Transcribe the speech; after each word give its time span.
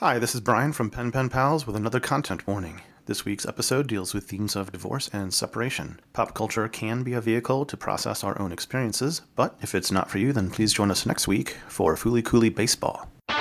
Hi, 0.00 0.20
this 0.20 0.32
is 0.32 0.40
Brian 0.40 0.72
from 0.72 0.90
Pen 0.90 1.10
Pen 1.10 1.28
Pals 1.28 1.66
with 1.66 1.74
another 1.74 1.98
content 1.98 2.46
warning. 2.46 2.82
This 3.06 3.24
week's 3.24 3.44
episode 3.44 3.88
deals 3.88 4.14
with 4.14 4.28
themes 4.28 4.54
of 4.54 4.70
divorce 4.70 5.10
and 5.12 5.34
separation. 5.34 5.98
Pop 6.12 6.34
culture 6.34 6.68
can 6.68 7.02
be 7.02 7.14
a 7.14 7.20
vehicle 7.20 7.66
to 7.66 7.76
process 7.76 8.22
our 8.22 8.40
own 8.40 8.52
experiences, 8.52 9.22
but 9.34 9.58
if 9.60 9.74
it's 9.74 9.90
not 9.90 10.08
for 10.08 10.18
you, 10.18 10.32
then 10.32 10.50
please 10.50 10.72
join 10.72 10.92
us 10.92 11.04
next 11.04 11.26
week 11.26 11.56
for 11.66 11.96
Fooly 11.96 12.24
Cooly 12.24 12.48
Baseball. 12.48 13.08
Uh, 13.28 13.34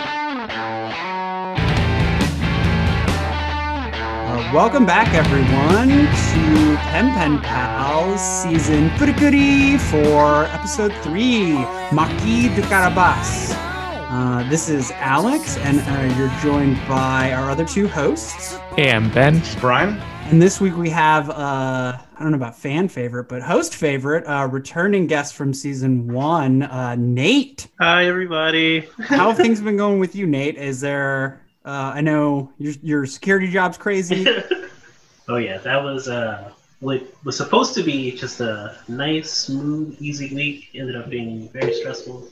welcome 4.52 4.88
back, 4.88 5.14
everyone, 5.14 5.90
to 5.90 6.76
Pen 6.90 7.14
Pen 7.14 7.40
Pals 7.42 8.20
season 8.20 8.90
Furikuri 8.98 9.80
for 9.80 10.46
episode 10.46 10.92
three, 11.04 11.52
Marquis 11.92 12.50
de 12.56 12.64
Carabas. 12.64 13.67
Uh, 14.10 14.48
this 14.50 14.70
is 14.70 14.90
Alex, 14.92 15.58
and 15.58 15.82
uh, 15.82 16.16
you're 16.16 16.32
joined 16.40 16.78
by 16.88 17.34
our 17.34 17.52
other 17.52 17.66
two 17.66 17.90
hosts. 17.90 18.56
Hey, 18.78 18.90
I'm 18.90 19.12
Ben. 19.12 19.42
Brian? 19.60 20.00
And 20.30 20.42
this 20.42 20.62
week 20.62 20.78
we 20.78 20.90
have, 20.92 21.30
uh, 21.30 21.34
I 21.34 22.18
don't 22.18 22.32
know 22.32 22.38
about 22.38 22.56
fan 22.56 22.88
favorite, 22.88 23.26
but 23.26 23.42
host 23.42 23.76
favorite, 23.76 24.24
uh, 24.26 24.48
returning 24.50 25.08
guest 25.08 25.36
from 25.36 25.54
season 25.54 26.08
one, 26.08 26.64
uh, 26.64 26.96
Nate. 26.96 27.68
Hi, 27.82 28.06
everybody. 28.06 28.88
How 29.00 29.28
have 29.28 29.36
things 29.36 29.60
been 29.60 29.76
going 29.76 30.00
with 30.00 30.16
you, 30.16 30.26
Nate? 30.26 30.56
Is 30.56 30.80
there, 30.80 31.46
uh, 31.66 31.92
I 31.94 32.00
know 32.00 32.54
your, 32.60 32.76
your 32.82 33.06
security 33.06 33.52
job's 33.52 33.78
crazy. 33.78 34.26
oh 35.28 35.36
yeah, 35.36 35.58
that 35.58 35.84
was 35.84 36.08
uh, 36.08 36.50
what 36.80 37.04
was 37.26 37.36
supposed 37.36 37.76
to 37.76 37.84
be 37.84 38.14
just 38.14 38.40
a 38.40 38.78
nice, 38.88 39.30
smooth, 39.34 39.98
easy 40.00 40.34
week. 40.34 40.70
Ended 40.76 40.96
up 40.96 41.10
being 41.10 41.50
very 41.50 41.74
stressful. 41.74 42.26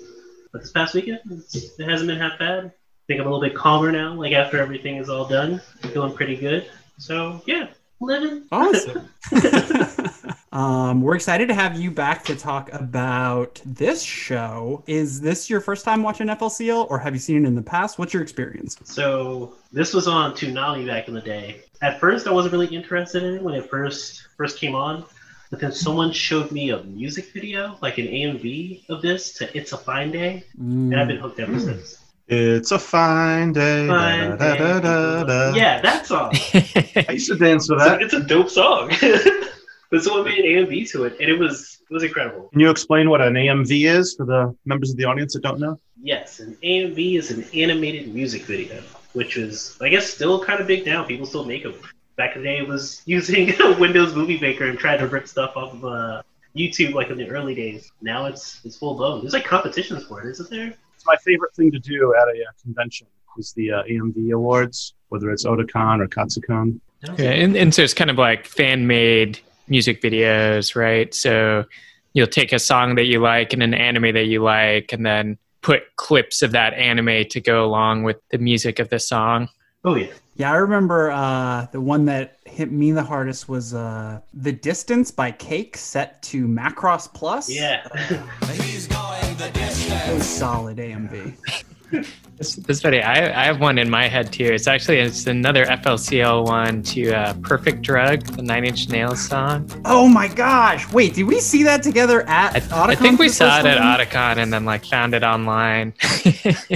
But 0.55 0.61
this 0.61 0.71
past 0.71 0.93
weekend, 0.93 1.19
it's, 1.29 1.77
it 1.77 1.83
hasn't 1.83 2.07
been 2.07 2.17
half 2.17 2.39
bad. 2.39 2.67
I 2.67 2.71
think 3.07 3.19
I'm 3.19 3.27
a 3.27 3.29
little 3.29 3.41
bit 3.41 3.53
calmer 3.53 3.91
now. 3.91 4.13
Like 4.13 4.31
after 4.31 4.57
everything 4.57 4.95
is 4.95 5.09
all 5.09 5.25
done, 5.25 5.61
I'm 5.83 5.89
feeling 5.89 6.13
pretty 6.13 6.37
good. 6.37 6.71
So 6.97 7.41
yeah, 7.45 7.67
living. 7.99 8.45
Awesome. 8.53 9.09
um, 10.53 11.01
we're 11.01 11.17
excited 11.17 11.49
to 11.49 11.53
have 11.53 11.77
you 11.77 11.91
back 11.91 12.23
to 12.23 12.37
talk 12.37 12.71
about 12.71 13.61
this 13.65 14.01
show. 14.01 14.81
Is 14.87 15.19
this 15.19 15.49
your 15.49 15.59
first 15.59 15.83
time 15.83 16.01
watching 16.01 16.27
FLCL, 16.27 16.89
or 16.89 16.99
have 16.99 17.13
you 17.13 17.19
seen 17.19 17.43
it 17.43 17.47
in 17.49 17.55
the 17.55 17.61
past? 17.61 17.99
What's 17.99 18.13
your 18.13 18.23
experience? 18.23 18.77
So 18.85 19.55
this 19.73 19.93
was 19.93 20.07
on 20.07 20.31
Toonami 20.35 20.87
back 20.87 21.09
in 21.09 21.15
the 21.15 21.21
day. 21.21 21.63
At 21.81 21.99
first, 21.99 22.27
I 22.27 22.31
wasn't 22.31 22.53
really 22.53 22.73
interested 22.73 23.23
in 23.23 23.35
it 23.35 23.41
when 23.41 23.55
it 23.55 23.69
first 23.69 24.25
first 24.37 24.57
came 24.57 24.73
on. 24.73 25.03
But 25.49 25.59
then 25.59 25.71
someone 25.71 26.11
showed 26.11 26.51
me 26.51 26.71
a 26.71 26.83
music 26.83 27.31
video, 27.33 27.77
like 27.81 27.97
an 27.97 28.07
AMV 28.07 28.89
of 28.89 29.01
this 29.01 29.33
to 29.33 29.57
"It's 29.57 29.73
a 29.73 29.77
Fine 29.77 30.11
Day," 30.11 30.43
and 30.57 30.99
I've 30.99 31.07
been 31.07 31.17
hooked 31.17 31.39
ever 31.39 31.53
mm. 31.53 31.63
since. 31.63 31.99
It's 32.27 32.71
a 32.71 32.79
fine 32.79 33.53
day. 33.53 33.87
Fine 33.87 34.37
da, 34.37 34.55
da, 34.55 34.79
da, 34.79 34.79
da, 34.79 35.23
da. 35.23 35.53
Yeah, 35.53 35.79
that 35.81 36.07
song. 36.07 36.31
I 36.55 37.11
used 37.11 37.27
to 37.27 37.35
dance 37.35 37.67
to 37.67 37.75
It's 37.75 37.85
a, 37.85 37.89
that. 37.89 38.01
it's 38.01 38.13
a 38.13 38.21
dope 38.21 38.49
song. 38.49 38.89
but 39.91 40.01
someone 40.01 40.25
made 40.25 40.39
an 40.39 40.65
AMV 40.65 40.89
to 40.91 41.03
it, 41.03 41.17
and 41.19 41.29
it 41.29 41.37
was 41.37 41.81
it 41.87 41.93
was 41.93 42.03
incredible. 42.03 42.49
Can 42.49 42.61
you 42.61 42.71
explain 42.71 43.11
what 43.11 43.21
an 43.21 43.35
AMV 43.35 43.87
is 43.87 44.15
for 44.15 44.25
the 44.25 44.55
members 44.65 44.89
of 44.89 44.97
the 44.97 45.05
audience 45.05 45.33
that 45.33 45.43
don't 45.43 45.59
know? 45.59 45.79
Yes, 46.01 46.39
an 46.39 46.57
AMV 46.63 47.19
is 47.19 47.29
an 47.29 47.45
animated 47.53 48.11
music 48.11 48.43
video, 48.43 48.81
which 49.13 49.37
is 49.37 49.77
I 49.79 49.89
guess 49.89 50.11
still 50.11 50.43
kind 50.43 50.59
of 50.59 50.65
big 50.65 50.83
now. 50.83 51.03
People 51.03 51.27
still 51.27 51.45
make 51.45 51.61
them. 51.61 51.75
Back 52.17 52.35
in 52.35 52.43
the 52.43 52.47
day, 52.47 52.61
was 52.61 53.01
using 53.05 53.53
Windows 53.79 54.15
Movie 54.15 54.39
Maker 54.39 54.65
and 54.65 54.79
trying 54.79 54.99
to 54.99 55.07
rip 55.07 55.27
stuff 55.27 55.57
off 55.57 55.73
of 55.73 55.85
uh, 55.85 56.21
YouTube, 56.55 56.93
like 56.93 57.09
in 57.09 57.17
the 57.17 57.29
early 57.29 57.53
days. 57.53 57.91
Now 58.01 58.25
it's 58.25 58.61
it's 58.63 58.77
full 58.77 58.95
blown. 58.95 59.21
There's 59.21 59.33
like 59.33 59.45
competitions 59.45 60.05
for 60.05 60.21
it, 60.21 60.31
isn't 60.31 60.49
there? 60.49 60.73
it's 61.05 61.05
my 61.05 61.31
favorite 61.31 61.53
thing 61.55 61.71
to 61.71 61.79
do 61.79 62.15
at 62.15 62.27
a 62.27 62.31
uh, 62.31 62.51
convention 62.61 63.07
is 63.37 63.53
the 63.53 63.71
uh, 63.71 63.83
AMV 63.83 64.33
awards, 64.33 64.93
whether 65.09 65.29
it's 65.29 65.45
Otakon 65.45 66.01
or 66.01 66.07
Katsucon. 66.07 66.79
Yeah, 67.17 67.31
and, 67.31 67.55
and 67.55 67.73
so 67.73 67.83
it's 67.83 67.93
kind 67.93 68.09
of 68.09 68.17
like 68.17 68.45
fan 68.45 68.87
made 68.87 69.39
music 69.67 70.01
videos, 70.01 70.75
right? 70.75 71.13
So 71.13 71.65
you'll 72.13 72.27
take 72.27 72.53
a 72.53 72.59
song 72.59 72.95
that 72.95 73.05
you 73.05 73.19
like 73.19 73.53
and 73.53 73.61
an 73.61 73.73
anime 73.73 74.13
that 74.13 74.25
you 74.25 74.41
like, 74.41 74.93
and 74.93 75.05
then 75.05 75.37
put 75.61 75.83
clips 75.97 76.41
of 76.41 76.51
that 76.53 76.73
anime 76.73 77.27
to 77.29 77.41
go 77.41 77.65
along 77.65 78.03
with 78.03 78.17
the 78.29 78.37
music 78.37 78.79
of 78.79 78.89
the 78.89 78.99
song. 78.99 79.49
Oh 79.85 79.95
yeah. 79.95 80.07
Yeah, 80.37 80.51
I 80.51 80.55
remember 80.55 81.11
uh, 81.11 81.67
the 81.71 81.79
one 81.79 82.05
that 82.05 82.39
hit 82.43 82.69
me 82.69 82.91
the 82.91 83.03
hardest 83.03 83.47
was 83.47 83.73
uh, 83.73 84.19
"The 84.33 84.51
Distance" 84.51 85.11
by 85.11 85.31
Cake, 85.31 85.77
set 85.77 86.21
to 86.23 86.47
Macross 86.47 87.11
Plus. 87.13 87.49
Yeah. 87.49 87.87
He's 88.51 88.87
going 88.87 89.37
the 89.37 89.49
distance. 89.53 89.87
That 89.87 90.13
was 90.13 90.25
solid 90.25 90.77
AMV. 90.77 91.65
This, 92.37 92.55
this 92.55 92.81
funny. 92.81 93.01
I, 93.01 93.43
I 93.43 93.45
have 93.45 93.61
one 93.61 93.77
in 93.77 93.89
my 93.89 94.09
head 94.09 94.33
too. 94.33 94.43
It's 94.43 94.67
actually 94.67 94.97
it's 94.99 95.25
another 95.25 95.65
FLCL 95.65 96.45
one 96.45 96.83
to 96.83 97.13
uh, 97.13 97.33
"Perfect 97.35 97.81
Drug," 97.81 98.25
the 98.25 98.41
Nine 98.41 98.65
Inch 98.65 98.89
Nails 98.89 99.25
song. 99.25 99.69
Oh 99.85 100.09
my 100.09 100.27
gosh! 100.27 100.91
Wait, 100.91 101.13
did 101.13 101.23
we 101.23 101.39
see 101.39 101.63
that 101.63 101.81
together 101.81 102.27
at 102.27 102.55
I, 102.55 102.59
Otakon 102.59 102.89
I 102.89 102.95
think 102.95 103.19
we 103.19 103.29
saw 103.29 103.59
it 103.59 103.65
at 103.65 103.77
time? 103.77 103.99
Otakon 103.99 104.43
and 104.43 104.51
then 104.51 104.65
like 104.65 104.83
found 104.85 105.13
it 105.13 105.23
online. 105.23 105.93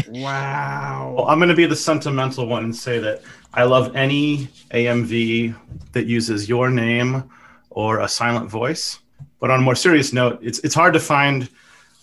Wow. 0.09 1.13
Well, 1.15 1.27
I'm 1.27 1.39
going 1.39 1.49
to 1.49 1.55
be 1.55 1.65
the 1.65 1.75
sentimental 1.75 2.45
one 2.45 2.63
and 2.63 2.75
say 2.75 2.99
that 2.99 3.21
I 3.53 3.63
love 3.63 3.95
any 3.95 4.47
AMV 4.71 5.55
that 5.93 6.05
uses 6.05 6.47
your 6.49 6.69
name 6.69 7.23
or 7.69 7.99
a 7.99 8.07
silent 8.07 8.49
voice. 8.49 8.99
But 9.39 9.51
on 9.51 9.59
a 9.59 9.63
more 9.63 9.75
serious 9.75 10.13
note, 10.13 10.39
it's 10.41 10.59
it's 10.59 10.75
hard 10.75 10.93
to 10.93 10.99
find 10.99 11.49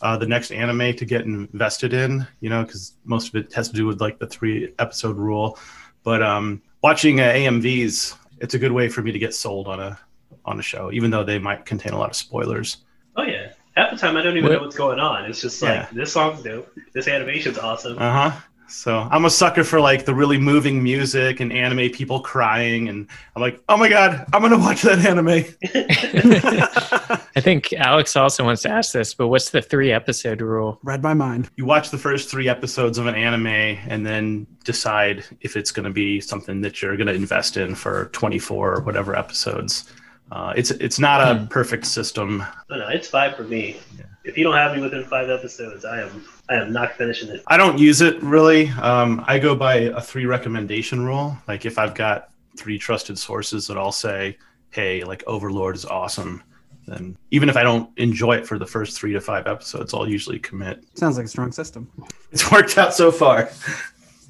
uh, 0.02 0.16
the 0.16 0.26
next 0.26 0.50
anime 0.50 0.94
to 0.96 1.04
get 1.04 1.22
invested 1.24 1.92
in, 1.92 2.26
you 2.40 2.50
know, 2.50 2.62
because 2.62 2.92
most 3.04 3.28
of 3.28 3.34
it 3.36 3.52
has 3.54 3.68
to 3.70 3.74
do 3.74 3.86
with 3.86 4.00
like 4.00 4.18
the 4.18 4.26
three 4.26 4.72
episode 4.78 5.16
rule. 5.16 5.58
But 6.02 6.22
um, 6.22 6.62
watching 6.82 7.20
uh, 7.20 7.24
AMVs, 7.32 8.16
it's 8.40 8.54
a 8.54 8.58
good 8.58 8.72
way 8.72 8.88
for 8.88 9.02
me 9.02 9.12
to 9.12 9.18
get 9.18 9.34
sold 9.34 9.66
on 9.68 9.80
a 9.80 9.98
on 10.44 10.58
a 10.60 10.62
show, 10.62 10.92
even 10.92 11.10
though 11.10 11.24
they 11.24 11.38
might 11.38 11.64
contain 11.64 11.92
a 11.92 11.98
lot 11.98 12.10
of 12.10 12.16
spoilers. 12.16 12.78
Oh 13.16 13.22
yeah. 13.22 13.52
Half 13.76 13.90
the 13.90 13.96
time 13.96 14.16
I 14.16 14.22
don't 14.22 14.36
even 14.36 14.48
What- 14.48 14.56
know 14.56 14.62
what's 14.62 14.76
going 14.76 15.00
on. 15.00 15.24
It's 15.24 15.40
just 15.40 15.60
like 15.62 15.70
Yeah. 15.74 15.88
this 15.92 16.12
song's 16.12 16.42
dope. 16.42 16.70
This 16.94 17.08
animation's 17.08 17.58
awesome. 17.58 17.98
Uh 17.98 18.30
huh. 18.30 18.40
So 18.68 18.98
I'm 19.10 19.24
a 19.24 19.30
sucker 19.30 19.62
for 19.64 19.80
like 19.80 20.04
the 20.06 20.14
really 20.14 20.38
moving 20.38 20.82
music 20.82 21.40
and 21.40 21.52
anime 21.52 21.90
people 21.90 22.20
crying, 22.20 22.88
and 22.88 23.06
I'm 23.34 23.42
like, 23.42 23.62
oh 23.68 23.76
my 23.76 23.88
god, 23.88 24.26
I'm 24.32 24.42
gonna 24.42 24.58
watch 24.58 24.82
that 24.82 24.98
anime. 25.06 25.44
I 27.36 27.40
think 27.40 27.72
Alex 27.74 28.16
also 28.16 28.44
wants 28.44 28.62
to 28.62 28.70
ask 28.70 28.92
this, 28.92 29.14
but 29.14 29.28
what's 29.28 29.50
the 29.50 29.62
three 29.62 29.92
episode 29.92 30.40
rule? 30.40 30.78
Read 30.82 31.02
my 31.02 31.14
mind. 31.14 31.50
you 31.56 31.64
watch 31.64 31.90
the 31.90 31.98
first 31.98 32.28
three 32.30 32.48
episodes 32.48 32.98
of 32.98 33.06
an 33.06 33.14
anime 33.14 33.46
and 33.46 34.04
then 34.06 34.46
decide 34.64 35.24
if 35.42 35.56
it's 35.56 35.70
going 35.70 35.84
to 35.84 35.90
be 35.92 36.20
something 36.20 36.60
that 36.62 36.80
you're 36.82 36.96
going 36.96 37.06
to 37.06 37.14
invest 37.14 37.56
in 37.56 37.74
for 37.74 38.06
24 38.06 38.74
or 38.76 38.80
whatever 38.80 39.16
episodes. 39.16 39.92
Uh, 40.32 40.52
it's 40.56 40.70
it's 40.72 40.98
not 40.98 41.20
a 41.20 41.38
Hmm. 41.38 41.46
perfect 41.46 41.86
system. 41.86 42.42
No, 42.68 42.78
no, 42.78 42.88
it's 42.88 43.06
five 43.08 43.36
for 43.36 43.44
me. 43.44 43.76
If 44.26 44.36
you 44.36 44.42
don't 44.42 44.56
have 44.56 44.74
me 44.74 44.82
within 44.82 45.04
five 45.04 45.30
episodes, 45.30 45.84
I 45.84 46.02
am 46.02 46.24
I 46.48 46.56
am 46.56 46.72
not 46.72 46.92
finishing 46.94 47.28
it. 47.28 47.44
I 47.46 47.56
don't 47.56 47.78
use 47.78 48.00
it 48.00 48.20
really. 48.22 48.68
Um, 48.70 49.24
I 49.26 49.38
go 49.38 49.54
by 49.54 49.74
a 49.74 50.00
three 50.00 50.26
recommendation 50.26 51.04
rule. 51.04 51.38
Like 51.46 51.64
if 51.64 51.78
I've 51.78 51.94
got 51.94 52.30
three 52.56 52.76
trusted 52.76 53.18
sources 53.18 53.68
that 53.68 53.76
all 53.76 53.92
say, 53.92 54.36
"Hey, 54.70 55.04
like 55.04 55.22
Overlord 55.28 55.76
is 55.76 55.84
awesome," 55.84 56.42
then 56.88 57.16
even 57.30 57.48
if 57.48 57.56
I 57.56 57.62
don't 57.62 57.88
enjoy 57.98 58.32
it 58.32 58.46
for 58.46 58.58
the 58.58 58.66
first 58.66 58.98
three 58.98 59.12
to 59.12 59.20
five 59.20 59.46
episodes, 59.46 59.94
I'll 59.94 60.08
usually 60.08 60.40
commit. 60.40 60.84
Sounds 60.94 61.16
like 61.16 61.26
a 61.26 61.28
strong 61.28 61.52
system. 61.52 61.88
It's 62.32 62.50
worked 62.50 62.76
out 62.76 62.92
so 62.94 63.12
far. 63.12 63.48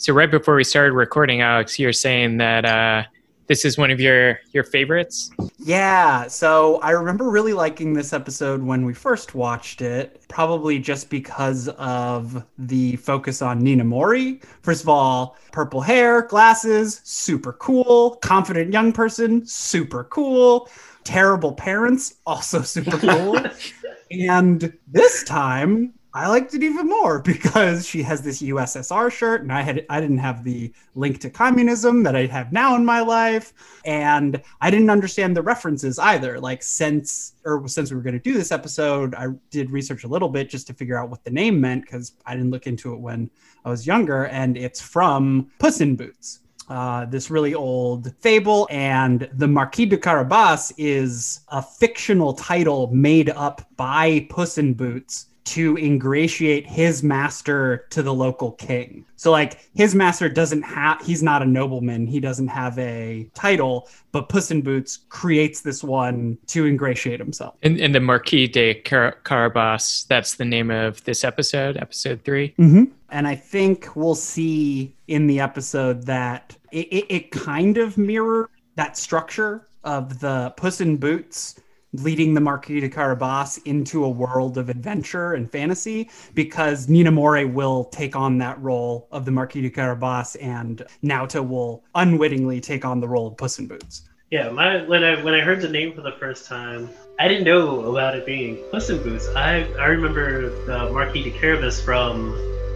So 0.00 0.14
right 0.14 0.30
before 0.30 0.56
we 0.56 0.64
started 0.64 0.94
recording, 0.94 1.42
Alex, 1.42 1.78
you're 1.78 1.92
saying 1.92 2.38
that 2.38 2.64
uh, 2.64 3.02
this 3.50 3.64
is 3.64 3.76
one 3.76 3.90
of 3.90 3.98
your 3.98 4.38
your 4.52 4.62
favorites. 4.62 5.32
Yeah, 5.58 6.28
so 6.28 6.76
I 6.82 6.92
remember 6.92 7.28
really 7.30 7.52
liking 7.52 7.92
this 7.92 8.12
episode 8.12 8.62
when 8.62 8.84
we 8.84 8.94
first 8.94 9.34
watched 9.34 9.82
it, 9.82 10.22
probably 10.28 10.78
just 10.78 11.10
because 11.10 11.66
of 11.70 12.46
the 12.58 12.94
focus 12.96 13.42
on 13.42 13.60
Ninamori. 13.60 14.40
First 14.62 14.84
of 14.84 14.88
all, 14.88 15.36
purple 15.50 15.80
hair, 15.80 16.22
glasses, 16.22 17.00
super 17.02 17.52
cool. 17.54 18.14
Confident 18.22 18.72
young 18.72 18.92
person, 18.92 19.44
super 19.44 20.04
cool. 20.04 20.68
Terrible 21.02 21.52
parents, 21.52 22.18
also 22.26 22.62
super 22.62 22.98
cool. 22.98 23.36
and 24.12 24.72
this 24.86 25.24
time, 25.24 25.92
I 26.12 26.26
liked 26.28 26.54
it 26.54 26.62
even 26.62 26.88
more 26.88 27.20
because 27.22 27.86
she 27.86 28.02
has 28.02 28.22
this 28.22 28.42
USSR 28.42 29.10
shirt, 29.10 29.42
and 29.42 29.52
I 29.52 29.62
had 29.62 29.86
I 29.88 30.00
didn't 30.00 30.18
have 30.18 30.42
the 30.42 30.72
link 30.94 31.20
to 31.20 31.30
communism 31.30 32.02
that 32.02 32.16
I 32.16 32.26
have 32.26 32.52
now 32.52 32.74
in 32.74 32.84
my 32.84 33.00
life, 33.00 33.52
and 33.84 34.42
I 34.60 34.70
didn't 34.70 34.90
understand 34.90 35.36
the 35.36 35.42
references 35.42 35.98
either. 35.98 36.40
Like 36.40 36.62
since 36.62 37.34
or 37.44 37.66
since 37.68 37.90
we 37.90 37.96
were 37.96 38.02
going 38.02 38.14
to 38.14 38.20
do 38.20 38.34
this 38.34 38.52
episode, 38.52 39.14
I 39.14 39.28
did 39.50 39.70
research 39.70 40.04
a 40.04 40.08
little 40.08 40.28
bit 40.28 40.50
just 40.50 40.66
to 40.66 40.74
figure 40.74 40.98
out 40.98 41.10
what 41.10 41.24
the 41.24 41.30
name 41.30 41.60
meant 41.60 41.82
because 41.82 42.14
I 42.26 42.34
didn't 42.34 42.50
look 42.50 42.66
into 42.66 42.92
it 42.92 43.00
when 43.00 43.30
I 43.64 43.70
was 43.70 43.86
younger, 43.86 44.26
and 44.26 44.56
it's 44.56 44.80
from 44.80 45.50
Puss 45.58 45.80
in 45.80 45.96
Boots. 45.96 46.40
Uh, 46.68 47.04
this 47.06 47.30
really 47.30 47.52
old 47.52 48.14
fable, 48.20 48.68
and 48.70 49.28
the 49.34 49.48
Marquis 49.48 49.86
de 49.86 49.96
Carabas 49.96 50.72
is 50.76 51.40
a 51.48 51.60
fictional 51.60 52.32
title 52.32 52.88
made 52.94 53.28
up 53.30 53.68
by 53.76 54.24
Puss 54.30 54.56
in 54.56 54.74
Boots 54.74 55.26
to 55.50 55.76
ingratiate 55.76 56.64
his 56.64 57.02
master 57.02 57.86
to 57.90 58.02
the 58.04 58.14
local 58.14 58.52
king. 58.52 59.04
So 59.16 59.32
like 59.32 59.68
his 59.74 59.96
master 59.96 60.28
doesn't 60.28 60.62
have 60.62 61.04
he's 61.04 61.24
not 61.24 61.42
a 61.42 61.44
nobleman, 61.44 62.06
he 62.06 62.20
doesn't 62.20 62.48
have 62.48 62.78
a 62.78 63.28
title, 63.34 63.88
but 64.12 64.28
Puss 64.28 64.52
in 64.52 64.62
Boots 64.62 65.00
creates 65.08 65.60
this 65.60 65.82
one 65.82 66.38
to 66.46 66.66
ingratiate 66.66 67.18
himself. 67.18 67.56
And, 67.64 67.78
in 67.80 67.90
the 67.90 68.00
Marquis 68.00 68.46
de 68.46 68.74
Car- 68.74 69.18
Carabas, 69.24 70.06
that's 70.06 70.34
the 70.34 70.44
name 70.44 70.70
of 70.70 71.02
this 71.02 71.24
episode, 71.24 71.76
episode 71.78 72.22
three. 72.22 72.54
Mm-hmm. 72.58 72.84
And 73.10 73.26
I 73.26 73.34
think 73.34 73.96
we'll 73.96 74.14
see 74.14 74.94
in 75.08 75.26
the 75.26 75.40
episode 75.40 76.04
that 76.04 76.56
it, 76.70 76.86
it, 76.92 77.06
it 77.08 77.30
kind 77.32 77.76
of 77.76 77.98
mirror 77.98 78.50
that 78.76 78.96
structure 78.96 79.66
of 79.82 80.20
the 80.20 80.54
Puss 80.56 80.80
in 80.80 80.96
Boots 80.96 81.56
leading 81.92 82.34
the 82.34 82.40
Marquis 82.40 82.80
de 82.80 82.88
Carabas 82.88 83.58
into 83.64 84.04
a 84.04 84.08
world 84.08 84.58
of 84.58 84.68
adventure 84.68 85.34
and 85.34 85.50
fantasy 85.50 86.10
because 86.34 86.86
Ninamori 86.86 87.52
will 87.52 87.84
take 87.86 88.14
on 88.14 88.38
that 88.38 88.60
role 88.62 89.08
of 89.10 89.24
the 89.24 89.30
Marquis 89.30 89.62
de 89.62 89.70
Carabas 89.70 90.36
and 90.36 90.82
Naota 91.02 91.46
will 91.46 91.84
unwittingly 91.94 92.60
take 92.60 92.84
on 92.84 93.00
the 93.00 93.08
role 93.08 93.28
of 93.28 93.36
Puss 93.36 93.58
in 93.58 93.66
Boots. 93.66 94.02
Yeah, 94.30 94.48
my 94.50 94.84
when 94.84 95.02
I 95.02 95.20
when 95.24 95.34
I 95.34 95.40
heard 95.40 95.60
the 95.60 95.68
name 95.68 95.92
for 95.92 96.02
the 96.02 96.12
first 96.12 96.46
time, 96.46 96.88
I 97.18 97.26
didn't 97.26 97.42
know 97.42 97.80
about 97.90 98.14
it 98.14 98.24
being 98.24 98.58
Puss 98.70 98.88
in 98.88 99.02
Boots. 99.02 99.26
I 99.34 99.64
I 99.74 99.86
remember 99.86 100.50
the 100.66 100.92
Marquis 100.92 101.24
de 101.24 101.32
Carabas 101.32 101.80
from 101.84 102.32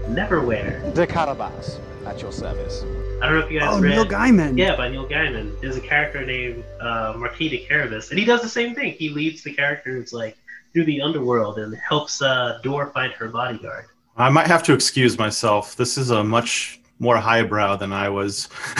Neverwhere. 0.08 0.93
De 0.94 1.06
Carabas, 1.06 1.78
at 2.06 2.20
your 2.20 2.32
service. 2.32 2.84
I 3.25 3.29
don't 3.29 3.41
know 3.41 3.47
if 3.47 3.50
you 3.50 3.59
guys 3.59 3.71
Oh, 3.73 3.81
read. 3.81 3.88
Neil 3.93 4.05
Gaiman. 4.05 4.59
Yeah, 4.59 4.76
by 4.76 4.91
Neil 4.91 5.09
Gaiman. 5.09 5.59
There's 5.62 5.76
a 5.76 5.81
character 5.81 6.26
named 6.26 6.62
uh, 6.79 7.15
Marquis 7.17 7.49
de 7.49 7.67
Carabas, 7.67 8.11
and 8.11 8.19
he 8.19 8.25
does 8.26 8.43
the 8.43 8.49
same 8.50 8.75
thing. 8.75 8.93
He 8.93 9.09
leads 9.09 9.43
the 9.43 9.55
characters 9.55 10.12
like 10.12 10.37
through 10.75 10.85
the 10.85 11.00
underworld 11.00 11.59
and 11.59 11.75
helps 11.76 12.21
uh, 12.21 12.59
Door 12.62 12.91
find 12.91 13.15
her 13.15 13.29
bodyguard. 13.29 13.87
I 14.19 14.29
might 14.29 14.47
have 14.47 14.62
to 14.65 14.75
excuse 14.75 15.19
myself. 15.19 15.75
This 15.75 15.97
is 15.97 16.11
a 16.11 16.23
much 16.23 16.81
more 16.99 17.17
highbrow 17.17 17.76
than 17.76 17.94
I 17.94 18.11
was. 18.11 18.50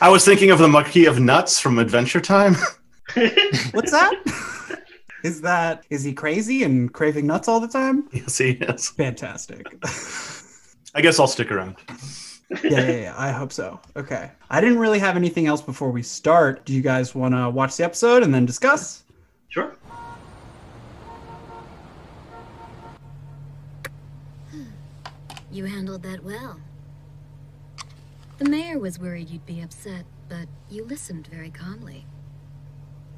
I 0.00 0.08
was 0.10 0.24
thinking 0.24 0.50
of 0.50 0.58
the 0.58 0.68
Marquis 0.68 1.04
of 1.04 1.20
Nuts 1.20 1.60
from 1.60 1.78
Adventure 1.78 2.20
Time. 2.22 2.54
What's 3.72 3.90
that? 3.90 4.80
is 5.22 5.42
that 5.42 5.84
is 5.90 6.02
he 6.02 6.14
crazy 6.14 6.62
and 6.62 6.90
craving 6.94 7.26
nuts 7.26 7.46
all 7.46 7.60
the 7.60 7.68
time? 7.68 8.08
yes, 8.12 8.38
he 8.38 8.52
is. 8.52 8.88
Fantastic. 8.88 9.66
I 10.94 11.02
guess 11.02 11.20
I'll 11.20 11.26
stick 11.26 11.52
around. 11.52 11.76
Yeah, 12.50 12.58
yeah, 12.62 12.90
yeah. 13.00 13.14
I 13.16 13.30
hope 13.30 13.52
so. 13.52 13.80
Okay. 13.96 14.30
I 14.50 14.60
didn't 14.60 14.78
really 14.78 14.98
have 14.98 15.16
anything 15.16 15.46
else 15.46 15.60
before 15.60 15.90
we 15.90 16.02
start. 16.02 16.64
Do 16.64 16.72
you 16.72 16.82
guys 16.82 17.14
want 17.14 17.34
to 17.34 17.50
watch 17.50 17.76
the 17.76 17.84
episode 17.84 18.22
and 18.22 18.32
then 18.32 18.46
discuss? 18.46 19.04
Sure. 19.48 19.74
You 25.50 25.64
handled 25.64 26.02
that 26.02 26.22
well. 26.22 26.60
The 28.38 28.44
mayor 28.44 28.78
was 28.78 28.98
worried 28.98 29.30
you'd 29.30 29.46
be 29.46 29.62
upset, 29.62 30.04
but 30.28 30.46
you 30.68 30.84
listened 30.84 31.28
very 31.28 31.48
calmly. 31.48 32.04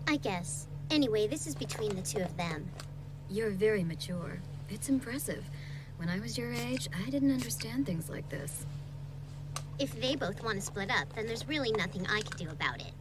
I 0.07 0.17
guess. 0.17 0.69
Anyway, 0.91 1.27
this 1.27 1.49
is 1.49 1.57
between 1.57 1.97
the 1.97 2.03
two 2.03 2.21
of 2.21 2.37
them. 2.37 2.71
You're 3.29 3.51
very 3.51 3.83
mature. 3.83 4.39
It's 4.71 4.89
impressive. 4.89 5.45
When 5.97 6.09
I 6.09 6.21
was 6.21 6.39
your 6.39 6.53
age, 6.53 6.89
I 7.05 7.11
didn't 7.11 7.33
understand 7.33 7.85
things 7.85 8.09
like 8.09 8.29
this. 8.29 8.65
If 9.79 10.01
they 10.01 10.17
both 10.17 10.43
want 10.43 10.57
to 10.57 10.65
split 10.65 10.91
up, 10.91 11.13
then 11.15 11.27
there's 11.27 11.47
really 11.47 11.71
nothing 11.71 12.05
I 12.07 12.21
can 12.23 12.37
do 12.37 12.51
about 12.51 12.81
it. 12.81 12.93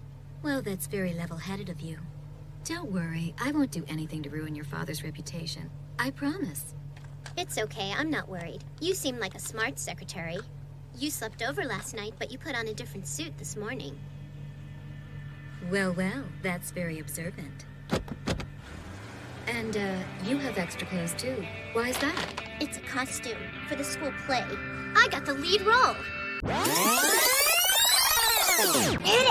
Well, 0.43 0.61
that's 0.61 0.85
very 0.85 1.13
level 1.13 1.37
headed 1.37 1.69
of 1.69 1.81
you. 1.81 1.97
Don't 2.65 2.91
worry, 2.91 3.33
I 3.39 3.51
won't 3.51 3.71
do 3.71 3.83
anything 3.87 4.21
to 4.23 4.29
ruin 4.29 4.53
your 4.53 4.65
father's 4.65 5.03
reputation. 5.03 5.71
I 5.97 6.11
promise. 6.11 6.75
It's 7.35 7.57
okay, 7.57 7.93
I'm 7.97 8.11
not 8.11 8.29
worried. 8.29 8.63
You 8.79 8.93
seem 8.93 9.19
like 9.19 9.33
a 9.33 9.39
smart 9.39 9.79
secretary. 9.79 10.37
You 10.97 11.09
slept 11.09 11.41
over 11.41 11.63
last 11.63 11.95
night, 11.95 12.13
but 12.19 12.31
you 12.31 12.37
put 12.37 12.55
on 12.55 12.67
a 12.67 12.73
different 12.73 13.07
suit 13.07 13.35
this 13.37 13.55
morning. 13.55 13.97
Well, 15.71 15.93
well, 15.93 16.23
that's 16.43 16.69
very 16.69 16.99
observant. 16.99 17.65
And, 19.47 19.77
uh, 19.77 19.99
you 20.25 20.37
have 20.37 20.57
extra 20.57 20.85
clothes 20.87 21.15
too. 21.17 21.43
Why 21.73 21.89
is 21.89 21.97
that? 21.99 22.43
It's 22.59 22.77
a 22.77 22.81
costume 22.81 23.37
for 23.67 23.75
the 23.75 23.83
school 23.83 24.11
play. 24.27 24.45
I 24.95 25.07
got 25.09 25.25
the 25.25 25.33
lead 25.33 25.61
role. 25.61 25.95
It 26.43 26.51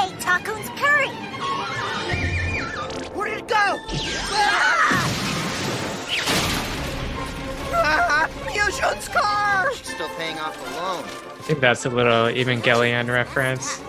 ain't 0.01 0.21
Taco's 0.21 0.69
curry. 0.71 1.09
Where 3.15 3.29
did 3.29 3.39
it 3.39 3.49
go? 3.49 3.79
Ah! 7.79 8.29
Fusion's 8.47 9.09
car! 9.09 9.73
Still 9.75 10.09
paying 10.17 10.39
off 10.39 10.57
the 10.65 10.71
loan. 10.77 11.05
I 11.05 11.43
think 11.43 11.61
that's 11.61 11.85
a 11.87 11.91
little 11.91 12.27
Evangelion 12.27 13.09
reference. 13.09 13.81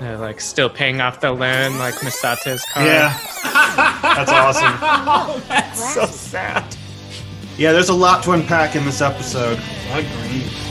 Uh, 0.00 0.18
like 0.18 0.40
still 0.40 0.68
paying 0.68 1.00
off 1.00 1.20
the 1.20 1.30
loan, 1.30 1.78
like 1.78 1.94
Misato's 2.02 2.64
car. 2.64 2.84
Yeah. 2.84 3.16
That's 4.02 4.30
awesome. 4.30 4.78
Oh, 4.82 5.42
that's 5.48 5.94
so 5.94 6.06
sad. 6.06 6.76
Yeah, 7.56 7.72
there's 7.72 7.88
a 7.88 7.94
lot 7.94 8.22
to 8.24 8.32
unpack 8.32 8.76
in 8.76 8.84
this 8.84 9.00
episode. 9.00 9.58
Agreed. 9.92 10.04
They're 10.04 10.50
fake. 10.50 10.63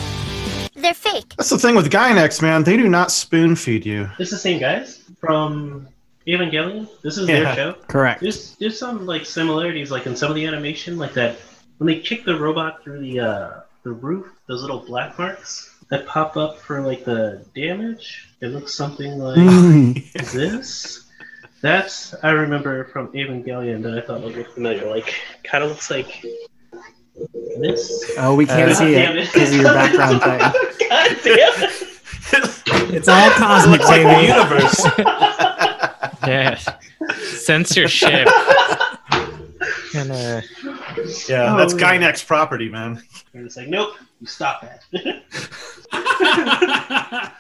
That's 1.44 1.50
the 1.50 1.60
thing 1.60 1.76
with 1.76 1.92
Gainax, 1.92 2.42
man. 2.42 2.64
They 2.64 2.78
do 2.78 2.88
not 2.88 3.12
spoon 3.12 3.58
feed 3.58 3.86
you. 3.86 4.10
It's 4.18 4.32
the 4.32 4.38
same 4.38 4.62
guys 4.62 5.02
from 5.20 5.90
Evangelion. 6.26 6.88
This 7.02 7.18
is 7.18 7.28
Yeah. 7.28 7.44
their 7.44 7.56
show. 7.56 7.74
Correct. 7.90 8.22
There's 8.22 8.56
there's 8.62 8.80
some 8.80 9.06
like 9.06 9.26
similarities, 9.26 9.92
like 9.92 10.06
in 10.06 10.16
some 10.16 10.30
of 10.32 10.36
the 10.36 10.46
animation, 10.46 10.98
like 10.98 11.12
that 11.16 11.36
when 11.80 11.88
they 11.88 12.00
kick 12.00 12.24
the 12.24 12.40
robot 12.40 12.82
through 12.82 13.02
the 13.02 13.20
uh, 13.20 13.50
the 13.84 13.92
roof, 13.92 14.28
those 14.48 14.62
little 14.62 14.80
black 14.80 15.20
marks 15.20 15.70
that 15.90 16.08
pop 16.08 16.38
up 16.38 16.60
for 16.60 16.80
like 16.80 17.04
the 17.04 17.46
damage. 17.54 18.30
It 18.40 18.48
looks 18.54 18.74
something 18.74 19.20
like 19.20 20.14
this. 20.32 21.10
That's 21.60 22.16
I 22.24 22.30
remember 22.30 22.86
from 22.86 23.10
Evangelion 23.12 23.84
that 23.84 23.98
I 23.98 24.00
thought 24.00 24.22
looked 24.22 24.54
familiar. 24.54 24.90
Like 24.90 25.14
kind 25.44 25.62
of 25.62 25.72
looks 25.72 25.92
like 25.92 26.26
this. 27.60 28.12
Oh, 28.18 28.36
we 28.36 28.46
can't 28.46 28.72
Uh, 28.72 28.76
see 28.76 28.96
it 28.96 29.32
because 29.34 29.50
of 29.54 29.62
your 29.62 29.74
background 29.74 30.22
thing. 30.24 30.40
God 30.90 31.18
damn 31.24 31.64
it! 31.64 31.90
It's 32.96 33.08
all 33.08 33.30
cosmic, 33.32 33.80
Looks 33.82 33.90
like 33.90 34.04
the 34.04 34.22
universe. 34.28 34.86
Yeah. 36.26 36.58
Censorship. 37.36 38.30
and, 39.94 40.10
uh, 40.12 40.42
yeah, 41.28 41.54
Oh, 41.54 41.58
that's 41.58 41.74
yeah. 41.74 41.80
Gainax 41.98 42.26
property, 42.26 42.70
man. 42.70 43.04
And 43.34 43.46
it's 43.46 43.58
like, 43.58 43.68
nope, 43.68 43.96
you 44.22 44.28
stop 44.28 44.62
that. 44.62 44.84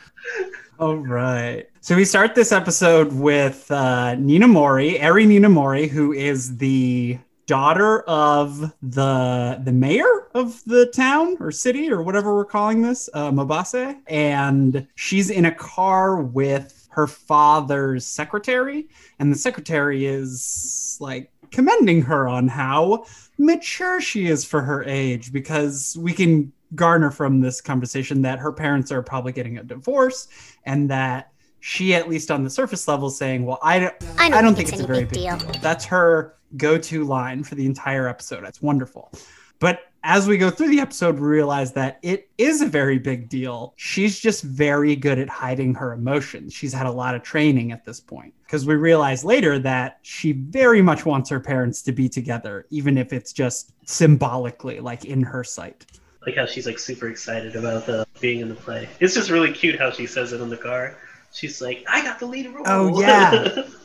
All 0.80 0.98
right. 0.98 1.70
So 1.80 1.96
we 1.96 2.04
start 2.04 2.36
this 2.36 2.52
episode 2.52 3.14
with 3.14 3.72
uh, 3.72 4.16
Ninamori, 4.18 4.98
Eri 5.00 5.26
Ninamori, 5.28 5.88
who 5.88 6.12
is 6.12 6.58
the 6.58 7.18
daughter 7.46 8.02
of 8.02 8.74
the 8.82 9.62
the 9.64 9.72
mayor 9.72 10.28
of 10.34 10.64
the 10.66 10.86
town 10.88 11.38
or 11.40 11.52
city 11.52 11.92
or 11.92 12.02
whatever 12.02 12.34
we're 12.34 12.46
calling 12.46 12.82
this, 12.82 13.10
uh, 13.14 13.32
Mabase, 13.32 13.98
and 14.08 14.88
she's 14.96 15.30
in 15.30 15.46
a 15.46 15.52
car 15.54 16.22
with 16.22 16.88
her 16.90 17.08
father's 17.08 18.06
secretary, 18.06 18.88
and 19.20 19.32
the 19.32 19.38
secretary 19.38 20.06
is 20.06 20.98
like 21.00 21.32
commending 21.52 22.02
her 22.02 22.28
on 22.28 22.48
how 22.48 23.06
mature 23.38 24.00
she 24.00 24.28
is 24.28 24.46
for 24.46 24.62
her 24.62 24.84
age 24.84 25.32
because 25.32 25.98
we 26.00 26.14
can 26.14 26.52
garner 26.76 27.12
from 27.12 27.40
this 27.40 27.62
conversation 27.62 28.22
that 28.24 28.40
her 28.40 28.52
parents 28.52 28.92
are 28.92 29.04
probably 29.04 29.32
getting 29.32 29.60
a 29.60 29.64
divorce 29.64 30.28
and 30.66 30.90
that 30.90 31.32
she 31.60 31.94
at 31.94 32.10
least 32.10 32.32
on 32.32 32.44
the 32.44 32.50
surface 32.50 32.88
level 32.88 33.10
saying 33.10 33.46
well 33.46 33.60
i 33.62 33.78
don't 33.80 33.94
I 34.18 34.30
don't, 34.30 34.38
I 34.40 34.42
don't 34.42 34.56
think, 34.56 34.70
think 34.70 34.80
it's, 34.80 34.84
a 34.84 34.88
very 34.88 35.06
big 35.06 35.10
big 35.10 35.20
deal. 35.20 35.38
deal. 35.38 35.62
That's 35.62 35.86
her 35.86 36.36
go-to 36.58 37.04
line 37.04 37.44
for 37.44 37.56
the 37.56 37.66
entire 37.66 38.08
episode. 38.08 38.44
It's 38.44 38.62
wonderful. 38.62 39.12
But 39.60 39.82
as 40.04 40.28
we 40.28 40.38
go 40.38 40.50
through 40.50 40.68
the 40.70 40.82
episode, 40.82 41.16
we 41.16 41.26
realize 41.26 41.72
that 41.74 42.00
it 42.02 42.30
is 42.38 42.62
a 42.62 42.66
very 42.66 43.00
big 43.00 43.30
deal. 43.30 43.74
She's 43.78 44.20
just 44.20 44.44
very 44.44 44.96
good 44.98 45.18
at 45.20 45.30
hiding 45.30 45.74
her 45.76 45.94
emotions. 45.94 46.54
She's 46.54 46.74
had 46.74 46.86
a 46.86 46.92
lot 46.92 47.16
of 47.16 47.24
training 47.24 47.72
at 47.72 47.86
this 47.86 48.02
point 48.02 48.34
because 48.46 48.66
we 48.66 48.76
realize 48.76 49.24
later 49.24 49.60
that 49.60 50.00
she 50.02 50.34
very 50.34 50.82
much 50.82 51.06
wants 51.06 51.30
her 51.30 51.40
parents 51.40 51.82
to 51.84 51.94
be 51.94 52.10
together, 52.10 52.66
even 52.70 52.98
if 52.98 53.14
it's 53.14 53.32
just 53.32 53.72
symbolically, 53.88 54.82
like 54.82 55.06
in 55.06 55.24
her 55.24 55.44
sight. 55.46 55.86
like 56.26 56.36
how 56.36 56.46
she's 56.46 56.66
like 56.66 56.80
super 56.80 57.08
excited 57.10 57.56
about 57.56 57.86
the 57.86 58.06
being 58.20 58.42
in 58.42 58.50
the 58.50 58.56
play. 58.56 58.90
It's 59.00 59.14
just 59.14 59.30
really 59.30 59.52
cute 59.54 59.80
how 59.80 59.92
she 59.92 60.06
says 60.08 60.34
it 60.34 60.42
in 60.42 60.50
the 60.50 60.58
car. 60.58 60.98
She's 61.32 61.62
like, 61.62 61.86
"I 61.90 62.02
got 62.04 62.20
the 62.20 62.26
lead 62.26 62.54
role." 62.54 62.64
Oh, 62.68 63.00
yeah. 63.00 63.64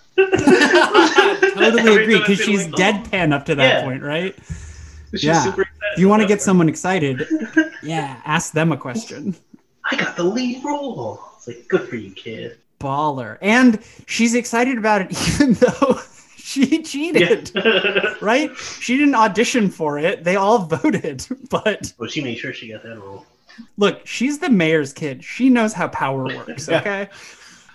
totally 1.55 2.03
agree 2.03 2.19
because 2.19 2.39
she's 2.41 2.65
like, 2.69 2.75
oh. 2.75 2.77
deadpan 2.77 3.33
up 3.33 3.45
to 3.47 3.55
that 3.55 3.79
Yeah. 3.81 3.85
point, 3.85 4.03
right? 4.03 4.35
She's 5.13 5.25
Yeah. 5.25 5.43
super 5.45 5.63
excited 5.63 5.93
If 5.95 5.99
you 6.01 6.09
want 6.09 6.23
to 6.23 6.29
get 6.29 6.39
her. 6.39 6.45
someone 6.45 6.69
excited, 6.69 7.27
yeah, 7.83 8.21
ask 8.25 8.53
them 8.53 8.73
a 8.73 8.77
question. 8.77 9.35
I 9.91 9.97
got 9.97 10.17
the 10.17 10.25
lead 10.25 10.63
role. 10.65 11.21
It's 11.37 11.47
like, 11.47 11.67
good 11.69 11.89
for 11.89 11.97
you, 11.97 12.11
kid. 12.11 12.59
Baller. 12.81 13.39
And 13.41 13.81
she's 14.07 14.35
excited 14.35 14.79
about 14.79 15.03
it 15.03 15.11
even 15.29 15.55
though 15.55 15.99
she 16.37 16.83
cheated, 16.83 17.51
right? 18.21 18.55
She 18.57 18.97
didn't 18.99 19.15
audition 19.15 19.71
for 19.71 19.99
it. 19.99 20.25
They 20.25 20.37
all 20.37 20.59
voted, 20.59 21.27
but 21.51 21.93
well, 21.99 22.09
she 22.09 22.23
made 22.23 22.39
sure 22.39 22.53
she 22.53 22.69
got 22.71 22.83
that 22.85 22.99
role. 23.01 23.27
look, 23.77 24.07
she's 24.07 24.39
the 24.39 24.49
mayor's 24.51 24.93
kid. 24.93 25.25
She 25.25 25.49
knows 25.51 25.73
how 25.73 25.89
power 25.89 26.25
works, 26.25 26.69
Yeah. 26.69 26.81
okay? 26.81 27.09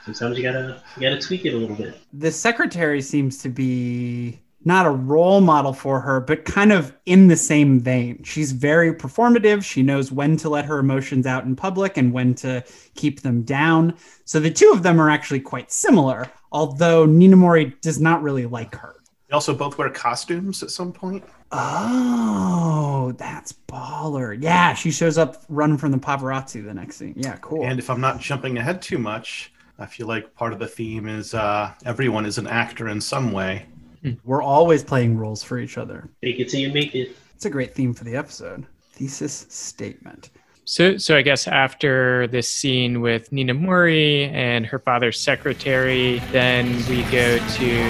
Sometimes 0.06 0.38
you 0.38 0.44
gotta 0.44 0.82
you 0.98 1.02
gotta 1.10 1.20
tweak 1.22 1.46
it 1.46 1.54
a 1.54 1.58
little 1.58 1.76
bit. 1.76 1.98
the 2.14 2.32
secretary 2.32 3.02
seems 3.02 3.38
to 3.40 3.50
be 3.50 4.40
not 4.66 4.86
a 4.86 4.90
role 4.92 5.42
model 5.42 5.74
for 5.74 6.00
her, 6.00 6.22
but 6.22 6.46
kind 6.46 6.72
of 6.72 6.96
in 7.06 7.28
the 7.28 7.36
same 7.36 7.80
vein. 7.82 8.24
She's 8.24 8.54
very 8.54 8.94
performative. 8.94 9.64
She 9.64 9.82
knows 9.84 10.10
when 10.12 10.38
to 10.38 10.48
let 10.50 10.64
her 10.66 10.80
emotions 10.80 11.26
out 11.28 11.44
in 11.44 11.56
public 11.56 11.98
and 11.98 12.14
when 12.14 12.34
to 12.36 12.64
keep 12.96 13.22
them 13.22 13.42
down. 13.44 13.96
So 14.24 14.40
the 14.40 14.50
two 14.52 14.72
of 14.72 14.82
them 14.84 15.02
are 15.02 15.10
actually 15.10 15.42
quite 15.42 15.70
similar, 15.72 16.32
although 16.54 17.06
Ninamori 17.06 17.80
does 17.82 18.00
not 18.00 18.24
really 18.24 18.46
like 18.46 18.74
her. 18.76 18.96
They 19.28 19.34
also 19.34 19.54
both 19.54 19.78
wear 19.78 19.90
costumes 19.90 20.64
at 20.64 20.72
some 20.72 20.94
point. 20.94 21.24
Oh, 21.52 23.14
that's 23.18 23.54
baller. 23.68 24.38
Yeah, 24.42 24.74
she 24.74 24.92
shows 24.92 25.18
up 25.18 25.44
running 25.50 25.78
from 25.78 25.92
the 25.92 25.98
paparazzi 25.98 26.64
the 26.64 26.74
next 26.74 26.98
scene. 26.98 27.14
Yeah, 27.18 27.38
cool. 27.42 27.66
And 27.66 27.80
if 27.80 27.90
I'm 27.90 28.02
not 28.02 28.20
jumping 28.20 28.58
ahead 28.58 28.82
too 28.82 28.98
much, 28.98 29.53
I 29.80 29.86
feel 29.86 30.08
like 30.08 30.36
part 30.36 30.54
of 30.54 30.60
the 30.60 30.68
theme 30.68 31.08
is 31.08 31.34
uh, 31.34 31.74
everyone 31.86 32.26
is 32.26 32.38
an 32.38 32.48
actor 32.48 32.88
in 32.90 33.02
some 33.02 33.32
way. 33.32 33.66
We're 34.24 34.44
always 34.44 34.84
playing 34.84 35.18
roles 35.18 35.44
for 35.44 35.58
each 35.58 35.78
other. 35.78 36.10
Fake 36.22 36.40
it 36.40 36.50
till 36.50 36.60
you 36.60 36.72
make 36.72 36.94
it. 36.94 37.16
It's 37.36 37.46
a 37.46 37.50
great 37.50 37.74
theme 37.74 37.94
for 37.94 38.04
the 38.04 38.16
episode. 38.16 38.66
Thesis 38.92 39.46
statement. 39.50 40.30
So, 40.66 40.98
so 40.98 41.18
I 41.18 41.22
guess 41.22 41.48
after 41.48 42.28
this 42.28 42.50
scene 42.50 43.02
with 43.02 43.32
Ninamori 43.32 44.32
and 44.32 44.66
her 44.66 44.80
father's 44.80 45.20
secretary, 45.20 46.20
then 46.32 46.68
we 46.88 47.04
go 47.04 47.38
to 47.38 47.82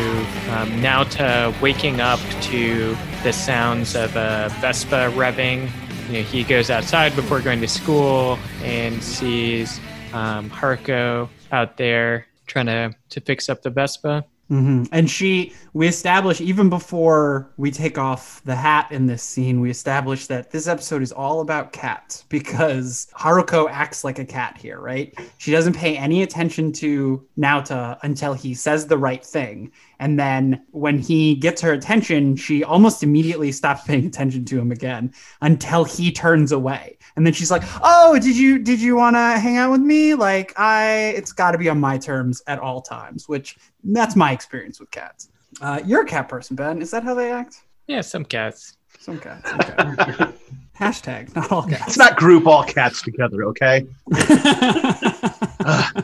um, 0.51 0.69
Naota 0.81 1.59
waking 1.61 2.01
up 2.01 2.19
to 2.43 2.97
the 3.23 3.31
sounds 3.31 3.95
of 3.95 4.15
a 4.15 4.49
Vespa 4.59 5.11
revving. 5.15 5.69
You 6.07 6.19
know, 6.19 6.23
he 6.23 6.43
goes 6.43 6.69
outside 6.71 7.15
before 7.15 7.41
going 7.41 7.61
to 7.61 7.67
school 7.67 8.39
and 8.63 9.03
sees 9.03 9.79
um, 10.13 10.49
Haruko 10.49 11.29
out 11.51 11.77
there 11.77 12.27
trying 12.47 12.67
to, 12.67 12.93
to 13.09 13.21
fix 13.21 13.49
up 13.49 13.61
the 13.61 13.69
Vespa. 13.69 14.25
hmm 14.49 14.83
And 14.91 15.09
she, 15.09 15.53
we 15.73 15.87
establish 15.87 16.41
even 16.41 16.69
before 16.69 17.51
we 17.57 17.71
take 17.71 17.97
off 17.97 18.41
the 18.43 18.55
hat 18.55 18.91
in 18.91 19.07
this 19.07 19.23
scene, 19.23 19.61
we 19.61 19.69
establish 19.69 20.27
that 20.27 20.51
this 20.51 20.67
episode 20.67 21.01
is 21.01 21.11
all 21.11 21.41
about 21.41 21.71
cats 21.73 22.25
because 22.29 23.07
Haruko 23.17 23.67
acts 23.69 24.03
like 24.03 24.19
a 24.19 24.25
cat 24.25 24.57
here, 24.57 24.79
right? 24.79 25.17
She 25.37 25.51
doesn't 25.51 25.73
pay 25.73 25.97
any 25.97 26.21
attention 26.21 26.71
to 26.73 27.25
Naota 27.37 27.97
until 28.03 28.33
he 28.33 28.53
says 28.53 28.87
the 28.87 28.97
right 28.97 29.23
thing. 29.23 29.71
And 30.03 30.19
then 30.19 30.61
when 30.71 30.99
he 30.99 31.33
gets 31.33 31.61
her 31.61 31.71
attention, 31.71 32.35
she 32.35 32.61
almost 32.61 33.03
immediately 33.03 33.53
stops 33.53 33.83
paying 33.83 34.05
attention 34.05 34.43
to 34.43 34.59
him 34.59 34.69
again 34.69 35.13
until 35.39 35.85
he 35.85 36.11
turns 36.11 36.51
away. 36.51 36.97
And 37.15 37.25
then 37.25 37.31
she's 37.31 37.49
like, 37.49 37.63
"Oh, 37.81 38.19
did 38.19 38.35
you 38.35 38.59
did 38.59 38.81
you 38.81 38.97
want 38.97 39.15
to 39.15 39.39
hang 39.39 39.55
out 39.55 39.71
with 39.71 39.79
me? 39.79 40.13
Like 40.13 40.51
I 40.59 41.13
it's 41.15 41.31
got 41.31 41.51
to 41.51 41.57
be 41.57 41.69
on 41.69 41.79
my 41.79 41.97
terms 41.97 42.41
at 42.47 42.59
all 42.59 42.81
times." 42.81 43.29
Which 43.29 43.55
that's 43.81 44.17
my 44.17 44.33
experience 44.33 44.77
with 44.77 44.91
cats. 44.91 45.29
Uh, 45.61 45.79
you're 45.85 46.01
a 46.01 46.05
cat 46.05 46.27
person, 46.27 46.57
Ben. 46.57 46.81
Is 46.81 46.91
that 46.91 47.05
how 47.05 47.13
they 47.13 47.31
act? 47.31 47.61
Yeah, 47.87 48.01
some 48.01 48.25
cats. 48.25 48.75
Some 48.99 49.19
cats. 49.19 49.49
Okay. 49.53 50.33
Hashtag 50.77 51.33
not 51.33 51.49
all 51.49 51.63
cats. 51.63 51.81
Let's 51.81 51.97
not 51.97 52.17
group 52.17 52.45
all 52.45 52.65
cats 52.65 53.01
together, 53.01 53.45
okay? 53.45 53.87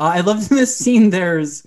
Uh, 0.00 0.14
I 0.14 0.20
love 0.20 0.48
this 0.48 0.76
scene. 0.76 1.10
There's 1.10 1.66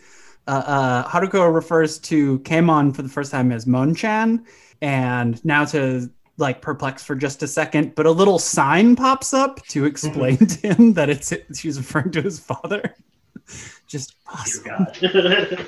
uh, 0.51 0.63
uh, 0.67 1.07
Haruko 1.07 1.53
refers 1.53 1.97
to 1.99 2.39
Kamon 2.39 2.93
for 2.93 3.03
the 3.03 3.09
first 3.09 3.31
time 3.31 3.51
as 3.51 3.65
Monchan, 3.65 4.45
and 4.81 5.43
now 5.45 5.63
to 5.65 6.09
like 6.37 6.61
perplexed 6.61 7.05
for 7.05 7.15
just 7.15 7.41
a 7.41 7.47
second, 7.47 7.95
but 7.95 8.05
a 8.05 8.11
little 8.11 8.37
sign 8.37 8.97
pops 8.97 9.33
up 9.33 9.65
to 9.67 9.85
explain 9.85 10.37
to 10.37 10.73
him 10.73 10.93
that 10.93 11.09
it's 11.09 11.33
she's 11.55 11.77
referring 11.77 12.11
to 12.11 12.21
his 12.21 12.39
father. 12.39 12.95
Just 13.87 14.15
awesome. 14.27 14.63
God. 14.63 14.97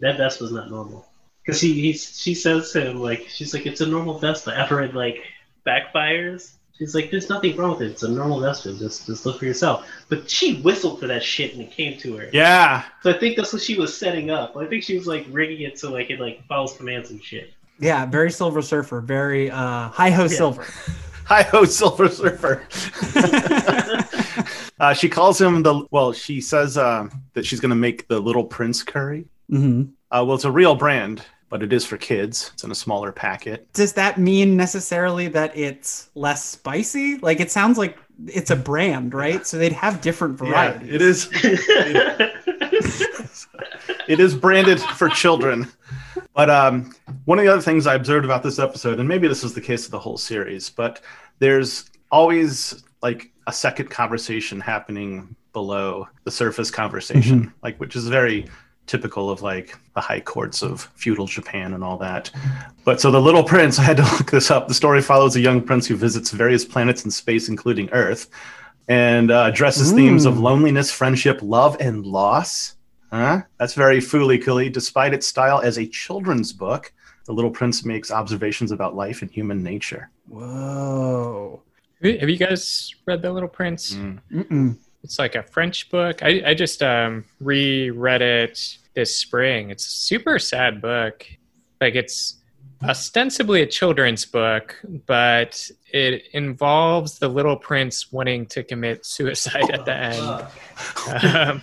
that 0.00 0.16
vest 0.16 0.40
was 0.40 0.52
not 0.52 0.70
normal. 0.70 1.08
Because 1.44 1.60
he, 1.60 1.72
he 1.74 1.92
she 1.92 2.34
says 2.34 2.72
to 2.72 2.90
him 2.90 3.00
like 3.00 3.26
she's 3.28 3.52
like 3.54 3.66
it's 3.66 3.80
a 3.80 3.86
normal 3.86 4.18
Vespa 4.18 4.56
after 4.56 4.80
it 4.80 4.94
like 4.94 5.22
backfires. 5.66 6.52
She's 6.78 6.94
like 6.94 7.10
there's 7.10 7.28
nothing 7.28 7.56
wrong 7.56 7.70
with 7.70 7.82
it. 7.82 7.90
It's 7.90 8.02
a 8.04 8.08
normal 8.08 8.40
Vespa. 8.40 8.72
Just 8.74 9.06
just 9.06 9.26
look 9.26 9.38
for 9.38 9.44
yourself. 9.46 9.86
But 10.08 10.30
she 10.30 10.60
whistled 10.62 11.00
for 11.00 11.06
that 11.08 11.22
shit 11.22 11.52
and 11.52 11.62
it 11.62 11.72
came 11.72 11.98
to 11.98 12.16
her. 12.16 12.30
Yeah. 12.32 12.84
So 13.02 13.10
I 13.10 13.18
think 13.18 13.36
that's 13.36 13.52
what 13.52 13.62
she 13.62 13.76
was 13.76 13.96
setting 13.96 14.30
up. 14.30 14.56
I 14.56 14.66
think 14.66 14.84
she 14.84 14.96
was 14.96 15.06
like 15.06 15.26
rigging 15.30 15.62
it 15.62 15.78
so 15.78 15.90
like 15.90 16.10
it 16.10 16.20
like 16.20 16.46
follows 16.46 16.76
commands 16.76 17.10
and 17.10 17.22
shit. 17.22 17.52
Yeah, 17.80 18.06
very 18.06 18.30
Silver 18.30 18.62
Surfer, 18.62 19.00
very 19.00 19.50
uh, 19.50 19.88
hi 19.88 20.10
ho 20.10 20.26
Silver. 20.28 20.66
Hi 21.28 21.42
ho, 21.42 21.66
Silver 21.66 22.08
Surfer. 22.08 22.66
uh, 24.80 24.94
she 24.94 25.10
calls 25.10 25.38
him 25.38 25.62
the, 25.62 25.86
well, 25.90 26.10
she 26.14 26.40
says 26.40 26.78
uh, 26.78 27.06
that 27.34 27.44
she's 27.44 27.60
going 27.60 27.68
to 27.68 27.76
make 27.76 28.08
the 28.08 28.18
Little 28.18 28.44
Prince 28.44 28.82
curry. 28.82 29.26
hmm 29.50 29.82
Uh, 30.10 30.24
well, 30.26 30.36
it's 30.36 30.44
a 30.44 30.50
real 30.50 30.74
brand, 30.74 31.20
but 31.48 31.62
it 31.62 31.72
is 31.72 31.84
for 31.84 31.96
kids. 31.96 32.50
It's 32.54 32.64
in 32.64 32.70
a 32.70 32.74
smaller 32.74 33.12
packet. 33.12 33.72
Does 33.72 33.92
that 33.94 34.18
mean 34.18 34.56
necessarily 34.56 35.28
that 35.28 35.56
it's 35.56 36.10
less 36.14 36.44
spicy? 36.44 37.16
Like 37.18 37.40
it 37.40 37.50
sounds 37.50 37.78
like 37.78 37.96
it's 38.26 38.50
a 38.50 38.56
brand, 38.56 39.14
right? 39.14 39.46
So 39.46 39.58
they'd 39.58 39.72
have 39.72 40.00
different 40.00 40.40
Yeah, 40.42 40.72
varieties. 40.78 40.94
it 40.94 41.02
is. 41.02 41.28
it 44.08 44.20
is 44.20 44.34
branded 44.34 44.80
for 44.80 45.08
children. 45.08 45.68
But 46.34 46.50
um, 46.50 46.94
one 47.24 47.38
of 47.38 47.44
the 47.44 47.52
other 47.52 47.62
things 47.62 47.86
I 47.86 47.94
observed 47.94 48.24
about 48.24 48.42
this 48.42 48.58
episode, 48.58 48.98
and 49.00 49.08
maybe 49.08 49.28
this 49.28 49.44
is 49.44 49.54
the 49.54 49.60
case 49.60 49.84
of 49.86 49.90
the 49.90 49.98
whole 49.98 50.18
series, 50.18 50.70
but 50.70 51.00
there's 51.38 51.90
always 52.10 52.84
like 53.02 53.30
a 53.46 53.52
second 53.52 53.90
conversation 53.90 54.60
happening 54.60 55.34
below 55.52 56.06
the 56.24 56.30
surface 56.30 56.70
conversation, 56.70 57.52
like 57.62 57.78
which 57.78 57.96
is 57.96 58.06
very 58.08 58.46
typical 58.88 59.30
of 59.30 59.42
like 59.42 59.76
the 59.94 60.00
high 60.00 60.20
courts 60.20 60.62
of 60.62 60.90
feudal 60.96 61.26
Japan 61.26 61.74
and 61.74 61.84
all 61.84 61.98
that. 61.98 62.30
But 62.84 63.00
so 63.00 63.10
the 63.10 63.20
little 63.20 63.44
prince, 63.44 63.78
I 63.78 63.82
had 63.82 63.98
to 63.98 64.02
look 64.02 64.30
this 64.30 64.50
up. 64.50 64.66
The 64.66 64.74
story 64.74 65.02
follows 65.02 65.36
a 65.36 65.40
young 65.40 65.62
prince 65.62 65.86
who 65.86 65.96
visits 65.96 66.30
various 66.30 66.64
planets 66.64 67.04
in 67.04 67.10
space, 67.10 67.48
including 67.48 67.88
Earth, 67.90 68.28
and 68.88 69.30
uh, 69.30 69.44
addresses 69.52 69.92
themes 69.92 70.24
of 70.24 70.38
loneliness, 70.38 70.90
friendship, 70.90 71.40
love, 71.42 71.76
and 71.78 72.06
loss. 72.06 72.76
Huh? 73.10 73.42
That's 73.58 73.74
very 73.74 73.98
fooly 73.98 74.42
cooly. 74.42 74.70
Despite 74.70 75.14
its 75.14 75.26
style 75.26 75.60
as 75.60 75.78
a 75.78 75.86
children's 75.86 76.52
book, 76.52 76.92
The 77.26 77.32
Little 77.32 77.50
Prince 77.50 77.84
makes 77.84 78.10
observations 78.10 78.72
about 78.72 78.96
life 78.96 79.22
and 79.22 79.30
human 79.30 79.62
nature. 79.62 80.10
Whoa. 80.28 81.62
Have 82.02 82.28
you 82.28 82.36
guys 82.36 82.94
read 83.06 83.22
The 83.22 83.32
Little 83.32 83.48
Prince? 83.48 83.94
Mm-mm. 83.94 84.76
It's 85.08 85.18
like 85.18 85.36
a 85.36 85.42
French 85.42 85.88
book. 85.88 86.22
I, 86.22 86.42
I 86.48 86.52
just 86.52 86.82
um, 86.82 87.24
reread 87.40 88.20
it 88.20 88.76
this 88.92 89.16
spring. 89.16 89.70
It's 89.70 89.86
a 89.86 89.90
super 89.90 90.38
sad 90.38 90.82
book. 90.82 91.26
Like 91.80 91.94
it's 91.94 92.42
ostensibly 92.82 93.62
a 93.62 93.66
children's 93.66 94.26
book, 94.26 94.76
but 95.06 95.66
it 95.94 96.24
involves 96.34 97.18
the 97.18 97.28
little 97.28 97.56
prince 97.56 98.12
wanting 98.12 98.44
to 98.48 98.62
commit 98.62 99.06
suicide 99.06 99.70
at 99.70 99.86
the 99.86 99.96
end. 99.96 101.24
Um, 101.24 101.62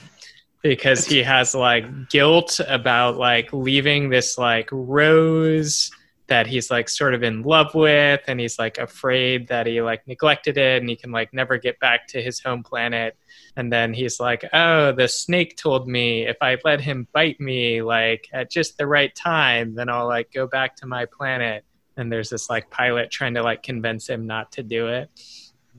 because 0.64 1.06
he 1.06 1.22
has 1.22 1.54
like 1.54 2.10
guilt 2.10 2.60
about 2.68 3.18
like 3.18 3.54
leaving 3.54 4.10
this 4.10 4.40
like 4.40 4.68
rose 4.72 5.92
that 6.26 6.48
he's 6.48 6.72
like 6.72 6.90
sort 6.90 7.14
of 7.14 7.22
in 7.22 7.44
love 7.44 7.76
with 7.76 8.22
and 8.28 8.40
he's 8.40 8.58
like 8.58 8.80
afraid 8.80 9.48
that 9.50 9.68
he 9.68 9.84
like 9.84 10.08
neglected 10.08 10.58
it 10.58 10.82
and 10.82 10.90
he 10.90 10.96
can 10.96 11.12
like 11.12 11.32
never 11.32 11.60
get 11.60 11.80
back 11.80 12.08
to 12.08 12.20
his 12.20 12.40
home 12.40 12.64
planet 12.64 13.16
and 13.56 13.72
then 13.72 13.94
he's 13.94 14.20
like 14.20 14.44
oh 14.54 14.92
the 14.92 15.08
snake 15.08 15.56
told 15.58 15.88
me 15.88 16.28
if 16.28 16.38
i 16.42 16.58
let 16.64 16.82
him 16.82 17.08
bite 17.14 17.40
me 17.40 17.82
like 17.82 18.28
at 18.34 18.50
just 18.52 18.78
the 18.78 18.88
right 18.88 19.16
time 19.16 19.76
then 19.76 19.90
i'll 19.90 20.08
like 20.08 20.32
go 20.32 20.48
back 20.48 20.76
to 20.76 20.86
my 20.86 21.06
planet 21.06 21.64
and 21.98 22.12
there's 22.12 22.30
this 22.30 22.50
like 22.50 22.70
pilot 22.70 23.10
trying 23.10 23.34
to 23.34 23.44
like 23.44 23.64
convince 23.64 24.08
him 24.08 24.28
not 24.28 24.52
to 24.52 24.64
do 24.64 24.88
it 24.88 25.10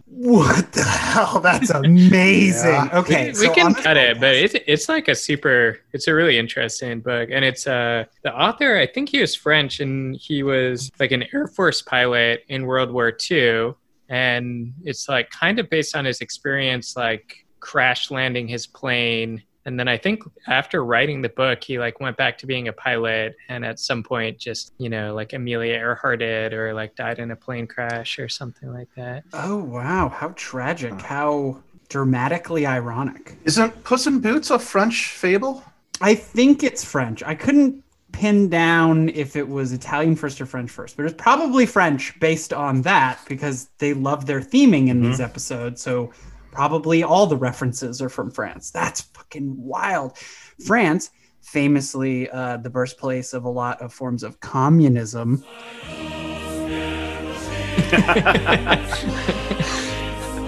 What 0.04 0.72
the 0.72 0.84
hell? 0.84 1.40
That's 1.40 1.70
amazing. 1.70 2.70
Yeah. 2.70 2.88
Okay, 2.92 3.28
we, 3.28 3.34
so 3.34 3.48
we 3.48 3.54
can 3.54 3.66
on 3.66 3.72
this 3.72 3.82
cut 3.82 3.96
it, 3.96 4.20
but 4.20 4.34
it's 4.34 4.54
it's 4.66 4.88
like 4.88 5.08
a 5.08 5.14
super. 5.14 5.80
It's 5.92 6.06
a 6.06 6.14
really 6.14 6.38
interesting 6.38 7.00
book, 7.00 7.30
and 7.32 7.44
it's 7.44 7.66
uh 7.66 8.04
the 8.22 8.32
author. 8.32 8.76
I 8.76 8.86
think 8.86 9.08
he 9.08 9.20
was 9.20 9.34
French, 9.34 9.80
and 9.80 10.14
he 10.14 10.42
was 10.42 10.90
like 11.00 11.12
an 11.12 11.24
Air 11.34 11.48
Force 11.48 11.82
pilot 11.82 12.44
in 12.48 12.66
World 12.66 12.92
War 12.92 13.16
II, 13.30 13.74
and 14.08 14.74
it's 14.84 15.08
like 15.08 15.30
kind 15.30 15.58
of 15.58 15.68
based 15.70 15.96
on 15.96 16.04
his 16.04 16.20
experience, 16.20 16.94
like 16.96 17.45
crash 17.66 18.12
landing 18.12 18.46
his 18.46 18.64
plane. 18.64 19.42
And 19.64 19.78
then 19.78 19.88
I 19.88 19.98
think 19.98 20.22
after 20.46 20.84
writing 20.84 21.20
the 21.20 21.28
book, 21.28 21.64
he 21.64 21.80
like 21.80 21.98
went 21.98 22.16
back 22.16 22.38
to 22.38 22.46
being 22.46 22.68
a 22.68 22.72
pilot, 22.72 23.34
and 23.48 23.64
at 23.64 23.80
some 23.80 24.04
point, 24.04 24.38
just 24.38 24.72
you 24.78 24.88
know, 24.88 25.12
like 25.12 25.32
Amelia 25.32 25.74
Earharted 25.74 26.52
or 26.52 26.72
like 26.72 26.94
died 26.94 27.18
in 27.18 27.32
a 27.32 27.36
plane 27.36 27.66
crash 27.66 28.20
or 28.20 28.28
something 28.28 28.72
like 28.72 28.88
that. 28.94 29.24
Oh 29.32 29.56
wow, 29.56 30.08
how 30.08 30.28
tragic! 30.36 31.00
How 31.00 31.60
dramatically 31.88 32.64
ironic. 32.64 33.36
Isn't 33.44 33.82
Puss 33.82 34.06
in 34.06 34.20
Boots 34.20 34.50
a 34.50 34.60
French 34.60 35.08
fable? 35.08 35.64
I 36.00 36.14
think 36.14 36.62
it's 36.62 36.84
French. 36.84 37.24
I 37.24 37.34
couldn't 37.34 37.82
pin 38.12 38.48
down 38.48 39.08
if 39.08 39.34
it 39.34 39.48
was 39.48 39.72
Italian 39.72 40.14
first 40.14 40.40
or 40.40 40.46
French 40.46 40.70
first, 40.70 40.96
but 40.96 41.06
it's 41.06 41.14
probably 41.18 41.66
French 41.66 42.18
based 42.20 42.52
on 42.52 42.82
that 42.82 43.20
because 43.28 43.68
they 43.78 43.94
love 43.94 44.26
their 44.26 44.40
theming 44.40 44.88
in 44.88 45.02
these 45.02 45.14
mm-hmm. 45.14 45.24
episodes. 45.24 45.82
So 45.82 46.12
probably 46.56 47.02
all 47.02 47.26
the 47.26 47.36
references 47.36 48.00
are 48.00 48.08
from 48.08 48.30
France. 48.30 48.70
That's 48.70 49.02
fucking 49.02 49.62
wild. 49.62 50.16
France, 50.64 51.10
famously 51.42 52.30
uh, 52.30 52.56
the 52.56 52.70
birthplace 52.70 53.34
of 53.34 53.44
a 53.44 53.48
lot 53.50 53.82
of 53.82 53.92
forms 53.92 54.22
of 54.22 54.40
communism. 54.40 55.44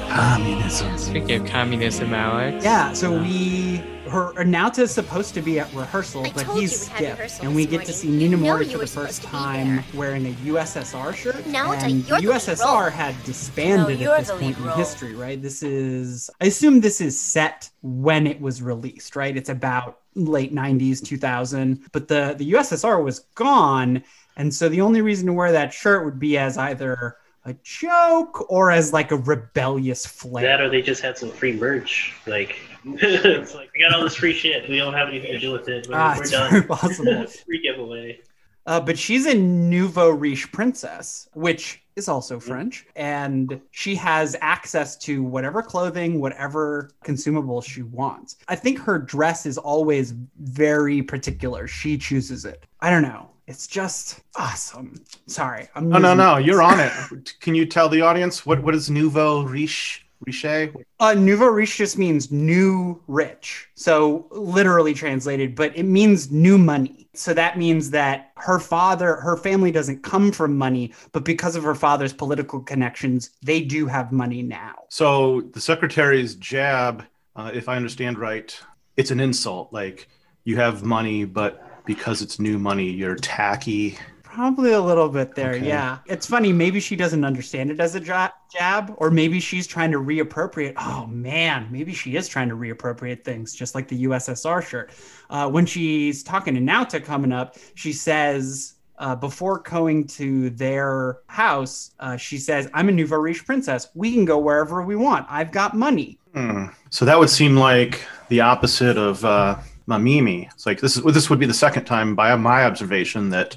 Communism. 0.08 0.98
Speaking 0.98 1.42
of 1.42 1.46
communism, 1.46 2.14
Alex. 2.14 2.64
Yeah, 2.64 2.94
so 2.94 3.12
we 3.12 3.82
her 4.08 4.32
Naota 4.44 4.80
is 4.80 4.90
supposed 4.90 5.34
to 5.34 5.42
be 5.42 5.60
at 5.60 5.72
rehearsal, 5.74 6.26
I 6.26 6.30
but 6.30 6.46
he's 6.56 6.88
you 6.88 6.94
we 6.94 7.06
had 7.06 7.30
skipped, 7.30 7.44
and 7.44 7.54
we 7.54 7.66
this 7.66 7.78
get 7.78 7.86
to 7.86 7.92
see 7.92 8.08
Nina 8.08 8.36
You 8.36 8.36
Mori 8.38 8.64
for 8.66 8.78
the 8.78 8.86
first 8.86 8.92
supposed 8.92 9.22
to 9.22 9.28
be 9.28 9.30
time 9.30 9.76
there. 9.76 9.84
wearing 9.94 10.26
a 10.26 10.30
USSR 10.30 11.14
shirt. 11.14 11.36
Naota, 11.44 11.82
and 11.84 12.08
you're 12.08 12.20
the 12.20 12.26
the 12.28 12.34
USSR 12.34 12.90
had 12.90 13.14
disbanded 13.24 14.00
No, 14.00 14.12
at 14.12 14.20
this 14.20 14.30
point 14.30 14.42
lead 14.42 14.58
in 14.58 14.72
history, 14.72 15.14
right? 15.14 15.40
This 15.40 15.62
is 15.62 16.30
I 16.40 16.46
assume 16.46 16.80
this 16.80 17.00
is 17.00 17.20
set 17.20 17.70
when 17.82 18.26
it 18.26 18.40
was 18.40 18.62
released, 18.62 19.16
right? 19.16 19.36
It's 19.36 19.48
about 19.50 20.00
late 20.14 20.54
90s, 20.54 21.04
2000, 21.04 21.88
but 21.92 22.08
the 22.08 22.34
the 22.36 22.52
USSR 22.52 23.02
was 23.02 23.20
gone, 23.34 24.02
and 24.36 24.52
so 24.52 24.68
the 24.68 24.80
only 24.80 25.00
reason 25.00 25.26
to 25.26 25.32
wear 25.32 25.52
that 25.52 25.72
shirt 25.72 26.04
would 26.04 26.18
be 26.18 26.38
as 26.38 26.58
either 26.58 27.16
a 27.44 27.54
joke 27.62 28.50
or 28.50 28.70
as 28.70 28.92
like 28.92 29.10
a 29.10 29.16
rebellious 29.16 30.04
flair. 30.04 30.44
That 30.44 30.60
or 30.60 30.68
they 30.68 30.82
just 30.82 31.00
had 31.02 31.16
some 31.16 31.30
free 31.30 31.52
merch. 31.52 32.14
Like 32.26 32.58
it's 32.84 33.54
like 33.54 33.70
we 33.74 33.80
got 33.80 33.94
all 33.94 34.02
this 34.02 34.14
free 34.16 34.32
shit. 34.32 34.68
We 34.68 34.76
don't 34.78 34.94
have 34.94 35.08
anything 35.08 35.32
to 35.32 35.38
do 35.38 35.52
with 35.52 35.68
it. 35.68 35.88
We're, 35.88 35.96
Ah, 35.96 36.14
we're 36.16 36.22
it's 36.22 36.30
done. 36.30 36.50
very 36.50 36.62
possible. 36.64 37.26
free 37.46 37.60
giveaway. 37.62 38.20
Uh, 38.66 38.78
but 38.80 38.98
she's 38.98 39.24
a 39.24 39.34
nouveau 39.34 40.10
riche 40.10 40.52
princess, 40.52 41.26
which 41.32 41.82
is 41.96 42.06
also 42.06 42.38
French, 42.38 42.84
and 42.96 43.60
she 43.70 43.94
has 43.94 44.36
access 44.42 44.94
to 44.98 45.22
whatever 45.22 45.62
clothing, 45.62 46.20
whatever 46.20 46.90
consumable 47.02 47.62
she 47.62 47.82
wants. 47.82 48.36
I 48.46 48.56
think 48.56 48.78
her 48.80 48.98
dress 48.98 49.46
is 49.46 49.56
always 49.56 50.12
very 50.40 51.00
particular. 51.02 51.66
She 51.66 51.96
chooses 51.96 52.44
it. 52.44 52.66
I 52.80 52.90
don't 52.90 53.02
know. 53.02 53.30
It's 53.46 53.66
just 53.66 54.20
awesome. 54.36 55.02
Sorry, 55.26 55.66
I'm. 55.74 55.88
No, 55.88 55.96
no, 55.98 56.14
no. 56.14 56.36
it. 56.36 56.44
You're 56.44 56.60
on 56.60 56.78
it. 56.78 56.92
Can 57.40 57.54
you 57.54 57.64
tell 57.64 57.88
the 57.88 58.02
audience 58.02 58.44
what 58.44 58.62
what 58.62 58.74
is 58.74 58.90
nouveau 58.90 59.44
riche? 59.44 60.04
Riche? 60.26 60.72
Uh, 61.00 61.14
nouveau 61.14 61.46
riche 61.46 61.76
just 61.76 61.98
means 61.98 62.30
new 62.30 63.00
rich. 63.06 63.68
So 63.74 64.26
literally 64.30 64.94
translated, 64.94 65.54
but 65.54 65.76
it 65.76 65.84
means 65.84 66.30
new 66.30 66.58
money. 66.58 67.08
So 67.14 67.34
that 67.34 67.58
means 67.58 67.90
that 67.90 68.32
her 68.36 68.58
father, 68.58 69.16
her 69.16 69.36
family 69.36 69.70
doesn't 69.72 70.02
come 70.02 70.30
from 70.32 70.56
money, 70.56 70.92
but 71.12 71.24
because 71.24 71.56
of 71.56 71.62
her 71.64 71.74
father's 71.74 72.12
political 72.12 72.60
connections, 72.60 73.30
they 73.42 73.60
do 73.60 73.86
have 73.86 74.12
money 74.12 74.42
now. 74.42 74.74
So 74.88 75.42
the 75.52 75.60
secretary's 75.60 76.34
jab, 76.36 77.04
uh, 77.36 77.50
if 77.54 77.68
I 77.68 77.76
understand 77.76 78.18
right, 78.18 78.58
it's 78.96 79.10
an 79.10 79.20
insult. 79.20 79.72
Like 79.72 80.08
you 80.44 80.56
have 80.56 80.84
money, 80.84 81.24
but 81.24 81.84
because 81.86 82.22
it's 82.22 82.38
new 82.38 82.58
money, 82.58 82.90
you're 82.90 83.16
tacky. 83.16 83.98
Probably 84.38 84.70
a 84.70 84.80
little 84.80 85.08
bit 85.08 85.34
there, 85.34 85.54
Okay. 85.54 85.66
yeah. 85.66 85.98
It's 86.06 86.24
funny. 86.24 86.52
Maybe 86.52 86.78
she 86.78 86.94
doesn't 86.94 87.24
understand 87.24 87.72
it 87.72 87.80
as 87.80 87.96
a 87.96 88.00
ja- 88.00 88.30
jab, 88.56 88.94
or 88.98 89.10
maybe 89.10 89.40
she's 89.40 89.66
trying 89.66 89.90
to 89.90 89.98
reappropriate. 89.98 90.74
Oh 90.76 91.06
man, 91.08 91.66
maybe 91.72 91.92
she 91.92 92.14
is 92.14 92.28
trying 92.28 92.48
to 92.50 92.54
reappropriate 92.54 93.24
things, 93.24 93.52
just 93.52 93.74
like 93.74 93.88
the 93.88 94.04
USSR 94.04 94.62
shirt. 94.62 94.92
Uh, 95.28 95.50
when 95.50 95.66
she's 95.66 96.22
talking 96.22 96.54
to 96.54 96.60
Naota 96.60 97.04
coming 97.04 97.32
up, 97.32 97.56
she 97.74 97.92
says. 97.92 98.74
Uh, 99.00 99.14
before 99.14 99.60
going 99.60 100.04
to 100.04 100.50
their 100.50 101.18
house, 101.28 101.92
uh, 102.00 102.16
she 102.16 102.36
says, 102.36 102.68
"I'm 102.74 102.88
a 102.88 102.92
nouveau 102.92 103.14
riche 103.14 103.46
princess. 103.46 103.86
We 103.94 104.12
can 104.12 104.24
go 104.24 104.38
wherever 104.38 104.82
we 104.82 104.96
want. 104.96 105.24
I've 105.30 105.52
got 105.52 105.76
money." 105.76 106.18
Hmm. 106.34 106.64
So 106.90 107.04
that 107.04 107.16
would 107.16 107.30
seem 107.30 107.54
like 107.56 108.04
the 108.28 108.40
opposite 108.40 108.98
of 108.98 109.24
uh, 109.24 109.54
Mamimi. 109.86 110.50
It's 110.52 110.66
like 110.66 110.80
this 110.80 110.96
is 110.96 111.04
this 111.14 111.30
would 111.30 111.38
be 111.38 111.46
the 111.46 111.54
second 111.54 111.84
time, 111.84 112.16
by 112.16 112.34
my 112.34 112.64
observation, 112.64 113.28
that 113.30 113.56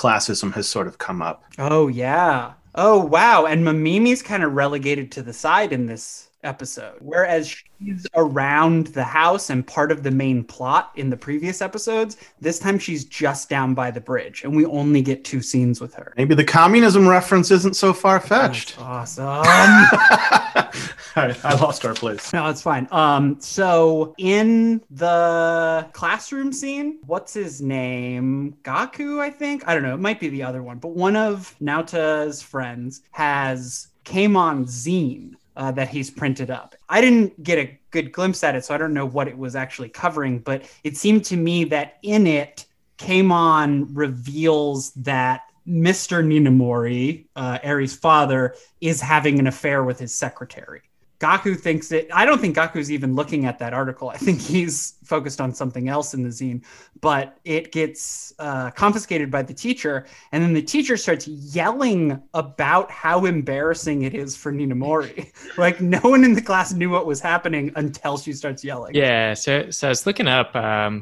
classism 0.00 0.54
has 0.54 0.66
sort 0.66 0.86
of 0.86 0.96
come 0.96 1.20
up. 1.20 1.44
Oh 1.58 1.88
yeah. 1.88 2.54
Oh 2.74 3.04
wow. 3.04 3.44
And 3.44 3.62
Mamimi's 3.62 4.22
kind 4.22 4.42
of 4.42 4.54
relegated 4.54 5.12
to 5.12 5.22
the 5.22 5.34
side 5.34 5.74
in 5.74 5.86
this 5.86 6.29
episode. 6.42 6.96
Whereas 7.00 7.48
she's 7.48 8.06
around 8.14 8.88
the 8.88 9.04
house 9.04 9.50
and 9.50 9.66
part 9.66 9.92
of 9.92 10.02
the 10.02 10.10
main 10.10 10.44
plot 10.44 10.92
in 10.96 11.10
the 11.10 11.16
previous 11.16 11.60
episodes, 11.60 12.16
this 12.40 12.58
time 12.58 12.78
she's 12.78 13.04
just 13.04 13.48
down 13.48 13.74
by 13.74 13.90
the 13.90 14.00
bridge 14.00 14.42
and 14.44 14.54
we 14.54 14.64
only 14.66 15.02
get 15.02 15.24
two 15.24 15.42
scenes 15.42 15.80
with 15.80 15.94
her. 15.94 16.12
Maybe 16.16 16.34
the 16.34 16.44
communism 16.44 17.08
reference 17.08 17.50
isn't 17.50 17.76
so 17.76 17.92
far 17.92 18.20
fetched. 18.20 18.78
Awesome. 18.80 19.24
All 21.16 21.26
right, 21.26 21.44
I 21.44 21.54
lost 21.60 21.84
our 21.84 21.94
place. 21.94 22.32
No, 22.32 22.48
it's 22.48 22.62
fine. 22.62 22.86
Um, 22.92 23.40
so 23.40 24.14
in 24.18 24.80
the 24.90 25.88
classroom 25.92 26.52
scene, 26.52 27.00
what's 27.06 27.34
his 27.34 27.60
name? 27.60 28.56
Gaku, 28.62 29.20
I 29.20 29.30
think. 29.30 29.66
I 29.66 29.74
don't 29.74 29.82
know. 29.82 29.94
It 29.94 30.00
might 30.00 30.20
be 30.20 30.28
the 30.28 30.42
other 30.42 30.62
one, 30.62 30.78
but 30.78 30.90
one 30.90 31.16
of 31.16 31.54
Naota's 31.60 32.42
friends 32.42 33.02
has 33.10 33.88
Kamon 34.04 34.64
zine 34.66 35.34
uh, 35.56 35.72
that 35.72 35.88
he's 35.88 36.10
printed 36.10 36.50
up. 36.50 36.74
I 36.88 37.00
didn't 37.00 37.42
get 37.42 37.58
a 37.58 37.78
good 37.90 38.12
glimpse 38.12 38.42
at 38.44 38.54
it, 38.54 38.64
so 38.64 38.74
I 38.74 38.78
don't 38.78 38.94
know 38.94 39.06
what 39.06 39.28
it 39.28 39.36
was 39.36 39.56
actually 39.56 39.88
covering, 39.88 40.38
but 40.38 40.70
it 40.84 40.96
seemed 40.96 41.24
to 41.26 41.36
me 41.36 41.64
that 41.64 41.98
in 42.02 42.26
it, 42.26 42.66
Kamon 42.98 43.88
reveals 43.92 44.92
that 44.92 45.42
Mr. 45.66 46.24
Ninamori, 46.24 47.26
uh, 47.36 47.58
Eri's 47.62 47.94
father, 47.94 48.54
is 48.80 49.00
having 49.00 49.38
an 49.38 49.46
affair 49.46 49.84
with 49.84 49.98
his 49.98 50.14
secretary. 50.14 50.82
Gaku 51.18 51.54
thinks 51.54 51.92
it. 51.92 52.08
I 52.12 52.24
don't 52.24 52.40
think 52.40 52.54
Gaku's 52.54 52.90
even 52.90 53.14
looking 53.14 53.44
at 53.44 53.58
that 53.58 53.74
article. 53.74 54.08
I 54.08 54.16
think 54.16 54.40
he's 54.40 54.94
focused 55.10 55.40
on 55.40 55.52
something 55.52 55.88
else 55.88 56.14
in 56.14 56.22
the 56.22 56.30
zine. 56.30 56.64
But 57.00 57.36
it 57.44 57.72
gets 57.72 58.32
uh, 58.38 58.70
confiscated 58.70 59.30
by 59.30 59.42
the 59.42 59.52
teacher, 59.52 60.06
and 60.32 60.42
then 60.42 60.54
the 60.54 60.62
teacher 60.62 60.96
starts 60.96 61.26
yelling 61.28 62.22
about 62.32 62.90
how 62.90 63.26
embarrassing 63.26 64.02
it 64.02 64.14
is 64.14 64.36
for 64.36 64.52
Ninamori. 64.52 65.30
like 65.58 65.80
no 65.80 66.00
one 66.00 66.24
in 66.24 66.34
the 66.34 66.42
class 66.42 66.72
knew 66.72 66.90
what 66.90 67.06
was 67.06 67.20
happening 67.20 67.72
until 67.76 68.16
she 68.18 68.32
starts 68.32 68.64
yelling. 68.64 68.94
Yeah, 68.94 69.34
so 69.34 69.70
so 69.70 69.88
I 69.88 69.90
was 69.90 70.06
looking 70.06 70.28
up 70.28 70.52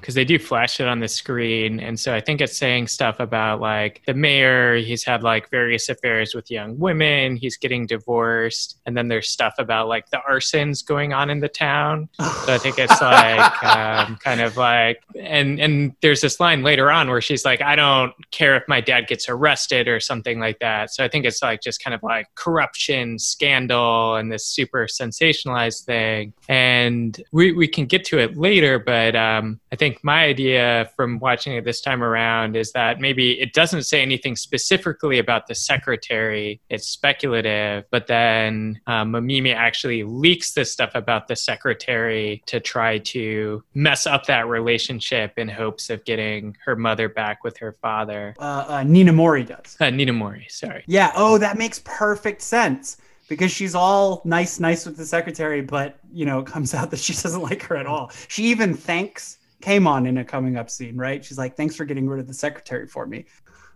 because 0.00 0.14
they 0.14 0.24
do 0.24 0.38
flash 0.38 0.80
it 0.80 0.86
on 0.86 1.00
the 1.00 1.08
screen, 1.08 1.80
and 1.80 1.98
so 1.98 2.14
I 2.14 2.20
think 2.20 2.40
it's 2.40 2.56
saying 2.56 2.88
stuff 2.88 3.20
about 3.20 3.60
like 3.60 4.02
the 4.06 4.14
mayor. 4.14 4.76
He's 4.76 5.04
had 5.04 5.22
like 5.22 5.50
various 5.50 5.88
affairs 5.88 6.34
with 6.34 6.50
young 6.50 6.78
women. 6.78 7.36
He's 7.36 7.56
getting 7.56 7.86
divorced, 7.86 8.80
and 8.86 8.96
then 8.96 9.08
there's 9.08 9.28
stuff 9.28 9.54
about 9.58 9.88
like 9.88 10.10
the 10.10 10.20
arsons 10.28 10.84
going 10.84 11.12
on 11.12 11.28
in 11.30 11.40
the 11.40 11.48
town. 11.48 12.08
So 12.18 12.54
I 12.54 12.58
think 12.58 12.78
it's 12.78 13.00
like 13.00 13.52
um, 13.98 14.16
kind 14.16 14.40
of 14.40 14.56
like, 14.56 15.02
and 15.18 15.60
and 15.60 15.94
there's 16.02 16.20
this 16.20 16.40
line 16.40 16.62
later 16.62 16.90
on 16.90 17.08
where 17.08 17.20
she's 17.20 17.44
like, 17.44 17.62
I 17.62 17.76
don't 17.76 18.12
care 18.30 18.56
if 18.56 18.64
my 18.68 18.80
dad 18.80 19.06
gets 19.06 19.28
arrested 19.28 19.88
or 19.88 20.00
something 20.00 20.38
like 20.38 20.58
that. 20.60 20.90
So 20.92 21.04
I 21.04 21.08
think 21.08 21.24
it's 21.24 21.42
like 21.42 21.62
just 21.62 21.82
kind 21.82 21.94
of 21.94 22.02
like 22.02 22.26
corruption, 22.34 23.18
scandal, 23.18 24.16
and 24.16 24.30
this 24.30 24.46
super 24.46 24.86
sensationalized 24.86 25.84
thing. 25.84 26.32
And 26.48 27.20
we 27.32 27.52
we 27.52 27.68
can 27.68 27.86
get 27.86 28.04
to 28.06 28.18
it 28.18 28.36
later, 28.36 28.78
but 28.78 29.16
um, 29.16 29.60
I 29.72 29.76
think 29.76 30.02
my 30.02 30.24
idea 30.24 30.90
from 30.96 31.18
watching 31.18 31.54
it 31.54 31.64
this 31.64 31.80
time 31.80 32.02
around 32.02 32.56
is 32.56 32.72
that 32.72 33.00
maybe 33.00 33.40
it 33.40 33.52
doesn't 33.52 33.84
say 33.84 34.02
anything 34.02 34.36
specifically 34.36 35.18
about 35.18 35.46
the 35.46 35.54
secretary. 35.54 36.60
It's 36.68 36.86
speculative, 36.86 37.84
but 37.90 38.06
then 38.06 38.80
um, 38.86 39.12
Mamimi 39.12 39.54
actually 39.54 40.04
leaks 40.04 40.52
this 40.52 40.72
stuff 40.72 40.90
about 40.94 41.28
the 41.28 41.36
secretary 41.36 42.42
to 42.46 42.60
try 42.60 42.98
to 42.98 43.62
mess 43.78 44.08
up 44.08 44.26
that 44.26 44.48
relationship 44.48 45.32
in 45.36 45.48
hopes 45.48 45.88
of 45.88 46.04
getting 46.04 46.56
her 46.64 46.74
mother 46.74 47.08
back 47.08 47.44
with 47.44 47.56
her 47.56 47.72
father. 47.80 48.34
Uh, 48.38 48.64
uh, 48.66 48.82
Ninamori 48.82 49.46
does. 49.46 49.76
Uh, 49.78 49.84
Ninamori, 49.84 50.50
sorry. 50.50 50.82
Yeah. 50.86 51.12
Oh, 51.14 51.38
that 51.38 51.56
makes 51.56 51.80
perfect 51.84 52.42
sense 52.42 52.96
because 53.28 53.52
she's 53.52 53.76
all 53.76 54.20
nice, 54.24 54.58
nice 54.58 54.84
with 54.84 54.96
the 54.96 55.06
secretary, 55.06 55.60
but 55.60 56.00
you 56.12 56.26
know, 56.26 56.40
it 56.40 56.46
comes 56.46 56.74
out 56.74 56.90
that 56.90 56.98
she 56.98 57.12
doesn't 57.12 57.42
like 57.42 57.62
her 57.62 57.76
at 57.76 57.86
all. 57.86 58.10
She 58.26 58.44
even 58.44 58.74
thanks 58.74 59.38
Kamon 59.62 60.08
in 60.08 60.18
a 60.18 60.24
coming 60.24 60.56
up 60.56 60.70
scene, 60.70 60.96
right? 60.96 61.24
She's 61.24 61.38
like, 61.38 61.56
"Thanks 61.56 61.76
for 61.76 61.84
getting 61.84 62.08
rid 62.08 62.20
of 62.20 62.26
the 62.26 62.34
secretary 62.34 62.86
for 62.86 63.06
me." 63.06 63.26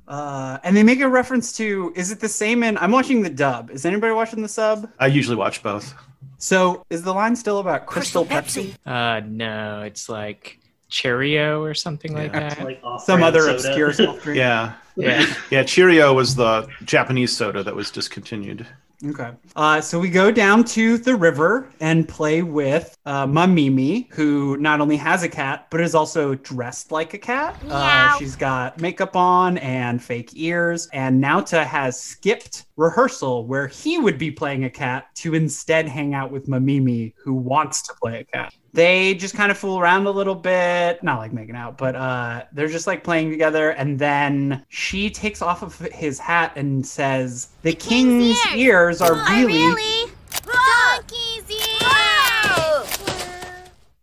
Uh, 0.08 0.58
and 0.64 0.76
they 0.76 0.82
make 0.82 1.00
a 1.00 1.08
reference 1.08 1.52
to 1.52 1.92
is 1.94 2.10
it 2.10 2.18
the 2.18 2.28
same 2.28 2.64
in 2.64 2.76
I'm 2.78 2.90
watching 2.90 3.22
the 3.22 3.30
dub. 3.30 3.70
Is 3.70 3.84
anybody 3.84 4.12
watching 4.12 4.42
the 4.42 4.48
sub? 4.48 4.90
I 4.98 5.06
usually 5.06 5.36
watch 5.36 5.62
both. 5.62 5.94
So 6.38 6.84
is 6.90 7.02
the 7.02 7.12
line 7.14 7.36
still 7.36 7.58
about 7.58 7.86
Crystal, 7.86 8.24
Pepsi? 8.24 8.74
Uh, 8.84 9.20
no, 9.26 9.82
it's 9.82 10.08
like 10.08 10.58
Cheerio 10.88 11.62
or 11.62 11.74
something 11.74 12.12
like 12.14 12.32
that. 12.32 12.62
Like 12.62 12.82
Some 13.04 13.22
other 13.22 13.40
soda. 13.40 13.54
obscure 13.54 13.92
soft 13.92 14.22
drink. 14.22 14.38
Yeah. 14.38 14.74
Yeah. 14.96 15.32
Yeah, 15.50 15.62
Cheerio 15.62 16.12
was 16.12 16.34
the 16.34 16.68
Japanese 16.84 17.34
soda 17.34 17.62
that 17.62 17.74
was 17.74 17.90
discontinued. 17.90 18.66
Okay. 19.04 19.30
Uh, 19.56 19.80
so 19.80 19.98
we 19.98 20.08
go 20.10 20.30
down 20.30 20.62
to 20.62 20.96
the 20.96 21.16
river 21.16 21.68
and 21.80 22.08
play 22.08 22.42
with 22.42 22.96
uh, 23.04 23.26
Mamimi, 23.26 24.12
who 24.12 24.56
not 24.58 24.80
only 24.80 24.96
has 24.96 25.24
a 25.24 25.28
cat, 25.28 25.66
but 25.70 25.80
is 25.80 25.94
also 25.96 26.36
dressed 26.36 26.92
like 26.92 27.12
a 27.12 27.18
cat. 27.18 27.56
Uh, 27.68 28.16
she's 28.18 28.36
got 28.36 28.80
makeup 28.80 29.16
on 29.16 29.58
and 29.58 30.00
fake 30.00 30.30
ears. 30.34 30.88
And 30.92 31.20
Nauta 31.22 31.64
has 31.66 31.98
skipped 32.00 32.66
rehearsal 32.76 33.46
where 33.46 33.66
he 33.66 33.98
would 33.98 34.18
be 34.18 34.30
playing 34.30 34.64
a 34.64 34.70
cat 34.70 35.14
to 35.16 35.34
instead 35.34 35.88
hang 35.88 36.14
out 36.14 36.30
with 36.30 36.48
Mamimi, 36.48 37.12
who 37.16 37.34
wants 37.34 37.82
to 37.82 37.94
play 38.00 38.20
a 38.20 38.24
cat. 38.24 38.54
They 38.72 39.14
just 39.14 39.34
kind 39.34 39.50
of 39.50 39.58
fool 39.58 39.78
around 39.78 40.06
a 40.06 40.10
little 40.10 40.34
bit, 40.34 41.02
not 41.02 41.18
like 41.18 41.32
making 41.32 41.56
out, 41.56 41.76
but 41.76 41.94
uh, 41.94 42.44
they're 42.52 42.68
just 42.68 42.86
like 42.86 43.04
playing 43.04 43.30
together. 43.30 43.70
And 43.70 43.98
then 43.98 44.64
she 44.70 45.10
takes 45.10 45.42
off 45.42 45.62
of 45.62 45.78
his 45.92 46.18
hat 46.18 46.52
and 46.56 46.86
says, 46.86 47.48
"The 47.62 47.74
king's, 47.74 48.38
ears. 48.46 48.56
ears 48.56 49.00
are 49.02 49.14
Are 49.14 49.36
really." 49.36 49.52
really? 49.52 50.10
Donkey's 50.46 51.50
ears! 51.50 52.98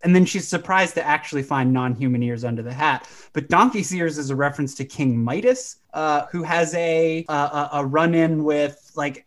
And 0.03 0.15
then 0.15 0.23
she's 0.23 0.47
surprised 0.47 0.93
to 0.93 1.05
actually 1.05 1.43
find 1.43 1.73
non-human 1.73 2.23
ears 2.23 2.43
under 2.43 2.62
the 2.62 2.73
hat. 2.73 3.10
But 3.34 3.49
donkey's 3.49 3.93
ears 3.93 4.17
is 4.17 4.29
a 4.29 4.36
reference 4.36 4.73
to 4.75 4.86
King 4.86 5.17
Midas, 5.17 5.77
uh, 5.93 6.25
who 6.32 6.43
has 6.43 6.73
a 6.75 7.25
a, 7.30 7.34
a- 7.34 7.69
a 7.73 7.86
run-in 7.86 8.43
with 8.43 8.91
like. 8.95 9.25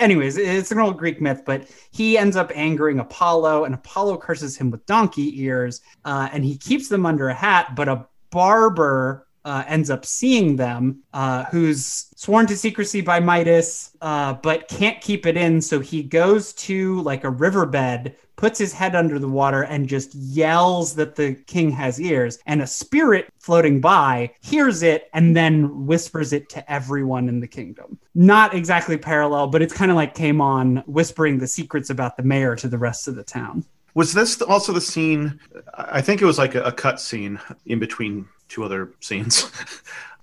Anyways, 0.00 0.36
it's 0.38 0.72
an 0.72 0.80
old 0.80 0.98
Greek 0.98 1.20
myth, 1.20 1.42
but 1.46 1.68
he 1.92 2.18
ends 2.18 2.34
up 2.34 2.50
angering 2.52 2.98
Apollo, 2.98 3.64
and 3.64 3.74
Apollo 3.76 4.16
curses 4.18 4.56
him 4.56 4.72
with 4.72 4.84
donkey 4.86 5.40
ears, 5.40 5.82
uh, 6.04 6.28
and 6.32 6.44
he 6.44 6.56
keeps 6.58 6.88
them 6.88 7.06
under 7.06 7.28
a 7.28 7.34
hat. 7.34 7.76
But 7.76 7.88
a 7.88 8.04
barber 8.30 9.28
uh, 9.44 9.64
ends 9.66 9.90
up 9.90 10.04
seeing 10.04 10.56
them, 10.56 11.02
uh, 11.12 11.44
who's 11.44 12.06
sworn 12.16 12.46
to 12.46 12.56
secrecy 12.56 13.00
by 13.00 13.20
Midas, 13.20 13.96
uh, 14.00 14.34
but 14.34 14.68
can't 14.68 15.00
keep 15.00 15.26
it 15.26 15.36
in. 15.36 15.60
So 15.60 15.80
he 15.80 16.02
goes 16.02 16.52
to 16.54 17.00
like 17.02 17.24
a 17.24 17.30
riverbed, 17.30 18.16
puts 18.36 18.58
his 18.58 18.72
head 18.72 18.96
under 18.96 19.18
the 19.18 19.28
water, 19.28 19.62
and 19.62 19.88
just 19.88 20.14
yells 20.14 20.94
that 20.94 21.14
the 21.14 21.34
king 21.46 21.70
has 21.70 22.00
ears. 22.00 22.38
And 22.46 22.62
a 22.62 22.66
spirit 22.66 23.28
floating 23.38 23.80
by 23.80 24.32
hears 24.40 24.82
it 24.82 25.10
and 25.12 25.36
then 25.36 25.86
whispers 25.86 26.32
it 26.32 26.48
to 26.50 26.72
everyone 26.72 27.28
in 27.28 27.40
the 27.40 27.48
kingdom. 27.48 27.98
Not 28.14 28.54
exactly 28.54 28.96
parallel, 28.96 29.48
but 29.48 29.62
it's 29.62 29.74
kind 29.74 29.90
of 29.90 29.96
like 29.96 30.14
Kamon 30.14 30.86
whispering 30.86 31.38
the 31.38 31.46
secrets 31.46 31.90
about 31.90 32.16
the 32.16 32.22
mayor 32.22 32.56
to 32.56 32.68
the 32.68 32.78
rest 32.78 33.08
of 33.08 33.14
the 33.14 33.24
town. 33.24 33.64
Was 33.94 34.12
this 34.12 34.42
also 34.42 34.72
the 34.72 34.80
scene? 34.80 35.38
I 35.74 36.00
think 36.00 36.20
it 36.20 36.24
was 36.24 36.38
like 36.38 36.56
a, 36.56 36.62
a 36.62 36.72
cut 36.72 37.00
scene 37.00 37.38
in 37.66 37.78
between 37.78 38.26
two 38.48 38.64
other 38.64 38.90
scenes. 39.00 39.50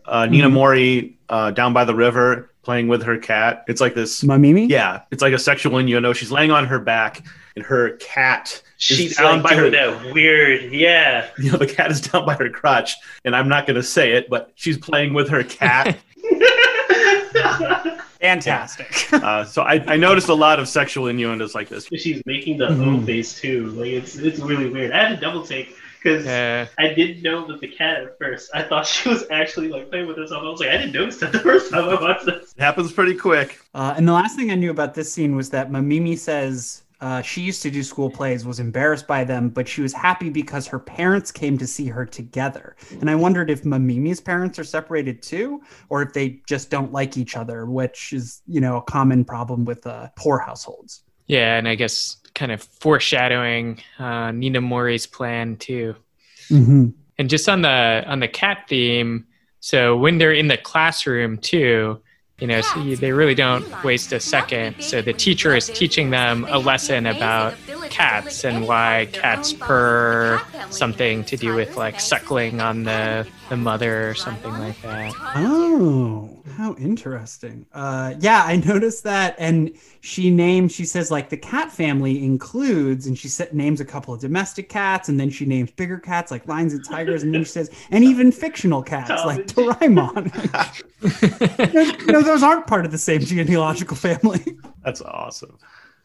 Uh, 0.03 0.25
Nina 0.25 0.49
Mhm. 0.49 0.53
Mori 0.53 1.15
uh, 1.29 1.51
down 1.51 1.73
by 1.73 1.85
the 1.85 1.93
river 1.93 2.49
playing 2.63 2.87
with 2.87 3.03
her 3.03 3.17
cat. 3.19 3.63
It's 3.67 3.79
like 3.79 3.93
this. 3.93 4.23
Mamimi? 4.23 4.67
Yeah, 4.67 5.01
it's 5.11 5.21
like 5.21 5.31
a 5.31 5.37
sexual 5.39 5.77
innuendo. 5.77 6.11
She's 6.11 6.31
laying 6.31 6.49
on 6.49 6.65
her 6.65 6.79
back, 6.79 7.23
and 7.55 7.63
her 7.63 7.91
cat 7.97 8.61
is 8.79 8.97
She's 8.97 9.15
down 9.17 9.41
like 9.43 9.51
by 9.51 9.55
her. 9.55 9.69
that 9.69 10.11
weird, 10.11 10.73
yeah. 10.73 11.27
You 11.37 11.51
know, 11.51 11.57
the 11.59 11.67
cat 11.67 11.91
is 11.91 12.01
down 12.01 12.25
by 12.25 12.33
her 12.33 12.49
crotch, 12.49 12.95
and 13.25 13.35
I'm 13.35 13.47
not 13.47 13.67
going 13.67 13.75
to 13.75 13.83
say 13.83 14.13
it, 14.13 14.27
but 14.27 14.51
she's 14.55 14.77
playing 14.79 15.13
with 15.13 15.29
her 15.29 15.43
cat. 15.43 15.99
Fantastic. 18.19 19.13
uh, 19.13 19.43
so 19.45 19.61
I, 19.63 19.83
I 19.87 19.97
noticed 19.97 20.29
a 20.29 20.33
lot 20.33 20.59
of 20.59 20.67
sexual 20.67 21.07
innuendos 21.07 21.55
like 21.55 21.69
this. 21.69 21.87
She's 21.95 22.21
making 22.25 22.57
the 22.57 22.67
Mhm. 22.67 23.01
O 23.01 23.05
face 23.05 23.39
too. 23.39 23.67
Like 23.69 23.89
it's 23.89 24.15
it's 24.17 24.39
really 24.39 24.69
weird. 24.69 24.91
I 24.91 25.07
had 25.07 25.15
to 25.15 25.21
double 25.21 25.43
take 25.45 25.75
because 26.01 26.25
Yeah. 26.25 26.67
I 26.77 26.93
didn't 26.93 27.21
know 27.21 27.47
that 27.47 27.61
the 27.61 27.67
cat 27.67 28.01
at 28.03 28.17
first. 28.17 28.49
I 28.53 28.63
thought 28.63 28.87
she 28.87 29.09
was 29.09 29.25
actually 29.29 29.69
like 29.69 29.89
playing 29.89 30.07
with 30.07 30.17
herself. 30.17 30.43
I 30.43 30.49
was 30.49 30.59
like, 30.59 30.69
I 30.69 30.77
didn't 30.77 30.93
notice 30.93 31.17
that 31.17 31.31
the 31.31 31.39
first 31.39 31.71
time 31.71 31.85
I 31.89 31.99
watched 32.01 32.25
this. 32.25 32.53
It 32.55 32.61
happens 32.61 32.91
pretty 32.91 33.15
quick. 33.15 33.59
Uh, 33.73 33.93
and 33.95 34.07
the 34.07 34.13
last 34.13 34.35
thing 34.35 34.51
I 34.51 34.55
knew 34.55 34.71
about 34.71 34.93
this 34.93 35.11
scene 35.11 35.35
was 35.35 35.49
that 35.51 35.71
Mamimi 35.71 36.17
says 36.17 36.83
uh, 37.01 37.21
she 37.21 37.41
used 37.41 37.63
to 37.63 37.71
do 37.71 37.81
school 37.81 38.09
plays, 38.11 38.45
was 38.45 38.59
embarrassed 38.59 39.07
by 39.07 39.23
them, 39.23 39.49
but 39.49 39.67
she 39.67 39.81
was 39.81 39.91
happy 39.91 40.29
because 40.29 40.67
her 40.67 40.77
parents 40.77 41.31
came 41.31 41.57
to 41.57 41.65
see 41.65 41.87
her 41.87 42.05
together. 42.05 42.75
And 42.99 43.09
I 43.09 43.15
wondered 43.15 43.49
if 43.49 43.63
Mamimi's 43.63 44.21
parents 44.21 44.59
are 44.59 44.63
separated 44.63 45.23
too, 45.23 45.61
or 45.89 46.03
if 46.03 46.13
they 46.13 46.41
just 46.47 46.69
don't 46.69 46.91
like 46.91 47.17
each 47.17 47.35
other, 47.35 47.65
which 47.65 48.13
is, 48.13 48.43
you 48.47 48.61
know, 48.61 48.77
a 48.77 48.81
common 48.83 49.25
problem 49.25 49.65
with 49.65 49.85
uh, 49.87 50.09
poor 50.15 50.37
households. 50.37 51.03
Yeah, 51.25 51.57
and 51.57 51.67
I 51.67 51.75
guess 51.75 52.17
kind 52.33 52.51
of 52.51 52.61
foreshadowing 52.63 53.81
uh, 53.99 54.29
Ninamori's 54.29 55.07
plan 55.07 55.57
too. 55.57 55.95
Mm-hmm. 56.49 56.89
And 57.17 57.29
just 57.29 57.47
on 57.47 57.61
the 57.61 58.03
on 58.07 58.19
the 58.19 58.27
cat 58.27 58.65
theme, 58.67 59.27
so 59.59 59.95
when 59.95 60.17
they're 60.17 60.33
in 60.33 60.47
the 60.47 60.57
classroom 60.57 61.37
too, 61.37 62.01
you 62.39 62.47
know, 62.47 62.61
so 62.61 62.81
you, 62.81 62.97
they 62.97 63.11
really 63.11 63.35
don't 63.35 63.83
waste 63.83 64.11
a 64.11 64.19
second. 64.19 64.81
So 64.81 65.03
the 65.03 65.13
teacher 65.13 65.55
is 65.55 65.67
teaching 65.67 66.09
them 66.09 66.47
a 66.49 66.57
lesson 66.57 67.05
about 67.05 67.53
cats 67.91 68.43
and 68.43 68.67
why 68.67 69.09
cats 69.11 69.53
purr, 69.53 70.41
something 70.71 71.23
to 71.25 71.37
do 71.37 71.53
with 71.53 71.77
like 71.77 71.99
suckling 71.99 72.59
on 72.59 72.83
the 72.83 73.27
the 73.51 73.57
mother 73.57 74.09
or 74.09 74.13
something 74.13 74.57
like 74.59 74.81
that. 74.81 75.13
Oh, 75.35 76.41
how 76.55 76.73
interesting. 76.75 77.65
Uh, 77.73 78.13
yeah, 78.17 78.43
I 78.45 78.55
noticed 78.55 79.03
that. 79.03 79.35
And 79.37 79.75
she 79.99 80.29
named, 80.29 80.71
she 80.71 80.85
says, 80.85 81.11
like, 81.11 81.27
the 81.27 81.35
cat 81.35 81.69
family 81.69 82.23
includes, 82.23 83.07
and 83.07 83.17
she 83.17 83.27
sa- 83.27 83.43
names 83.51 83.81
a 83.81 83.85
couple 83.85 84.13
of 84.13 84.21
domestic 84.21 84.69
cats, 84.69 85.09
and 85.09 85.19
then 85.19 85.29
she 85.29 85.45
names 85.45 85.69
bigger 85.69 85.97
cats 85.99 86.31
like 86.31 86.47
lions 86.47 86.73
and 86.73 86.85
tigers, 86.87 87.23
and 87.23 87.33
then 87.33 87.43
she 87.43 87.49
says, 87.49 87.69
and 87.89 88.05
even 88.05 88.31
fictional 88.31 88.81
cats 88.81 89.09
like 89.25 89.39
and 89.39 89.53
Jerry. 89.53 89.67
Doraemon. 89.67 90.31
you 91.99 92.05
know, 92.05 92.21
those 92.21 92.43
aren't 92.43 92.67
part 92.67 92.85
of 92.85 92.91
the 92.91 92.97
same 92.97 93.19
genealogical 93.19 93.97
family. 93.97 94.45
That's 94.85 95.01
awesome. 95.01 95.59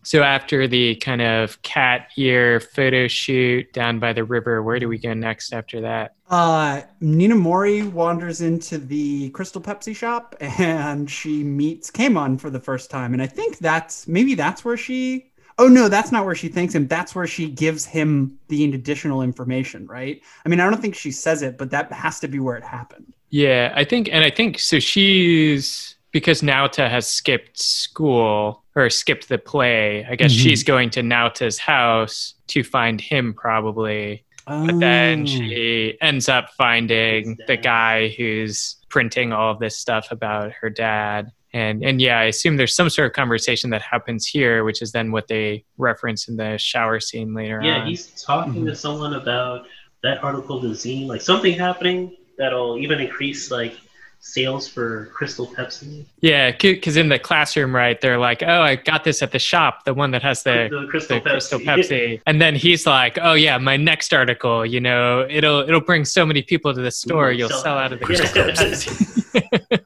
So 0.06 0.22
after 0.22 0.68
the 0.68 0.94
kind 0.94 1.20
of 1.20 1.60
cat 1.62 2.10
ear 2.16 2.60
photo 2.60 3.08
shoot 3.08 3.72
down 3.72 3.98
by 3.98 4.12
the 4.12 4.22
river, 4.22 4.62
where 4.62 4.78
do 4.78 4.88
we 4.88 4.98
go 4.98 5.14
next 5.14 5.52
after 5.52 5.80
that? 5.80 6.14
Uh, 6.30 6.82
Ninamori 7.02 7.90
wanders 7.90 8.40
into 8.40 8.78
the 8.78 9.30
Crystal 9.30 9.60
Pepsi 9.60 9.96
shop 9.96 10.36
and 10.40 11.10
she 11.10 11.42
meets 11.42 11.90
Kamon 11.90 12.40
for 12.40 12.50
the 12.50 12.60
first 12.60 12.88
time. 12.88 13.14
And 13.14 13.20
I 13.22 13.26
think 13.26 13.58
that's 13.58 14.06
maybe 14.06 14.36
that's 14.36 14.64
where 14.64 14.76
she. 14.76 15.32
Oh 15.58 15.66
no, 15.66 15.88
that's 15.88 16.12
not 16.12 16.24
where 16.24 16.36
she 16.36 16.46
thanks 16.46 16.72
him. 16.72 16.86
That's 16.86 17.16
where 17.16 17.26
she 17.26 17.48
gives 17.48 17.84
him 17.84 18.38
the 18.46 18.62
additional 18.72 19.22
information, 19.22 19.88
right? 19.88 20.22
I 20.44 20.48
mean, 20.48 20.60
I 20.60 20.70
don't 20.70 20.80
think 20.80 20.94
she 20.94 21.10
says 21.10 21.42
it, 21.42 21.58
but 21.58 21.72
that 21.72 21.90
has 21.90 22.20
to 22.20 22.28
be 22.28 22.38
where 22.38 22.56
it 22.56 22.62
happened. 22.62 23.12
Yeah, 23.30 23.72
I 23.74 23.82
think, 23.82 24.08
and 24.12 24.22
I 24.22 24.30
think 24.30 24.60
so. 24.60 24.78
She's 24.78 25.95
because 26.16 26.40
Naota 26.40 26.88
has 26.88 27.06
skipped 27.06 27.58
school 27.58 28.64
or 28.74 28.88
skipped 28.88 29.28
the 29.28 29.36
play. 29.36 30.02
I 30.08 30.16
guess 30.16 30.32
Mhm. 30.32 30.42
she's 30.42 30.64
going 30.64 30.88
to 30.90 31.02
Naota's 31.02 31.58
house 31.58 32.32
to 32.46 32.62
find 32.64 32.98
him, 33.02 33.34
probably. 33.34 34.24
But 34.46 34.78
then 34.80 35.22
Oh. 35.24 35.26
she 35.26 35.98
ends 36.00 36.30
up 36.30 36.54
finding 36.56 37.36
the 37.46 37.58
guy 37.58 38.08
who's 38.16 38.76
printing 38.88 39.34
all 39.34 39.50
of 39.52 39.58
this 39.58 39.76
stuff 39.76 40.10
about 40.10 40.52
her 40.52 40.70
dad. 40.70 41.32
And 41.52 41.84
and 41.84 42.00
yeah, 42.00 42.18
I 42.18 42.24
assume 42.24 42.56
there's 42.56 42.74
some 42.74 42.88
sort 42.88 43.08
of 43.08 43.12
conversation 43.12 43.68
that 43.70 43.82
happens 43.82 44.26
here, 44.26 44.64
which 44.64 44.80
is 44.80 44.92
then 44.92 45.12
what 45.12 45.28
they 45.28 45.64
reference 45.76 46.28
in 46.28 46.36
the 46.38 46.56
shower 46.56 46.98
scene 46.98 47.34
later 47.34 47.60
Yeah, 47.62 47.72
on. 47.74 47.80
Yeah, 47.80 47.86
he's 47.88 48.06
talking 48.24 48.64
to 48.64 48.74
someone 48.74 49.12
about 49.12 49.66
that 50.02 50.24
article 50.24 50.62
in 50.64 50.70
the 50.70 50.74
zine, 50.74 51.08
like 51.08 51.20
something 51.20 51.58
happening 51.58 52.16
that'll 52.38 52.78
even 52.78 53.00
increase 53.00 53.50
like 53.50 53.74
sales 54.20 54.66
for 54.68 55.06
Crystal 55.14 55.46
Pepsi. 55.46 56.04
Yeah, 56.20 56.50
because 56.50 56.96
in 56.96 57.08
the 57.08 57.18
classroom, 57.18 57.74
right, 57.74 58.00
they're 58.00 58.18
like, 58.18 58.42
"Oh, 58.42 58.60
I 58.62 58.76
got 58.76 59.04
this 59.04 59.22
at 59.22 59.30
the 59.32 59.38
shop, 59.38 59.84
the 59.84 59.94
one 59.94 60.10
that 60.10 60.22
has 60.22 60.42
the 60.42 60.68
the 60.70 60.86
Crystal 60.90 61.20
the 61.20 61.28
Pepsi. 61.28 61.32
Crystal 61.32 61.60
Pepsi." 61.60 62.20
And 62.26 62.40
then 62.40 62.54
he's 62.54 62.86
like, 62.86 63.18
"Oh 63.22 63.34
yeah, 63.34 63.56
my 63.58 63.76
next 63.76 64.12
article, 64.12 64.66
you 64.66 64.80
know, 64.80 65.26
it'll 65.30 65.60
it'll 65.60 65.80
bring 65.80 66.04
so 66.04 66.26
many 66.26 66.42
people 66.42 66.74
to 66.74 66.80
the 66.80 66.90
store, 66.90 67.30
Ooh, 67.30 67.34
you'll 67.34 67.48
sell 67.50 67.62
sell 67.62 67.78
out. 67.78 67.92
out 67.92 67.92
of 67.94 68.00
the 68.00 68.06
Yeah. 68.12 68.16
Crystal 68.18 68.44
Pepsi." 68.44 69.12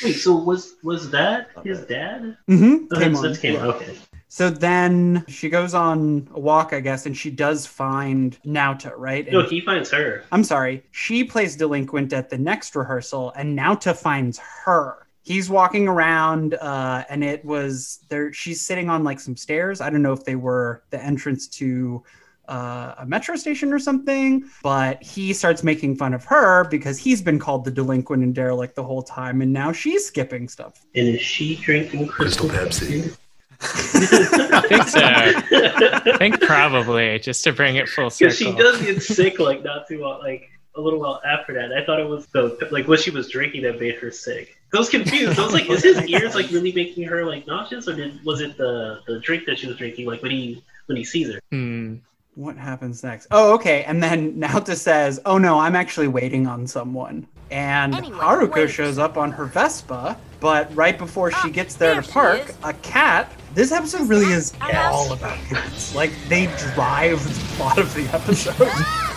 Wait, 0.04 0.12
so 0.14 0.34
was 0.36 0.74
was 0.82 1.10
that 1.10 1.48
his 1.64 1.80
dad? 1.82 2.36
Mm-hmm. 2.48 2.86
Oh, 2.92 2.98
that's, 2.98 3.20
that's 3.22 3.38
Kamon. 3.38 3.62
Okay. 3.74 3.96
So 4.32 4.48
then 4.48 5.24
she 5.26 5.48
goes 5.48 5.74
on 5.74 6.28
a 6.32 6.38
walk, 6.38 6.72
I 6.72 6.78
guess, 6.78 7.04
and 7.04 7.16
she 7.16 7.30
does 7.30 7.66
find 7.66 8.38
Naota, 8.46 8.92
right? 8.96 9.24
And 9.26 9.34
No, 9.34 9.42
he 9.42 9.60
finds 9.60 9.90
her. 9.90 10.22
I'm 10.30 10.44
sorry. 10.44 10.84
She 10.92 11.24
plays 11.24 11.56
delinquent 11.56 12.12
at 12.12 12.30
the 12.30 12.38
next 12.38 12.76
rehearsal, 12.76 13.32
and 13.34 13.58
Naota 13.58 13.94
finds 13.94 14.38
her. 14.38 15.08
He's 15.22 15.50
walking 15.50 15.88
around, 15.88 16.54
uh, 16.54 17.04
and 17.08 17.24
it 17.24 17.44
was 17.44 18.04
there. 18.08 18.32
She's 18.32 18.60
sitting 18.60 18.88
on 18.88 19.02
like 19.02 19.18
some 19.18 19.36
stairs. 19.36 19.80
I 19.80 19.90
don't 19.90 20.00
know 20.00 20.12
if 20.12 20.24
they 20.24 20.36
were 20.36 20.84
the 20.90 21.02
entrance 21.02 21.48
to 21.58 22.04
uh, 22.48 22.94
a 22.98 23.06
metro 23.06 23.34
station 23.34 23.72
or 23.72 23.80
something, 23.80 24.48
but 24.62 25.02
he 25.02 25.32
starts 25.32 25.64
making 25.64 25.96
fun 25.96 26.14
of 26.14 26.24
her 26.24 26.68
because 26.68 26.98
he's 26.98 27.20
been 27.20 27.40
called 27.40 27.64
the 27.64 27.70
delinquent 27.72 28.22
and 28.22 28.32
derelict 28.32 28.76
the 28.76 28.84
whole 28.84 29.02
time, 29.02 29.42
and 29.42 29.52
now 29.52 29.72
she's 29.72 30.06
skipping 30.06 30.48
stuff. 30.48 30.86
And 30.94 31.08
is 31.08 31.20
she 31.20 31.56
drinking 31.56 32.06
Crystal, 32.06 32.48
Pepsi? 32.48 33.16
I 33.62 34.62
think 34.68 34.88
so. 34.88 35.00
I 35.02 36.16
think 36.18 36.40
probably 36.40 37.18
just 37.18 37.44
to 37.44 37.52
bring 37.52 37.76
it 37.76 37.88
full 37.88 38.10
Because 38.10 38.38
circle. 38.38 38.52
she 38.52 38.58
does 38.58 38.80
get 38.80 39.02
sick 39.02 39.38
like 39.38 39.62
not 39.62 39.86
too 39.88 40.00
long, 40.00 40.20
like 40.20 40.50
a 40.76 40.80
little 40.80 41.00
while 41.00 41.20
after 41.26 41.52
that. 41.54 41.72
I 41.72 41.84
thought 41.84 42.00
it 42.00 42.08
was 42.08 42.26
the 42.28 42.56
like 42.70 42.88
what 42.88 43.00
she 43.00 43.10
was 43.10 43.28
drinking 43.28 43.62
that 43.62 43.78
made 43.80 43.96
her 43.96 44.10
sick. 44.10 44.56
I 44.74 44.78
was 44.78 44.88
confused. 44.88 45.38
I 45.38 45.42
was 45.44 45.52
like, 45.52 45.68
is 45.68 45.82
his 45.82 46.00
ears 46.06 46.34
like 46.34 46.50
really 46.50 46.72
making 46.72 47.04
her 47.04 47.24
like 47.24 47.46
nauseous, 47.46 47.88
or 47.88 47.94
did 47.94 48.24
was 48.24 48.40
it 48.40 48.56
the 48.56 49.00
the 49.06 49.18
drink 49.20 49.44
that 49.46 49.58
she 49.58 49.66
was 49.66 49.76
drinking? 49.76 50.06
Like 50.06 50.22
when 50.22 50.30
he 50.30 50.62
when 50.86 50.96
he 50.96 51.04
sees 51.04 51.32
her. 51.32 51.40
Hmm. 51.50 51.96
What 52.36 52.56
happens 52.56 53.02
next? 53.02 53.26
Oh, 53.32 53.52
okay. 53.54 53.82
And 53.84 54.00
then 54.02 54.34
Naota 54.40 54.76
says, 54.76 55.20
"Oh 55.26 55.36
no, 55.36 55.58
I'm 55.58 55.74
actually 55.74 56.08
waiting 56.08 56.46
on 56.46 56.66
someone." 56.66 57.26
And 57.50 57.92
Anyway, 57.96 58.16
Haruko 58.16 58.54
wait. 58.54 58.70
shows 58.70 58.96
up 58.96 59.16
on 59.16 59.32
her 59.32 59.44
Vespa, 59.46 60.16
but 60.38 60.74
right 60.76 60.96
before 60.96 61.32
she 61.32 61.48
Ah, 61.48 61.48
gets 61.48 61.74
there, 61.74 61.94
there 61.94 62.02
to 62.02 62.08
park, 62.12 62.54
a 62.62 62.72
cat. 62.74 63.28
This 63.52 63.72
episode 63.72 64.08
really 64.08 64.32
is 64.32 64.52
all 64.72 65.12
about 65.12 65.36
cats. 65.46 65.94
Like 65.94 66.12
they 66.28 66.46
drive 66.74 67.22
the 67.24 67.56
plot 67.56 67.78
of 67.78 67.92
the 67.94 68.06
episode. 68.14 68.54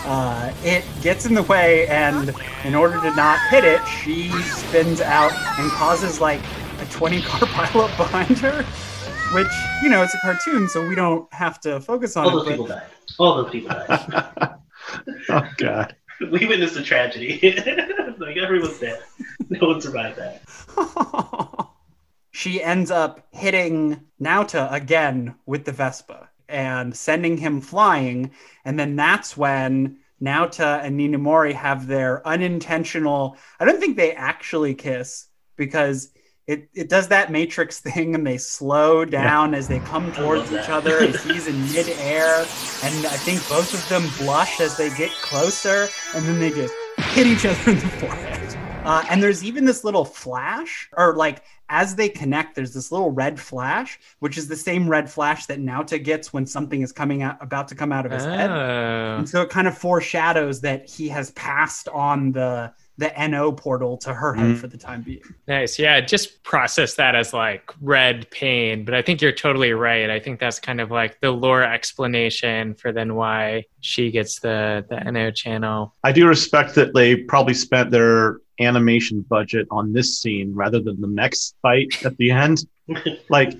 Uh, 0.05 0.51
it 0.63 0.83
gets 1.01 1.25
in 1.25 1.33
the 1.35 1.43
way, 1.43 1.87
and 1.87 2.33
in 2.65 2.73
order 2.75 2.99
to 3.01 3.15
not 3.15 3.39
hit 3.49 3.63
it, 3.63 3.79
she 3.87 4.29
spins 4.41 5.01
out 5.01 5.31
and 5.59 5.71
causes 5.71 6.19
like 6.19 6.41
a 6.79 6.85
20 6.91 7.21
car 7.21 7.39
pileup 7.49 7.95
behind 7.95 8.37
her. 8.39 8.63
Which 9.35 9.47
you 9.83 9.89
know, 9.89 10.01
it's 10.03 10.13
a 10.15 10.19
cartoon, 10.19 10.67
so 10.67 10.87
we 10.87 10.95
don't 10.95 11.31
have 11.33 11.59
to 11.61 11.79
focus 11.79 12.17
on 12.17 12.25
All 12.25 12.31
it. 12.31 12.33
those 12.35 12.43
but- 12.45 12.51
people 12.51 12.67
died. 12.67 12.83
All 13.19 13.35
those 13.43 13.51
people 13.51 13.69
died. 13.69 14.55
oh 15.29 15.49
God. 15.57 15.95
we 16.31 16.45
witnessed 16.47 16.75
a 16.75 16.81
tragedy. 16.83 17.39
like 18.17 18.37
everyone's 18.37 18.79
dead. 18.79 18.99
No 19.49 19.67
one 19.67 19.79
survived 19.81 20.17
that. 20.17 20.41
She 22.33 22.63
ends 22.63 22.89
up 22.89 23.27
hitting 23.31 24.01
Naota 24.19 24.71
again 24.73 25.35
with 25.45 25.65
the 25.65 25.71
Vespa 25.71 26.29
and 26.49 26.97
sending 26.97 27.37
him 27.37 27.61
flying. 27.61 28.31
And 28.65 28.79
then 28.79 28.95
that's 28.95 29.37
when 29.37 29.99
Naota 30.19 30.83
and 30.83 30.99
Ninamori 30.99 31.53
have 31.53 31.85
their 31.85 32.27
unintentional, 32.27 33.37
I 33.59 33.65
don't 33.65 33.79
think 33.79 33.97
they 33.97 34.13
actually 34.13 34.73
kiss 34.73 35.27
because 35.57 36.11
it, 36.47 36.69
it 36.73 36.89
does 36.89 37.07
that 37.09 37.31
Matrix 37.31 37.79
thing 37.81 38.15
and 38.15 38.25
they 38.25 38.39
slow 38.39 39.05
down 39.05 39.53
as 39.53 39.67
they 39.67 39.79
come 39.81 40.11
towards 40.13 40.51
each 40.51 40.69
other 40.69 41.03
and 41.03 41.15
he's 41.19 41.45
in 41.45 41.61
midair. 41.67 42.39
And 42.83 43.05
I 43.05 43.17
think 43.17 43.47
both 43.47 43.75
of 43.75 43.87
them 43.89 44.09
blush 44.17 44.59
as 44.59 44.75
they 44.75 44.89
get 44.95 45.11
closer 45.21 45.87
and 46.15 46.25
then 46.25 46.39
they 46.39 46.49
just 46.49 46.73
hit 46.97 47.27
each 47.27 47.45
other 47.45 47.71
in 47.71 47.79
the 47.79 47.87
forehead. 47.89 48.33
Uh, 48.83 49.05
and 49.09 49.23
there's 49.23 49.43
even 49.45 49.63
this 49.63 49.85
little 49.85 50.03
flash, 50.03 50.89
or 50.97 51.15
like 51.15 51.41
as 51.73 51.95
they 51.95 52.07
connect, 52.07 52.53
there's 52.53 52.71
this 52.71 52.91
little 52.91 53.09
red 53.09 53.39
flash, 53.39 53.99
which 54.19 54.37
is 54.37 54.47
the 54.47 54.55
same 54.55 54.87
red 54.87 55.09
flash 55.09 55.47
that 55.47 55.59
Naota 55.59 56.01
gets 56.01 56.31
when 56.31 56.45
something 56.45 56.83
is 56.83 56.91
coming 56.91 57.23
out, 57.23 57.35
about 57.41 57.67
to 57.69 57.75
come 57.75 57.91
out 57.91 58.05
of 58.05 58.11
his 58.11 58.23
head. 58.23 58.51
Oh. 58.51 59.15
And 59.17 59.27
so 59.27 59.41
it 59.41 59.49
kind 59.49 59.67
of 59.67 59.75
foreshadows 59.75 60.61
that 60.61 60.87
he 60.87 61.09
has 61.09 61.31
passed 61.31 61.89
on 61.89 62.31
the 62.31 62.71
the 62.99 63.11
NO 63.27 63.51
portal 63.51 63.97
to 63.97 64.13
her 64.13 64.35
head 64.35 64.45
Mhm. 64.45 64.57
for 64.59 64.67
the 64.67 64.77
time 64.77 65.01
being. 65.01 65.23
Nice. 65.47 65.79
Yeah, 65.79 65.99
just 65.99 66.43
process 66.43 66.93
that 66.93 67.15
as 67.15 67.33
like 67.33 67.71
red 67.81 68.29
pain. 68.29 68.85
But 68.85 68.93
I 68.93 69.01
think 69.01 69.19
you're 69.19 69.31
totally 69.31 69.73
right. 69.73 70.11
I 70.11 70.19
think 70.19 70.39
that's 70.39 70.59
kind 70.59 70.79
of 70.79 70.91
like 70.91 71.19
the 71.19 71.31
lore 71.31 71.63
explanation 71.63 72.75
for 72.75 72.91
then 72.91 73.15
why 73.15 73.65
she 73.79 74.11
gets 74.11 74.39
the 74.41 74.85
the 74.89 74.97
NO 75.11 75.31
channel. 75.31 75.95
I 76.03 76.11
do 76.11 76.27
respect 76.27 76.75
that 76.75 76.93
they 76.93 77.15
probably 77.15 77.55
spent 77.55 77.89
their 77.89 78.37
animation 78.59 79.21
budget 79.21 79.67
on 79.71 79.93
this 79.93 80.19
scene 80.19 80.53
rather 80.53 80.79
than 80.79 80.99
the 81.01 81.07
next 81.07 81.55
fight 81.61 82.03
at 82.05 82.17
the 82.17 82.31
end. 82.31 82.65
like 83.29 83.51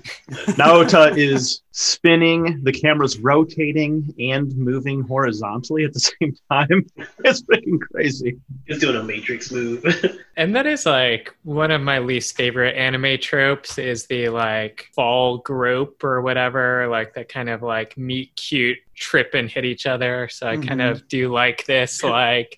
Naota 0.58 1.16
is 1.16 1.62
spinning, 1.70 2.62
the 2.62 2.72
camera's 2.72 3.18
rotating 3.18 4.14
and 4.18 4.54
moving 4.54 5.00
horizontally 5.00 5.84
at 5.84 5.94
the 5.94 6.00
same 6.20 6.36
time. 6.50 6.86
It's 7.24 7.42
freaking 7.42 7.80
crazy. 7.90 8.38
He's 8.66 8.80
doing 8.80 8.96
a 8.96 9.02
Matrix 9.02 9.50
move. 9.50 9.84
And 10.36 10.56
that 10.56 10.66
is 10.66 10.84
like 10.84 11.32
one 11.44 11.70
of 11.70 11.80
my 11.80 12.00
least 12.00 12.36
favorite 12.36 12.74
anime 12.74 13.18
tropes 13.20 13.78
is 13.78 14.06
the 14.06 14.30
like 14.30 14.90
fall 14.92 15.38
grope 15.38 16.02
or 16.02 16.22
whatever, 16.22 16.88
like 16.88 17.14
that 17.14 17.28
kind 17.28 17.48
of 17.48 17.62
like 17.62 17.96
meet 17.96 18.34
cute 18.34 18.78
trip 18.94 19.30
and 19.34 19.50
hit 19.50 19.64
each 19.64 19.86
other. 19.86 20.28
So 20.30 20.46
I 20.48 20.56
kind 20.56 20.80
Mhm. 20.80 20.90
of 20.90 21.08
do 21.08 21.32
like 21.32 21.64
this 21.66 22.02
like 22.02 22.56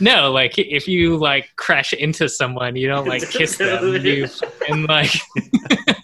no, 0.00 0.30
like 0.32 0.58
if 0.58 0.88
you 0.88 1.16
like 1.16 1.50
crash 1.56 1.92
into 1.92 2.28
someone, 2.28 2.76
you 2.76 2.88
don't 2.88 3.06
like 3.06 3.28
kiss 3.30 3.56
them. 3.58 3.94
You 4.04 4.26
and 4.68 4.88
like 4.88 5.12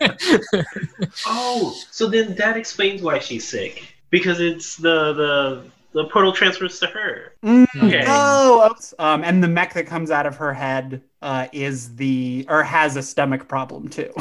oh, 1.27 1.75
so 1.91 2.07
then 2.09 2.35
that 2.37 2.57
explains 2.57 3.03
why 3.03 3.19
she's 3.19 3.47
sick. 3.47 3.85
Because 4.11 4.41
it's 4.41 4.77
the 4.77 5.13
the 5.13 5.65
the 5.93 6.05
portal 6.07 6.33
transfers 6.33 6.79
to 6.81 6.87
her. 6.87 7.35
Okay. 7.45 8.05
Oh, 8.07 8.75
um, 8.99 9.25
and 9.25 9.43
the 9.43 9.49
mech 9.49 9.75
that 9.75 9.87
comes 9.87 10.11
out 10.11 10.27
of 10.27 10.37
her 10.37 10.53
head 10.53 11.03
uh, 11.23 11.49
is 11.53 11.95
the 11.97 12.47
or 12.49 12.63
has 12.63 12.97
a 12.97 13.03
stomach 13.03 13.49
problem 13.49 13.89
too. 13.89 14.13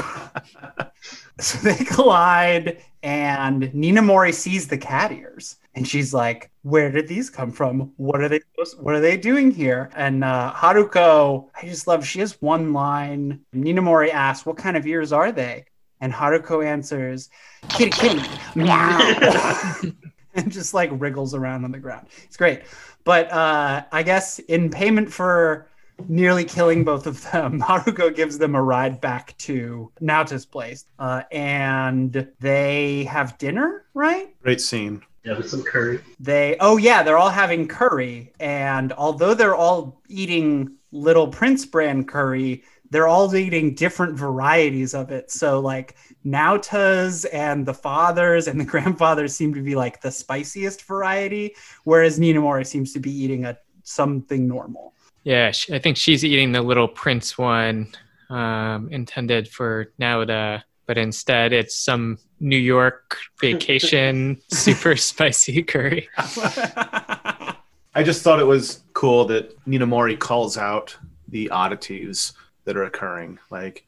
so 1.40 1.58
they 1.60 1.84
collide, 1.84 2.82
and 3.04 3.64
Ninamori 3.64 4.34
sees 4.34 4.68
the 4.68 4.78
cat 4.78 5.12
ears, 5.12 5.58
and 5.76 5.88
she's 5.88 6.14
like, 6.14 6.50
"Where 6.64 6.92
did 6.92 7.08
these 7.08 7.30
come 7.30 7.52
from? 7.52 7.92
What 7.98 8.22
are 8.22 8.30
they? 8.30 8.42
What 8.80 8.96
are 8.96 9.02
they 9.02 9.18
doing 9.18 9.52
here?" 9.52 9.90
And 9.96 10.24
uh, 10.24 10.54
Haruko, 10.56 11.50
I 11.62 11.68
just 11.68 11.88
love. 11.88 12.06
She 12.06 12.20
has 12.20 12.42
one 12.42 12.74
line. 12.74 13.42
Ninamori 13.54 14.12
asks, 14.12 14.46
"What 14.46 14.58
kind 14.58 14.78
of 14.78 14.88
ears 14.88 15.12
are 15.12 15.32
they?" 15.32 15.66
And 16.02 16.14
Haruko 16.14 16.66
answers, 16.66 17.30
"Kitty, 17.70 17.92
kitty, 17.92 18.22
meow." 18.56 19.82
and 20.44 20.52
just 20.52 20.74
like 20.74 20.90
wriggles 20.94 21.34
around 21.34 21.66
on 21.66 21.72
the 21.72 21.80
ground. 21.80 22.08
It's 22.24 22.38
great. 22.38 22.62
But 23.04 23.32
uh, 23.32 23.84
I 23.92 24.04
guess 24.04 24.40
in 24.40 24.70
payment 24.70 25.12
for 25.12 25.68
nearly 26.08 26.46
killing 26.46 26.84
both 26.84 27.08
of 27.08 27.22
them, 27.32 27.60
Haruko 27.68 28.16
gives 28.16 28.38
them 28.38 28.56
a 28.56 28.62
ride 28.62 29.02
back 29.02 29.36
to 29.40 29.92
Naota's 30.00 30.46
place. 30.46 30.86
Uh, 31.00 31.24
and 31.32 32.28
they 32.40 33.06
have 33.06 33.38
dinner, 33.40 33.86
right? 33.94 34.40
Great 34.42 34.62
scene. 34.62 35.02
Yeah, 35.24 35.38
with 35.38 35.50
some 35.50 35.64
curry. 35.64 36.00
They, 36.20 36.56
oh 36.62 36.78
yeah, 36.78 37.04
they're 37.04 37.18
all 37.18 37.30
having 37.30 37.68
curry. 37.68 38.32
And 38.40 38.94
although 38.94 39.34
they're 39.34 39.56
all 39.56 40.00
eating 40.08 40.76
Little 40.92 41.28
Prince 41.28 41.66
brand 41.66 42.08
curry, 42.08 42.64
they're 42.90 43.08
all 43.08 43.36
eating 43.36 43.74
different 43.74 44.18
varieties 44.18 44.94
of 44.94 45.12
it. 45.12 45.32
So 45.32 45.60
like 45.60 45.96
Naota's 46.26 47.26
and 47.26 47.66
the 47.66 47.74
fathers 47.74 48.48
and 48.48 48.60
the 48.60 48.66
grandfathers 48.74 49.36
seem 49.36 49.54
to 49.54 49.62
be 49.62 49.76
like 49.76 50.02
the 50.02 50.12
spiciest 50.12 50.84
variety, 50.84 51.56
whereas 51.84 52.20
Ninamori 52.20 52.66
seems 52.66 52.94
to 52.94 53.00
be 53.00 53.12
eating 53.12 53.46
a 53.46 53.58
something 53.84 54.48
normal. 54.48 54.94
Yeah, 55.24 55.52
sh- 55.52 55.72
I 55.72 55.80
think 55.80 55.98
she's 55.98 56.24
eating 56.24 56.52
the 56.52 56.62
little 56.62 56.88
prince 56.88 57.38
one 57.38 57.88
um, 58.30 58.90
intended 58.92 59.48
for 59.48 59.92
Naota, 60.00 60.64
but 60.86 60.98
instead 60.98 61.54
it's 61.54 61.76
some 61.76 62.18
New 62.40 62.58
York 62.58 63.18
vacation 63.42 64.42
super 64.52 64.96
spicy 64.96 65.64
curry. 65.64 66.08
I 66.18 68.04
just 68.04 68.22
thought 68.22 68.40
it 68.40 68.46
was 68.46 68.84
cool 68.94 69.26
that 69.26 69.58
Ninamori 69.66 70.20
calls 70.20 70.58
out 70.58 70.96
the 71.30 71.50
oddities 71.50 72.34
that 72.68 72.78
are 72.78 72.84
occurring. 72.84 73.40
Like 73.50 73.86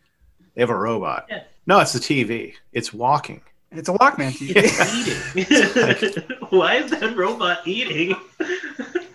they 0.56 0.62
have 0.62 0.72
a 0.72 0.76
robot. 0.76 1.28
Yeah. 1.30 1.44
No, 1.68 1.80
it's 1.80 1.94
the 1.94 2.00
TV. 2.00 2.54
It's 2.74 2.92
walking. 2.92 3.42
It's 3.72 3.90
a 3.90 3.94
Walkman 3.94 4.32
TV. 4.32 4.54
It's 4.56 5.36
eating. 5.36 6.38
Why 6.50 6.78
is 6.78 6.90
that 6.90 7.16
robot 7.16 7.68
eating? 7.68 8.16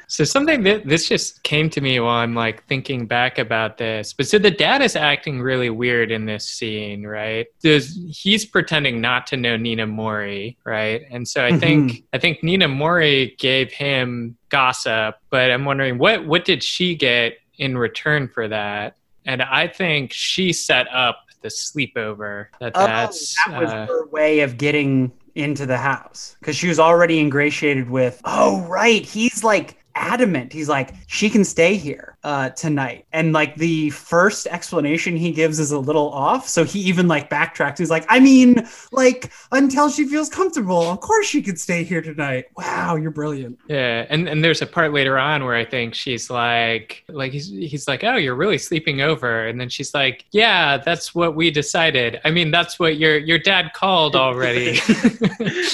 So 0.06 0.22
something 0.22 0.62
that 0.62 0.86
this 0.86 1.08
just 1.08 1.42
came 1.42 1.68
to 1.70 1.80
me 1.80 1.98
while 1.98 2.18
I'm 2.18 2.34
like 2.34 2.64
thinking 2.66 3.06
back 3.06 3.38
about 3.38 3.78
this. 3.78 4.12
But 4.12 4.28
so 4.28 4.38
the 4.38 4.50
dad 4.50 4.80
is 4.80 4.94
acting 4.94 5.40
really 5.40 5.70
weird 5.70 6.12
in 6.12 6.26
this 6.26 6.46
scene, 6.46 7.04
right? 7.04 7.46
There's, 7.62 7.98
he's 8.16 8.44
pretending 8.44 9.00
not 9.00 9.26
to 9.28 9.36
know 9.36 9.56
Ninamori, 9.56 10.56
right? 10.64 11.02
And 11.10 11.26
so 11.26 11.44
I 11.44 11.50
mm-hmm. 11.50 11.58
think 11.58 12.04
I 12.12 12.18
think 12.18 12.42
Ninamori 12.42 13.36
gave 13.38 13.72
him 13.72 14.36
gossip, 14.50 15.16
but 15.30 15.50
I'm 15.50 15.64
wondering 15.64 15.98
what 15.98 16.24
what 16.26 16.44
did 16.44 16.62
she 16.62 16.94
get 16.94 17.38
in 17.58 17.76
return 17.76 18.28
for 18.28 18.46
that? 18.46 18.96
And 19.24 19.42
I 19.42 19.68
think 19.68 20.12
she 20.12 20.52
set 20.52 20.86
up 20.92 21.24
the 21.42 21.48
sleepover. 21.48 22.46
That 22.60 22.72
Oh, 22.74 22.86
that's 22.86 23.36
that 23.46 23.60
was 23.60 23.70
uh, 23.70 23.86
her 23.86 24.06
way 24.08 24.40
of 24.40 24.56
getting 24.58 25.12
into 25.34 25.66
the 25.66 25.76
house 25.76 26.36
because 26.40 26.56
she 26.56 26.68
was 26.68 26.78
already 26.78 27.18
ingratiated 27.18 27.90
with. 27.90 28.20
Oh, 28.24 28.62
right. 28.62 29.04
He's 29.04 29.44
like 29.44 29.83
adamant. 29.94 30.52
He's 30.52 30.68
like, 30.68 30.94
she 31.06 31.30
can 31.30 31.44
stay 31.44 31.76
here 31.76 32.14
uh, 32.24 32.50
tonight. 32.50 33.06
And 33.12 33.32
like 33.32 33.56
the 33.56 33.90
first 33.90 34.46
explanation 34.46 35.16
he 35.16 35.30
gives 35.30 35.58
is 35.58 35.72
a 35.72 35.78
little 35.78 36.10
off. 36.12 36.48
So 36.48 36.64
he 36.64 36.80
even 36.80 37.08
like 37.08 37.30
backtracks. 37.30 37.78
He's 37.78 37.90
like, 37.90 38.04
I 38.08 38.20
mean, 38.20 38.66
like 38.92 39.30
until 39.52 39.88
she 39.88 40.06
feels 40.06 40.28
comfortable, 40.28 40.82
of 40.82 41.00
course 41.00 41.26
she 41.26 41.42
could 41.42 41.58
stay 41.58 41.84
here 41.84 42.00
tonight. 42.00 42.46
Wow, 42.56 42.96
you're 42.96 43.10
brilliant. 43.10 43.58
Yeah, 43.68 44.06
and 44.08 44.28
and 44.28 44.42
there's 44.42 44.62
a 44.62 44.66
part 44.66 44.92
later 44.92 45.18
on 45.18 45.44
where 45.44 45.56
I 45.56 45.64
think 45.64 45.94
she's 45.94 46.30
like, 46.30 47.04
like 47.08 47.32
he's 47.32 47.48
he's 47.48 47.88
like, 47.88 48.04
oh, 48.04 48.16
you're 48.16 48.34
really 48.34 48.58
sleeping 48.58 49.00
over, 49.00 49.46
and 49.46 49.60
then 49.60 49.68
she's 49.68 49.94
like, 49.94 50.24
yeah, 50.32 50.78
that's 50.78 51.14
what 51.14 51.34
we 51.34 51.50
decided. 51.50 52.20
I 52.24 52.30
mean, 52.30 52.50
that's 52.50 52.78
what 52.78 52.96
your 52.96 53.18
your 53.18 53.38
dad 53.38 53.72
called 53.74 54.16
already. 54.16 54.80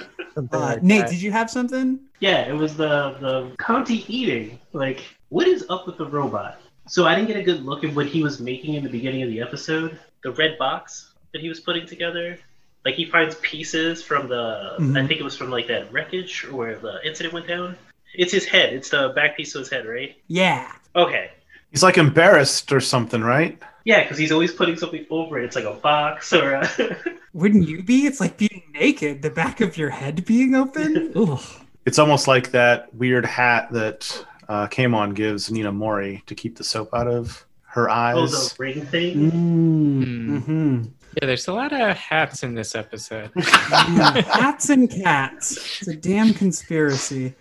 Something 0.51 0.61
Uh, 0.61 0.73
like 0.75 0.83
Nate, 0.83 1.01
that. 1.03 1.11
did 1.11 1.23
you 1.23 1.33
have 1.33 1.51
something? 1.51 2.01
Yeah, 2.21 2.49
it 2.49 2.55
was 2.55 2.77
the 2.77 3.17
the 3.21 3.51
Canti 3.59 4.05
eating. 4.15 4.59
Like, 4.73 5.05
what 5.29 5.47
is 5.47 5.65
up 5.71 5.87
with 5.87 5.97
the 5.99 6.07
robot? 6.07 6.61
So 6.87 7.07
I 7.07 7.15
didn't 7.15 7.29
get 7.29 7.37
a 7.39 7.43
good 7.43 7.65
look 7.65 7.83
at 7.85 7.95
what 7.95 8.07
he 8.07 8.23
was 8.23 8.41
making 8.41 8.75
in 8.75 8.85
the 8.85 8.91
beginning 8.91 9.23
of 9.23 9.29
the 9.31 9.41
episode. 9.41 9.99
The 10.23 10.33
red 10.33 10.59
box 10.59 11.13
that 11.33 11.41
he 11.41 11.49
was 11.49 11.61
putting 11.61 11.87
together. 11.87 12.39
Like 12.85 12.95
he 12.95 13.07
finds 13.07 13.37
pieces 13.37 14.03
from 14.03 14.29
the 14.29 14.77
Mhm. 14.79 15.03
I 15.03 15.07
think 15.07 15.19
it 15.21 15.25
was 15.25 15.37
from 15.37 15.51
like 15.51 15.67
that 15.69 15.91
wreckage 15.93 16.45
or 16.45 16.55
where 16.57 16.77
the 16.79 17.01
incident 17.07 17.33
went 17.33 17.47
down. 17.49 17.77
It's 18.15 18.33
his 18.33 18.45
head. 18.45 18.73
It's 18.75 18.91
the 18.91 19.13
back 19.17 19.37
piece 19.37 19.55
of 19.55 19.61
his 19.61 19.71
head, 19.71 19.87
right? 19.87 20.15
Yeah. 20.29 20.71
Okay. 20.95 21.31
He's 21.71 21.83
like 21.83 21.97
embarrassed 21.99 22.71
or 22.73 22.81
something, 22.81 23.23
right? 23.23 23.59
Yeah, 23.85 24.03
because 24.03 24.17
he's 24.17 24.33
always 24.33 24.53
putting 24.53 24.77
something 24.77 25.07
over 25.11 25.39
it. 25.39 25.45
It's 25.45 25.57
like 25.57 25.67
a 25.67 25.75
box 25.75 26.33
or 26.33 26.55
a 26.55 26.69
Wouldn't 27.35 27.69
you 27.69 27.83
be? 27.83 28.07
It's 28.07 28.21
like 28.21 28.39
being 28.39 28.63
naked, 28.73 29.23
the 29.23 29.31
back 29.31 29.61
of 29.61 29.77
your 29.77 29.91
head 29.91 30.25
being 30.25 30.55
open. 30.55 31.13
It's 31.87 31.99
almost 31.99 32.27
like 32.27 32.51
that 32.53 32.95
weird 32.95 33.27
hat 33.27 33.69
that 33.73 34.25
uh, 34.49 34.69
Kamon 34.69 35.15
gives 35.15 35.51
Ninamori 35.51 36.25
to 36.25 36.35
keep 36.35 36.57
the 36.57 36.65
soap 36.65 36.95
out 36.95 37.07
of 37.07 37.45
her 37.65 37.91
eyes. 37.91 38.15
oh 38.17 38.23
eyes. 38.23 38.53
the 38.55 38.55
ring 38.59 38.87
thing. 38.87 39.31
Mm, 39.31 40.43
hmm 40.45 40.83
Yeah, 41.21 41.27
there's 41.27 41.47
a 41.47 41.53
lot 41.53 41.75
of 41.75 41.95
hats 41.95 42.43
in 42.43 42.55
this 42.55 42.75
episode. 42.75 43.31
Hats 43.37 44.71
and 44.71 44.89
cats. 44.91 45.81
It's 45.83 45.89
a 45.89 45.95
damn 45.95 46.33
conspiracy. 46.33 47.35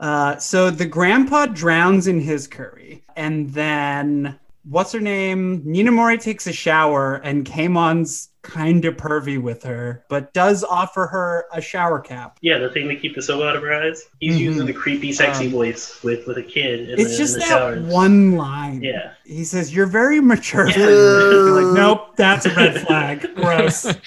Uh, 0.00 0.38
so 0.38 0.70
the 0.70 0.86
grandpa 0.86 1.44
drowns 1.44 2.06
in 2.06 2.18
his 2.18 2.48
curry, 2.48 3.04
and 3.14 3.50
then 3.52 4.38
what's 4.64 4.92
her 4.92 5.00
name? 5.00 5.62
Ninamori 5.64 6.20
takes 6.20 6.46
a 6.46 6.52
shower, 6.52 7.16
and 7.16 7.44
Kamon's 7.44 8.28
kind 8.42 8.84
of 8.84 8.96
pervy 8.96 9.40
with 9.40 9.62
her, 9.62 10.04
but 10.08 10.32
does 10.34 10.64
offer 10.64 11.06
her 11.06 11.44
a 11.52 11.60
shower 11.60 12.00
cap. 12.00 12.38
Yeah, 12.42 12.58
the 12.58 12.70
thing 12.70 12.88
to 12.88 12.96
keep 12.96 13.14
the 13.14 13.22
soap 13.22 13.40
out 13.42 13.54
of 13.54 13.62
her 13.62 13.72
eyes. 13.72 14.02
He's 14.18 14.34
Mhm. 14.36 14.40
using 14.40 14.66
the 14.66 14.72
creepy, 14.72 15.12
sexy 15.12 15.46
Um, 15.46 15.52
voice 15.52 16.02
with 16.02 16.26
with 16.26 16.38
a 16.38 16.42
kid. 16.42 16.88
In 16.90 16.98
It's 16.98 17.12
the, 17.12 17.18
just 17.18 17.34
in 17.34 17.40
the 17.40 17.46
that 17.46 17.48
showers. 17.50 17.82
one 17.92 18.32
line. 18.32 18.82
Yeah. 18.82 19.12
He 19.24 19.44
says, 19.44 19.72
"You're 19.72 19.86
very 19.86 20.20
mature." 20.20 20.68
Yeah. 20.68 20.76
You're 20.78 21.50
like, 21.62 21.74
nope, 21.76 22.16
that's 22.16 22.44
a 22.46 22.54
red 22.54 22.80
flag. 22.86 23.28
Gross. 23.36 23.86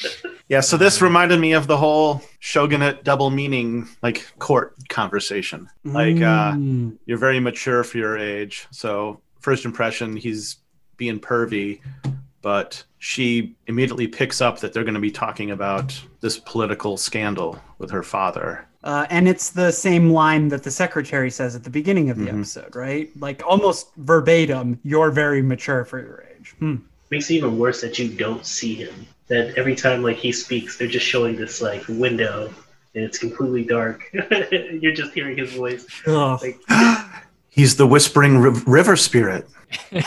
Yeah, 0.47 0.59
so 0.59 0.77
this 0.77 1.01
reminded 1.01 1.39
me 1.39 1.53
of 1.53 1.65
the 1.65 1.75
whole 1.75 2.21
shogunate 2.39 3.03
double 3.03 3.31
meaning, 3.31 3.87
like 4.03 4.27
court 4.37 4.75
conversation. 4.89 5.67
Like, 5.83 6.17
uh, 6.17 6.51
Mm. 6.53 6.97
you're 7.07 7.17
very 7.17 7.39
mature 7.39 7.83
for 7.83 7.97
your 7.97 8.15
age. 8.15 8.67
So, 8.69 9.21
first 9.45 9.63
impression, 9.63 10.17
he's 10.17 10.57
being 10.97 11.19
pervy, 11.19 11.79
but 12.41 12.83
she 12.97 13.55
immediately 13.67 14.07
picks 14.07 14.41
up 14.41 14.59
that 14.59 14.73
they're 14.73 14.83
going 14.83 14.95
to 14.95 14.99
be 14.99 15.11
talking 15.11 15.51
about 15.51 15.93
this 16.21 16.39
political 16.39 16.97
scandal 16.97 17.59
with 17.77 17.91
her 17.91 18.01
father. 18.01 18.65
Uh, 18.83 19.05
and 19.11 19.27
it's 19.27 19.51
the 19.51 19.71
same 19.71 20.09
line 20.09 20.47
that 20.47 20.63
the 20.63 20.71
secretary 20.71 21.29
says 21.29 21.55
at 21.55 21.63
the 21.63 21.69
beginning 21.69 22.09
of 22.09 22.17
the 22.17 22.25
Mhm. 22.25 22.37
episode, 22.39 22.75
right? 22.75 23.09
Like 23.19 23.43
almost 23.45 23.89
verbatim, 23.97 24.79
you're 24.83 25.11
very 25.11 25.41
mature 25.43 25.85
for 25.85 25.99
your 25.99 26.23
age. 26.35 26.55
Hmm. 26.59 26.75
Makes 27.11 27.29
it 27.29 27.35
even 27.35 27.57
worse 27.59 27.81
that 27.81 27.99
you 27.99 28.09
don't 28.09 28.43
see 28.45 28.73
him. 28.73 28.95
That 29.27 29.55
every 29.57 29.75
time 29.75 30.01
like 30.01 30.17
he 30.17 30.31
speaks, 30.31 30.77
they're 30.77 30.87
just 30.87 31.05
showing 31.05 31.35
this 31.35 31.61
like 31.61 31.83
window, 31.87 32.51
and 32.95 33.03
it's 33.03 33.17
completely 33.19 33.63
dark. 33.63 34.09
You're 34.81 34.93
just 34.93 35.13
hearing 35.13 35.37
his 35.37 35.53
voice. 35.53 35.85
Ugh. 36.07 36.39
Like 36.41 36.59
He's 37.55 37.77
the 37.77 37.87
whispering 37.87 38.39
riv- 38.39 38.67
river 38.67 38.97
spirit. 38.97 39.47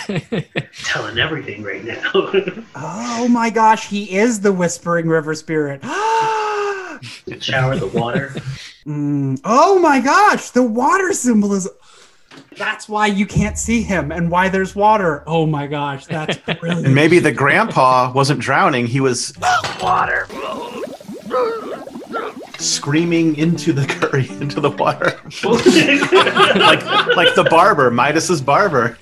telling 0.85 1.19
everything 1.19 1.63
right 1.63 1.83
now. 1.85 2.11
Oh 3.21 3.27
my 3.27 3.51
gosh, 3.51 3.89
he 3.89 4.17
is 4.17 4.41
the 4.41 4.53
Whispering 4.53 5.09
River 5.09 5.35
Spirit. 5.35 5.83
Shower 7.41 7.77
the 7.77 7.91
water. 7.93 8.29
Mm. 8.87 9.41
Oh 9.45 9.79
my 9.81 10.01
gosh, 10.01 10.51
the 10.51 10.63
water 10.63 11.13
symbol 11.13 11.53
is. 11.55 11.69
That's 12.57 12.89
why 12.89 13.09
you 13.09 13.27
can't 13.27 13.59
see 13.59 13.83
him 13.83 14.13
and 14.13 14.31
why 14.31 14.49
there's 14.49 14.77
water. 14.77 15.25
Oh 15.27 15.47
my 15.47 15.67
gosh, 15.67 16.07
that's 16.07 16.37
brilliant. 16.61 16.87
And 16.87 16.95
maybe 16.95 17.19
the 17.19 17.33
grandpa 17.33 18.13
wasn't 18.13 18.41
drowning, 18.41 18.87
he 18.87 19.01
was 19.01 19.33
water. 19.83 20.27
Screaming 22.59 23.37
into 23.37 23.73
the 23.73 23.87
curry, 24.01 24.29
into 24.41 24.61
the 24.61 24.71
water. 24.71 25.21
like 25.45 26.85
like 27.17 27.35
the 27.35 27.47
barber, 27.49 27.91
Midas's 27.91 28.41
barber. 28.41 28.99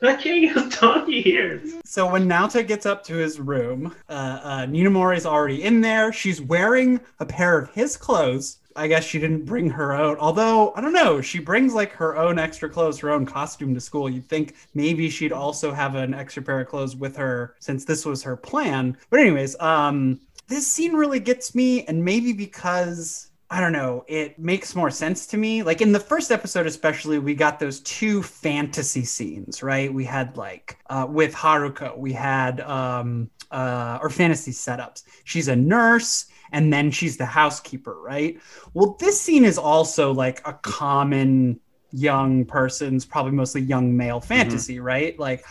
that 0.00 0.20
king 0.20 0.48
has 0.48 0.76
donkey 0.76 1.28
ears. 1.28 1.74
So 1.84 2.10
when 2.10 2.26
Naota 2.28 2.66
gets 2.66 2.86
up 2.86 3.04
to 3.04 3.14
his 3.14 3.38
room, 3.38 3.94
uh, 4.08 4.40
uh, 4.42 4.66
Ninamori's 4.66 5.26
already 5.26 5.62
in 5.62 5.80
there. 5.80 6.12
She's 6.12 6.40
wearing 6.40 7.00
a 7.18 7.26
pair 7.26 7.58
of 7.58 7.70
his 7.70 7.96
clothes. 7.96 8.58
I 8.76 8.86
guess 8.86 9.04
she 9.04 9.18
didn't 9.18 9.44
bring 9.44 9.68
her 9.68 9.92
own. 9.92 10.16
Although 10.18 10.72
I 10.74 10.80
don't 10.80 10.92
know, 10.92 11.20
she 11.20 11.38
brings 11.38 11.74
like 11.74 11.92
her 11.92 12.16
own 12.16 12.38
extra 12.38 12.70
clothes, 12.70 12.98
her 13.00 13.10
own 13.10 13.26
costume 13.26 13.74
to 13.74 13.80
school. 13.80 14.08
You'd 14.08 14.28
think 14.28 14.54
maybe 14.74 15.10
she'd 15.10 15.32
also 15.32 15.72
have 15.72 15.96
an 15.96 16.14
extra 16.14 16.42
pair 16.42 16.60
of 16.60 16.68
clothes 16.68 16.96
with 16.96 17.16
her 17.16 17.56
since 17.58 17.84
this 17.84 18.06
was 18.06 18.22
her 18.22 18.36
plan. 18.36 18.96
But 19.10 19.20
anyways, 19.20 19.58
um, 19.60 20.20
this 20.50 20.66
scene 20.66 20.92
really 20.94 21.20
gets 21.20 21.54
me, 21.54 21.84
and 21.86 22.04
maybe 22.04 22.32
because 22.32 23.30
I 23.52 23.60
don't 23.60 23.72
know, 23.72 24.04
it 24.06 24.38
makes 24.38 24.76
more 24.76 24.90
sense 24.90 25.26
to 25.28 25.36
me. 25.36 25.62
Like 25.62 25.80
in 25.80 25.92
the 25.92 25.98
first 25.98 26.30
episode, 26.30 26.66
especially, 26.66 27.18
we 27.18 27.34
got 27.34 27.58
those 27.58 27.80
two 27.80 28.22
fantasy 28.22 29.04
scenes, 29.04 29.62
right? 29.62 29.92
We 29.92 30.04
had 30.04 30.36
like 30.36 30.78
uh, 30.88 31.06
with 31.08 31.34
Haruko, 31.34 31.96
we 31.96 32.12
had 32.12 32.60
um, 32.60 33.30
uh, 33.50 33.98
or 34.02 34.10
fantasy 34.10 34.52
setups. 34.52 35.04
She's 35.24 35.48
a 35.48 35.56
nurse, 35.56 36.26
and 36.52 36.72
then 36.72 36.90
she's 36.90 37.16
the 37.16 37.26
housekeeper, 37.26 38.00
right? 38.00 38.38
Well, 38.74 38.96
this 39.00 39.20
scene 39.20 39.44
is 39.44 39.58
also 39.58 40.12
like 40.12 40.46
a 40.46 40.52
common 40.52 41.58
young 41.92 42.44
person's, 42.44 43.04
probably 43.04 43.32
mostly 43.32 43.62
young 43.62 43.96
male 43.96 44.20
fantasy, 44.20 44.78
right? 44.80 45.18
Like, 45.18 45.44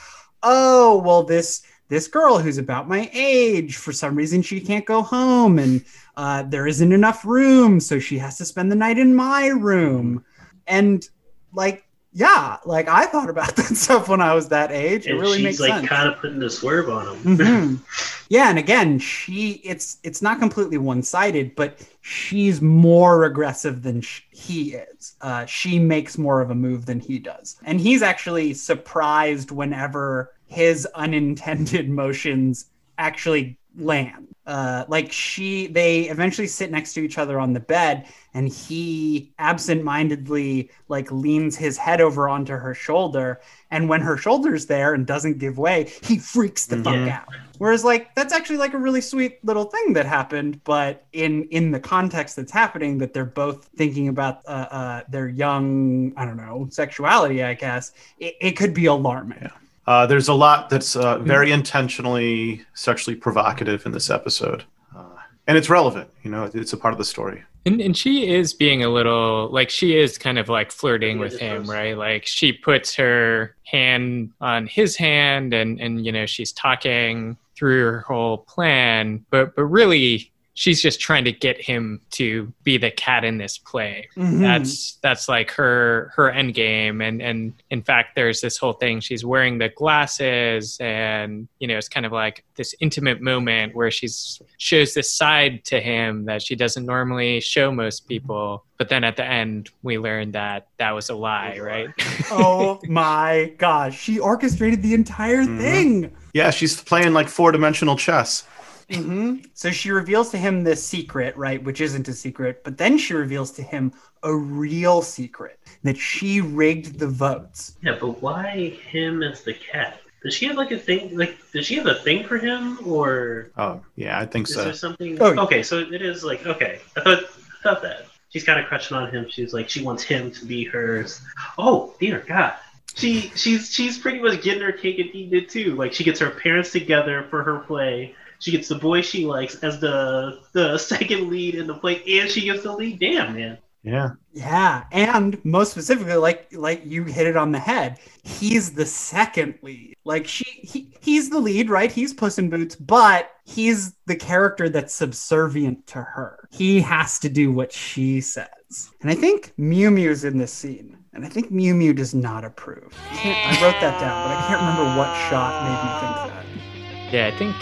oh, 0.44 1.02
well, 1.06 1.24
this 1.24 1.64
this 1.90 2.08
girl 2.08 2.38
who's 2.40 2.58
about 2.58 2.88
my 2.88 3.10
age. 3.14 3.76
For 3.78 3.92
some 3.92 4.16
reason 4.16 4.42
she 4.42 4.62
can't 4.62 4.86
go 4.86 5.02
home 5.02 5.60
and 5.60 5.84
uh, 6.16 6.44
there 6.44 6.68
isn't 6.68 6.92
enough 6.92 7.26
room 7.26 7.80
so 7.80 8.00
she 8.00 8.18
has 8.20 8.38
to 8.38 8.46
spend 8.46 8.72
the 8.72 8.76
night 8.76 8.98
in 8.98 9.14
my 9.16 9.48
room. 9.48 10.24
And 10.68 11.08
like 11.54 11.86
yeah 12.12 12.58
like 12.66 12.88
i 12.88 13.06
thought 13.06 13.30
about 13.30 13.56
that 13.56 13.66
stuff 13.76 14.10
when 14.10 14.20
i 14.22 14.34
was 14.34 14.50
that 14.50 14.72
age. 14.72 15.06
It 15.06 15.12
And 15.12 15.20
really 15.20 15.38
she's 15.38 15.44
makes 15.44 15.60
like 15.60 15.74
sense. 15.74 15.88
kind 15.88 16.10
of 16.10 16.18
putting 16.20 16.42
a 16.42 16.50
swerve 16.50 16.90
on 16.90 17.16
him. 17.18 17.38
Mhm. 17.38 18.26
yeah 18.30 18.50
and 18.50 18.58
again 18.60 18.98
she 19.00 19.54
it's 19.64 19.98
it's 20.04 20.22
not 20.22 20.40
completely 20.40 20.78
one-sided 20.80 21.56
but 21.56 21.80
she's 22.02 22.62
more 22.62 23.26
aggressive 23.26 23.82
than 23.84 24.02
sh- 24.02 24.22
he 24.32 24.74
is. 24.74 25.16
Uh, 25.22 25.46
she 25.46 25.78
makes 25.80 26.18
more 26.18 26.42
of 26.42 26.50
a 26.50 26.56
move 26.56 26.86
than 26.88 27.00
he 27.00 27.20
does. 27.20 27.58
And 27.64 27.80
he's 27.80 28.02
actually 28.02 28.54
surprised 28.56 29.52
whenever 29.52 30.34
his 30.50 30.86
unintended 30.96 31.90
motions 32.02 32.66
actually 32.98 33.58
land. 33.78 34.26
Uh, 34.46 34.84
like 34.88 35.12
she 35.12 35.68
they 35.68 36.10
eventually 36.10 36.48
sit 36.48 36.72
next 36.72 36.94
to 36.94 37.02
each 37.02 37.20
other 37.20 37.40
on 37.40 37.54
the 37.54 37.60
bed 37.60 38.08
and 38.34 38.50
he 38.50 39.32
absent-mindedly 39.38 40.72
like 40.88 41.12
leans 41.12 41.56
his 41.56 41.78
head 41.78 42.02
over 42.02 42.28
onto 42.28 42.54
her 42.54 42.74
shoulder 42.74 43.40
and 43.70 43.88
when 43.88 44.02
her 44.02 44.18
shoulder's 44.18 44.66
there 44.66 44.96
and 44.96 45.06
doesn't 45.06 45.38
give 45.38 45.60
way 45.60 45.88
he 46.02 46.18
freaks 46.18 46.66
the 46.66 46.78
fuck 46.78 46.96
Mhm. 46.96 47.12
out. 47.12 47.28
Whereas 47.60 47.84
like 47.84 48.16
that's 48.16 48.34
actually 48.34 48.58
like 48.58 48.74
a 48.74 48.78
really 48.80 49.02
sweet 49.02 49.38
little 49.46 49.66
thing 49.66 49.94
that 49.94 50.08
happened 50.08 50.62
but 50.64 51.06
in 51.14 51.44
in 51.52 51.70
the 51.70 51.80
context 51.80 52.36
that's 52.36 52.52
happening 52.52 52.98
that 52.98 53.14
they're 53.14 53.26
both 53.26 53.70
thinking 53.76 54.08
about 54.08 54.42
uh, 54.48 54.68
uh 54.72 55.02
their 55.10 55.28
young 55.28 56.12
i 56.18 56.26
don't 56.26 56.38
know 56.38 56.68
sexuality 56.72 57.44
i 57.44 57.54
guess 57.54 57.92
it, 58.18 58.34
it 58.42 58.52
could 58.58 58.74
be 58.74 58.88
alarming 58.88 59.48
Uh, 59.90 60.06
there's 60.06 60.28
a 60.28 60.34
lot 60.36 60.70
that's 60.70 60.96
uh, 60.96 61.18
very 61.18 61.52
intentionally 61.52 62.64
sexually 62.76 63.16
provocative 63.16 63.88
in 63.88 63.92
this 63.92 64.12
episode. 64.12 64.64
Uh, 64.96 65.04
and 65.48 65.58
it's 65.58 65.68
relevant, 65.68 66.08
you 66.22 66.30
know, 66.30 66.48
it's 66.54 66.74
a 66.74 66.78
part 66.78 66.92
of 66.92 67.00
the 67.00 67.04
story. 67.04 67.44
And, 67.66 67.82
and 67.82 67.98
she 67.98 68.30
is 68.30 68.54
being 68.54 68.84
a 68.84 68.90
little 68.90 69.50
like 69.50 69.72
she 69.72 69.98
is 69.98 70.20
kind 70.20 70.38
of 70.38 70.48
like 70.48 70.72
flirting 70.72 71.18
with 71.18 71.40
him, 71.40 71.64
gross. 71.64 71.70
right? 71.76 71.98
Like 71.98 72.28
she 72.28 72.54
puts 72.54 72.94
her 72.98 73.56
hand 73.64 74.32
on 74.40 74.68
his 74.68 74.96
hand, 74.96 75.56
and 75.56 75.82
and 75.82 76.06
you 76.06 76.12
know 76.12 76.28
she's 76.28 76.52
talking 76.52 77.36
through 77.56 77.86
her 77.86 78.00
whole 78.02 78.38
plan, 78.38 79.26
but 79.32 79.56
but 79.56 79.66
really 79.66 80.32
she's 80.60 80.82
just 80.82 81.00
trying 81.00 81.24
to 81.24 81.32
get 81.32 81.56
him 81.62 82.02
to 82.12 82.52
be 82.64 82.78
the 82.78 82.92
cat 82.92 83.24
in 83.24 83.38
this 83.38 83.58
play. 83.58 84.10
Mhm. 84.18 84.42
That's 84.42 84.98
that's 85.02 85.30
like 85.30 85.52
her 85.52 86.12
her 86.18 86.30
end 86.30 86.54
game, 86.54 87.00
and 87.02 87.22
and 87.22 87.54
in 87.70 87.82
fact, 87.82 88.16
there's 88.16 88.42
this 88.42 88.58
whole 88.58 88.74
thing. 88.74 89.00
She's 89.00 89.24
wearing 89.24 89.58
the 89.58 89.70
glasses, 89.70 90.78
and 90.82 91.48
you 91.60 91.68
know, 91.70 91.78
it's 91.78 91.88
kind 91.88 92.06
of 92.06 92.12
like 92.12 92.44
this 92.56 92.76
intimate 92.82 93.22
moment 93.22 93.74
where 93.74 93.90
she's 93.90 94.42
shows 94.58 94.94
this 94.94 95.10
side 95.14 95.64
to 95.66 95.80
him 95.80 96.26
that 96.26 96.42
she 96.42 96.56
doesn't 96.56 96.86
normally 96.86 97.40
show 97.40 97.72
most 97.72 98.06
people. 98.10 98.66
But 98.78 98.90
then 98.90 99.04
at 99.06 99.16
the 99.16 99.26
end, 99.26 99.70
we 99.82 99.98
learn 99.98 100.32
that 100.32 100.68
that 100.78 100.92
was 100.92 101.10
a 101.10 101.16
lie, 101.16 101.52
was 101.52 101.60
a 101.60 101.64
right? 101.64 101.90
oh 102.32 102.80
my 102.88 103.54
gosh 103.58 103.98
she 104.00 104.20
orchestrated 104.20 104.82
the 104.82 104.94
entire 104.94 105.44
Mhm. 105.44 105.58
thing 105.60 106.12
Yeah, 106.34 106.50
she's 106.52 106.82
playing 106.82 107.14
like 107.14 107.28
four 107.30 107.52
dimensional 107.54 107.96
chess. 107.96 108.44
Hmm 108.92 109.38
So 109.54 109.72
she 109.72 109.92
reveals 109.92 110.32
to 110.32 110.38
him 110.38 110.64
this 110.64 110.84
secret, 110.84 111.36
right, 111.38 111.64
which 111.64 111.82
isn't 111.82 112.08
a 112.08 112.14
secret, 112.14 112.64
but 112.64 112.78
then 112.78 112.98
she 112.98 113.14
reveals 113.14 113.52
to 113.52 113.62
him 113.64 113.94
a 114.24 114.34
real 114.34 115.02
secret 115.02 115.60
that 115.84 115.98
she 115.98 116.42
rigged 116.42 117.00
the 117.00 117.08
votes. 117.08 117.78
Yeah, 117.82 117.98
but 118.00 118.22
why 118.22 118.70
him 118.90 119.24
as 119.24 119.44
the 119.44 119.54
cat? 119.54 120.00
Does 120.24 120.34
she 120.34 120.48
have 120.48 120.58
like 120.58 120.72
a 120.72 120.78
thing? 120.78 121.18
Like, 121.18 121.38
does 121.54 121.66
she 121.66 121.76
have 121.76 121.86
a 121.86 121.96
thing 121.96 122.26
for 122.26 122.38
him, 122.38 122.80
or 122.86 123.52
Oh, 123.58 123.82
yeah, 123.96 124.20
I 124.20 124.26
think 124.26 124.48
is 124.50 124.56
so. 124.56 124.64
there 124.66 124.74
something? 124.74 125.18
Oh, 125.22 125.32
yeah. 125.34 125.42
Okay, 125.44 125.64
so 125.64 125.80
it 125.80 126.02
is 126.02 126.24
like 126.24 126.46
okay. 126.46 126.80
I 126.98 127.02
thought 127.02 127.24
I 127.24 127.64
thought 127.64 127.82
that 127.84 128.08
she's 128.30 128.44
kind 128.44 128.60
of 128.60 128.66
crushing 128.66 128.98
on 128.98 129.10
him. 129.12 129.28
She's 129.30 129.54
like 129.54 129.70
she 129.70 129.82
wants 129.84 130.04
him 130.04 130.32
to 130.32 130.46
be 130.46 130.66
hers. 130.66 131.22
Oh 131.58 131.94
dear 132.02 132.20
God, 132.28 132.56
she 132.96 133.32
she's 133.36 133.72
she's 133.72 133.98
pretty 133.98 134.20
much 134.20 134.42
getting 134.42 134.62
her 134.64 134.74
cake 134.74 135.00
and 135.00 135.10
eating 135.16 135.38
it 135.40 135.48
too. 135.50 135.76
Like 135.76 135.94
she 135.94 136.04
gets 136.04 136.20
her 136.20 136.30
parents 136.32 136.72
together 136.74 137.26
for 137.30 137.44
her 137.44 137.60
play. 137.60 138.14
She 138.40 138.52
gets 138.52 138.68
the 138.68 138.76
boy 138.76 139.02
she 139.02 139.26
likes 139.26 139.56
as 139.56 139.80
the 139.80 140.40
the 140.54 140.78
second 140.92 141.30
lead 141.30 141.56
in 141.56 141.68
the 141.68 141.76
play, 141.76 142.02
and 142.20 142.30
she 142.30 142.42
gets 142.42 142.64
the 142.64 142.74
lead. 142.74 143.00
Damn 143.00 143.36
man. 143.36 143.58
Yeah. 143.84 144.12
Yeah, 144.34 144.86
and 144.92 145.44
most 145.44 145.72
specifically, 145.72 146.16
like 146.16 146.48
like 146.54 146.86
you 146.86 147.04
hit 147.04 147.28
it 147.28 147.36
on 147.36 147.52
the 147.52 147.60
head, 147.60 148.00
he's 148.24 148.74
the 148.74 148.86
second 148.86 149.56
lead. 149.62 149.96
Like 150.06 150.28
she, 150.28 150.46
he, 150.46 150.96
he's 151.02 151.30
the 151.30 151.40
lead, 151.40 151.70
right? 151.70 151.92
He's 151.92 152.14
Puss 152.14 152.38
in 152.38 152.50
Boots, 152.50 152.76
but 152.76 153.32
he's 153.44 153.94
the 154.06 154.16
character 154.16 154.70
that's 154.70 154.94
subservient 154.94 155.88
to 155.88 156.02
her. 156.02 156.48
He 156.52 156.80
has 156.82 157.20
to 157.20 157.30
do 157.30 157.52
what 157.52 157.72
she 157.72 158.22
says, 158.22 158.92
and 159.02 159.10
I 159.10 159.16
think 159.16 159.54
Mew 159.58 159.92
Mew's 159.92 160.24
in 160.24 160.38
this 160.38 160.54
scene, 160.54 160.98
and 161.14 161.26
I 161.26 161.30
think 161.30 161.52
Mew 161.52 161.74
Mew 161.74 161.94
does 161.94 162.14
not 162.14 162.46
approve. 162.46 162.94
I, 163.12 163.16
can't, 163.16 163.48
I 163.48 163.66
wrote 163.66 163.82
that 163.82 164.00
down, 164.00 164.30
but 164.30 164.38
I 164.38 164.48
can't 164.48 164.62
remember 164.62 164.98
what 164.98 165.14
shot 165.30 165.64
made 165.66 165.82
me 165.84 165.90
think 166.00 167.10
that. 167.10 167.14
Yeah, 167.14 167.28
I 167.28 167.38
think 167.38 167.56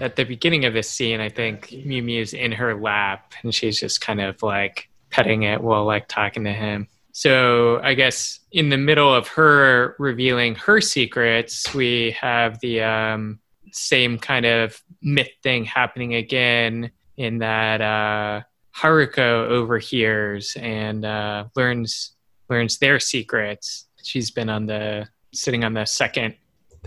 at 0.00 0.16
the 0.16 0.24
beginning 0.24 0.64
of 0.64 0.74
this 0.74 0.90
scene, 0.90 1.20
I 1.20 1.28
think 1.28 1.72
Mew 1.84 2.02
Mew's 2.02 2.34
in 2.34 2.52
her 2.52 2.74
lap 2.80 3.32
and 3.42 3.54
she's 3.54 3.80
just 3.80 4.00
kind 4.00 4.20
of 4.20 4.42
like 4.42 4.88
petting 5.10 5.42
it 5.42 5.60
while 5.60 5.84
like 5.84 6.08
talking 6.08 6.44
to 6.44 6.52
him. 6.52 6.88
So 7.12 7.80
I 7.82 7.94
guess 7.94 8.40
in 8.52 8.68
the 8.68 8.76
middle 8.76 9.12
of 9.12 9.26
her 9.28 9.96
revealing 9.98 10.54
her 10.56 10.80
secrets, 10.80 11.74
we 11.74 12.12
have 12.20 12.60
the 12.60 12.82
um, 12.82 13.40
same 13.72 14.18
kind 14.18 14.46
of 14.46 14.80
myth 15.02 15.30
thing 15.42 15.64
happening 15.64 16.14
again 16.14 16.90
in 17.16 17.38
that 17.38 17.80
uh, 17.80 18.42
Haruko 18.76 19.48
overhears 19.48 20.56
and 20.60 21.04
uh, 21.04 21.46
learns 21.56 22.12
learns 22.48 22.78
their 22.78 23.00
secrets. 23.00 23.86
She's 24.02 24.30
been 24.30 24.48
on 24.48 24.66
the 24.66 25.08
sitting 25.34 25.64
on 25.64 25.74
the 25.74 25.84
second, 25.84 26.36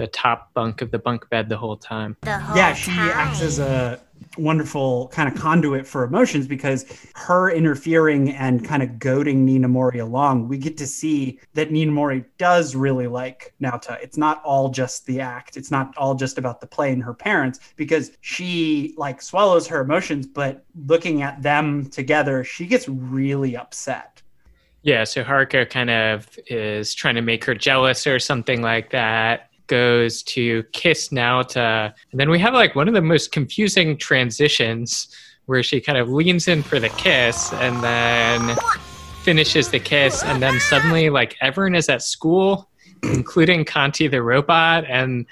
the 0.02 0.08
top 0.08 0.52
bunk 0.56 0.82
of 0.82 0.90
the 0.90 0.98
bunk 0.98 1.30
bed 1.30 1.48
the 1.48 1.58
whole 1.58 1.78
time. 1.78 2.18
The 2.22 2.40
whole 2.40 2.58
yeah, 2.58 2.74
she 2.74 2.90
time. 2.90 3.12
acts 3.14 3.40
as 3.42 3.60
a 3.60 4.02
wonderful 4.36 5.10
kind 5.10 5.32
of 5.32 5.40
conduit 5.40 5.86
for 5.86 6.04
emotions 6.04 6.48
because 6.48 6.86
her 7.14 7.52
interfering 7.52 8.32
and 8.32 8.66
kind 8.66 8.82
of 8.82 8.98
goading 8.98 9.46
Ninamori 9.46 10.02
along, 10.02 10.48
we 10.48 10.58
get 10.58 10.76
to 10.78 10.88
see 10.88 11.40
that 11.54 11.70
Ninamori 11.70 12.26
does 12.40 12.76
really 12.76 13.06
like 13.06 13.54
Naota. 13.62 14.02
It's 14.02 14.18
not 14.18 14.42
all 14.44 14.70
just 14.70 15.06
the 15.06 15.20
act. 15.20 15.56
It's 15.56 15.70
not 15.70 15.96
all 15.98 16.16
just 16.16 16.40
about 16.40 16.62
the 16.62 16.68
play 16.68 16.92
and 16.92 17.04
her 17.04 17.14
parents 17.14 17.60
because 17.76 18.12
she 18.22 18.96
like 18.98 19.22
swallows 19.22 19.68
her 19.68 19.82
emotions, 19.82 20.26
but 20.26 20.66
looking 20.88 21.22
at 21.22 21.44
them 21.44 21.86
together, 21.92 22.44
she 22.44 22.66
gets 22.66 22.90
really 22.90 23.56
upset. 23.56 24.24
Yeah, 24.84 25.04
so 25.04 25.24
Haruko 25.24 25.70
kind 25.70 25.92
of 25.92 26.28
is 26.48 26.96
trying 26.96 27.14
to 27.14 27.22
make 27.22 27.46
her 27.46 27.54
jealous 27.54 28.08
or 28.08 28.18
something 28.18 28.64
like 28.64 28.90
that. 28.90 29.51
Goes 29.72 30.22
to 30.24 30.64
kiss 30.74 31.10
Naota. 31.10 31.94
And 32.12 32.20
then 32.20 32.30
we 32.30 32.40
have 32.40 32.54
like 32.54 32.76
one 32.76 32.90
of 32.90 32.94
the 32.94 33.02
most 33.02 33.32
confusing 33.32 33.96
transitions 33.96 35.08
where 35.46 35.64
she 35.64 35.80
kind 35.80 35.98
of 35.98 36.10
leans 36.10 36.50
in 36.50 36.62
for 36.62 36.78
the 36.78 36.90
kiss 36.90 37.54
and 37.54 37.82
then 37.82 38.58
finishes 39.24 39.70
the 39.70 39.80
kiss. 39.80 40.24
And 40.26 40.44
then 40.44 40.60
suddenly, 40.60 41.10
like, 41.10 41.38
everyone 41.40 41.76
is 41.76 41.88
at 41.88 42.02
school, 42.02 42.70
including 43.04 43.64
Canti 43.64 44.10
the 44.10 44.22
robot. 44.22 44.84
And 44.90 45.26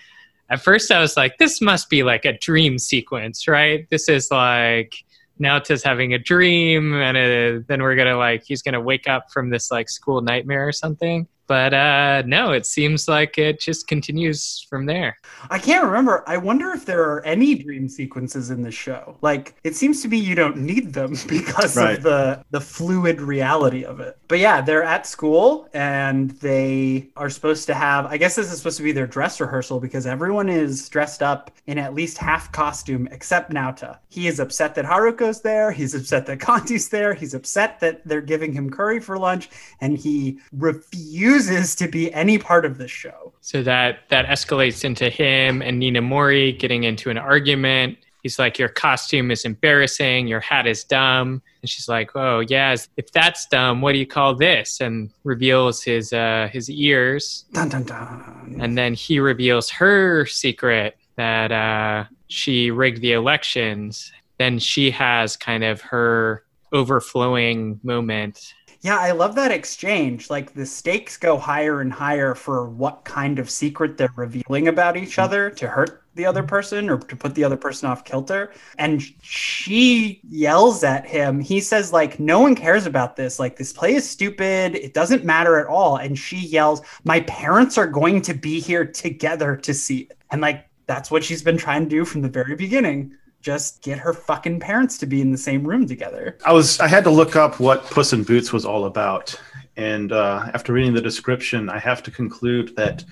at 0.50 0.62
first, 0.62 0.90
I 0.90 1.02
was 1.02 1.18
like, 1.18 1.38
this 1.38 1.60
must 1.60 1.90
be 1.90 2.04
like 2.04 2.24
a 2.24 2.38
dream 2.38 2.80
sequence, 2.80 3.46
right? 3.46 3.90
This 3.90 4.08
is 4.08 4.32
like 4.32 4.96
Naota's 5.38 5.84
having 5.84 6.14
a 6.14 6.18
dream, 6.18 6.94
and 6.96 7.18
uh, 7.18 7.64
then 7.68 7.82
we're 7.82 7.96
gonna 7.96 8.18
like 8.18 8.44
he's 8.46 8.62
gonna 8.62 8.82
wake 8.82 9.10
up 9.10 9.32
from 9.32 9.50
this 9.50 9.70
like 9.70 9.90
school 9.90 10.22
nightmare 10.22 10.66
or 10.66 10.72
something. 10.72 11.28
But 11.50 11.74
uh, 11.74 12.22
no, 12.28 12.52
it 12.52 12.68
seems 12.68 13.08
like 13.08 13.40
it 13.40 13.60
just 13.60 13.88
continues 13.88 14.68
from 14.70 14.86
there. 14.86 15.18
I 15.50 15.58
can't 15.58 15.84
remember. 15.84 16.24
I 16.28 16.38
wonder 16.38 16.70
if 16.74 16.86
there 16.86 17.02
are 17.02 17.26
any 17.26 17.56
dream 17.56 17.90
sequences 17.90 18.52
in 18.52 18.62
the 18.62 18.70
show. 18.70 19.18
Like 19.22 19.56
it 19.64 19.76
seems 19.76 20.04
to 20.04 20.08
be 20.08 20.20
you 20.20 20.36
don't 20.36 20.58
need 20.58 20.94
them 20.94 21.16
because 21.28 21.76
Right. 21.76 21.98
of 21.98 22.04
the 22.04 22.46
the 22.52 22.62
fluid 22.62 23.20
reality 23.20 23.84
of 23.84 24.00
it. 24.00 24.20
But 24.28 24.38
yeah, 24.38 24.62
they're 24.62 24.84
at 24.84 25.08
school 25.08 25.68
and 25.74 26.30
they 26.40 27.10
are 27.18 27.32
supposed 27.32 27.66
to 27.66 27.74
have 27.74 28.06
I 28.06 28.18
guess 28.18 28.36
this 28.36 28.52
is 28.52 28.60
supposed 28.60 28.78
to 28.78 28.84
be 28.84 28.92
their 28.92 29.08
dress 29.08 29.42
rehearsal 29.42 29.80
because 29.80 30.06
everyone 30.06 30.50
is 30.50 30.88
dressed 30.88 31.24
up 31.24 31.50
in 31.66 31.80
at 31.80 31.96
least 31.96 32.20
half 32.20 32.52
costume 32.52 33.08
except 33.12 33.52
Naota. 33.52 33.98
He 34.10 34.28
is 34.28 34.40
upset 34.40 34.76
that 34.76 34.86
Haruko's 34.86 35.42
there, 35.42 35.72
he's 35.72 35.96
upset 35.96 36.28
that 36.28 36.38
Canti's 36.40 36.90
there, 36.90 37.16
he's 37.16 37.34
upset 37.34 37.80
that 37.80 38.08
they're 38.08 38.22
giving 38.22 38.54
him 38.54 38.70
curry 38.70 39.00
for 39.00 39.18
lunch 39.18 39.50
and 39.82 39.98
he 39.98 40.38
refuses 40.52 41.39
to 41.48 41.88
be 41.88 42.14
any 42.14 42.38
part 42.38 42.66
of 42.66 42.78
this 42.78 42.92
show. 42.92 43.34
So 43.42 43.64
that 43.64 44.00
that 44.10 44.26
escalates 44.26 44.84
into 44.84 45.10
him 45.10 45.62
and 45.62 45.82
Ninamori 45.82 46.58
getting 46.60 46.84
into 46.84 47.10
an 47.10 47.18
argument. 47.18 47.98
He's 48.24 48.38
like, 48.38 48.60
"Your 48.60 48.70
costume 48.70 49.32
is 49.32 49.46
embarrassing. 49.46 50.28
Your 50.28 50.42
hat 50.42 50.68
is 50.68 50.84
dumb." 50.84 51.42
And 51.62 51.70
she's 51.70 51.88
like, 51.88 52.12
"Oh, 52.16 52.42
yeah. 52.42 52.76
If 52.98 53.12
that's 53.12 53.46
dumb, 53.48 53.82
what 53.82 53.94
do 53.94 54.00
you 54.00 54.06
call 54.08 54.36
this?" 54.36 54.82
And 54.82 55.10
reveals 55.24 55.82
his 55.82 56.12
uh, 56.12 56.50
his 56.52 56.70
ears. 56.70 57.46
Dun 57.54 57.70
dun 57.70 57.84
dun. 57.84 58.58
And 58.60 58.78
then 58.78 58.94
he 58.94 59.20
reveals 59.20 59.70
her 59.70 60.26
secret 60.26 60.98
that 61.16 61.52
uh, 61.52 62.06
she 62.28 62.72
rigged 62.72 63.02
the 63.02 63.14
elections. 63.14 64.12
Then 64.38 64.60
she 64.60 64.92
has 64.92 65.36
kind 65.36 65.64
of 65.64 65.82
her 65.82 66.44
overflowing 66.72 67.80
moment. 67.84 68.54
Yeah, 68.82 68.98
I 68.98 69.12
love 69.12 69.36
that 69.36 69.52
exchange. 69.52 70.30
Like 70.30 70.54
the 70.54 70.66
stakes 70.66 71.18
go 71.18 71.38
higher 71.38 71.82
and 71.82 71.92
higher 71.92 72.34
for 72.34 72.70
what 72.70 73.04
kind 73.04 73.38
of 73.38 73.50
secret 73.50 73.98
they're 73.98 74.14
revealing 74.16 74.70
about 74.70 74.96
each 74.96 75.12
mm-hmm. 75.12 75.22
other 75.22 75.50
to 75.52 75.68
hurt 75.68 76.04
the 76.16 76.26
other 76.26 76.42
mm-hmm. 76.42 76.50
person 76.50 76.90
or 76.90 76.98
to 76.98 77.16
put 77.16 77.36
the 77.36 77.44
other 77.44 77.58
person 77.58 77.90
off 77.90 78.06
kilter. 78.06 78.54
And 78.78 79.02
she 79.22 80.22
yells 80.30 80.84
at 80.86 81.06
him. 81.06 81.42
He 81.42 81.60
says 81.60 81.92
like 81.92 82.22
no 82.22 82.40
one 82.40 82.56
cares 82.56 82.86
about 82.86 83.18
this. 83.18 83.38
Like 83.38 83.58
this 83.58 83.74
play 83.74 83.96
is 83.96 84.10
stupid. 84.10 84.76
It 84.76 84.94
doesn't 84.94 85.26
matter 85.26 85.60
at 85.60 85.68
all. 85.68 85.98
And 85.98 86.18
she 86.18 86.38
yells, 86.38 86.82
"My 87.04 87.20
parents 87.22 87.78
are 87.78 87.88
going 87.88 88.22
to 88.24 88.34
be 88.34 88.62
here 88.62 88.86
together 88.86 89.58
to 89.58 89.74
see 89.74 90.00
it." 90.02 90.18
And 90.32 90.40
like 90.42 90.70
that's 90.86 91.12
what 91.12 91.24
she's 91.24 91.44
been 91.44 91.58
trying 91.58 91.84
to 91.84 91.90
do 91.90 92.06
from 92.06 92.22
the 92.22 92.30
very 92.30 92.56
beginning. 92.56 93.14
Just 93.42 93.82
get 93.82 93.98
her 94.00 94.14
fucking 94.14 94.60
parents 94.60 94.98
to 94.98 95.06
be 95.06 95.22
in 95.22 95.32
the 95.32 95.38
same 95.38 95.66
room 95.66 95.88
together. 95.88 96.38
I 96.46 96.52
was 96.52 96.80
I 96.80 96.88
had 96.88 97.04
to 97.06 97.10
look 97.10 97.36
up 97.36 97.60
what 97.60 97.86
Puss 97.86 98.12
in 98.14 98.24
Boots 98.24 98.52
was 98.52 98.66
all 98.66 98.86
about, 98.86 99.40
and 99.78 100.12
uh, 100.12 100.52
after 100.54 100.74
reading 100.74 100.94
the 100.94 101.02
description, 101.02 101.70
I 101.70 101.80
have 101.80 102.04
to 102.04 102.12
conclude 102.12 102.76
that 102.76 103.06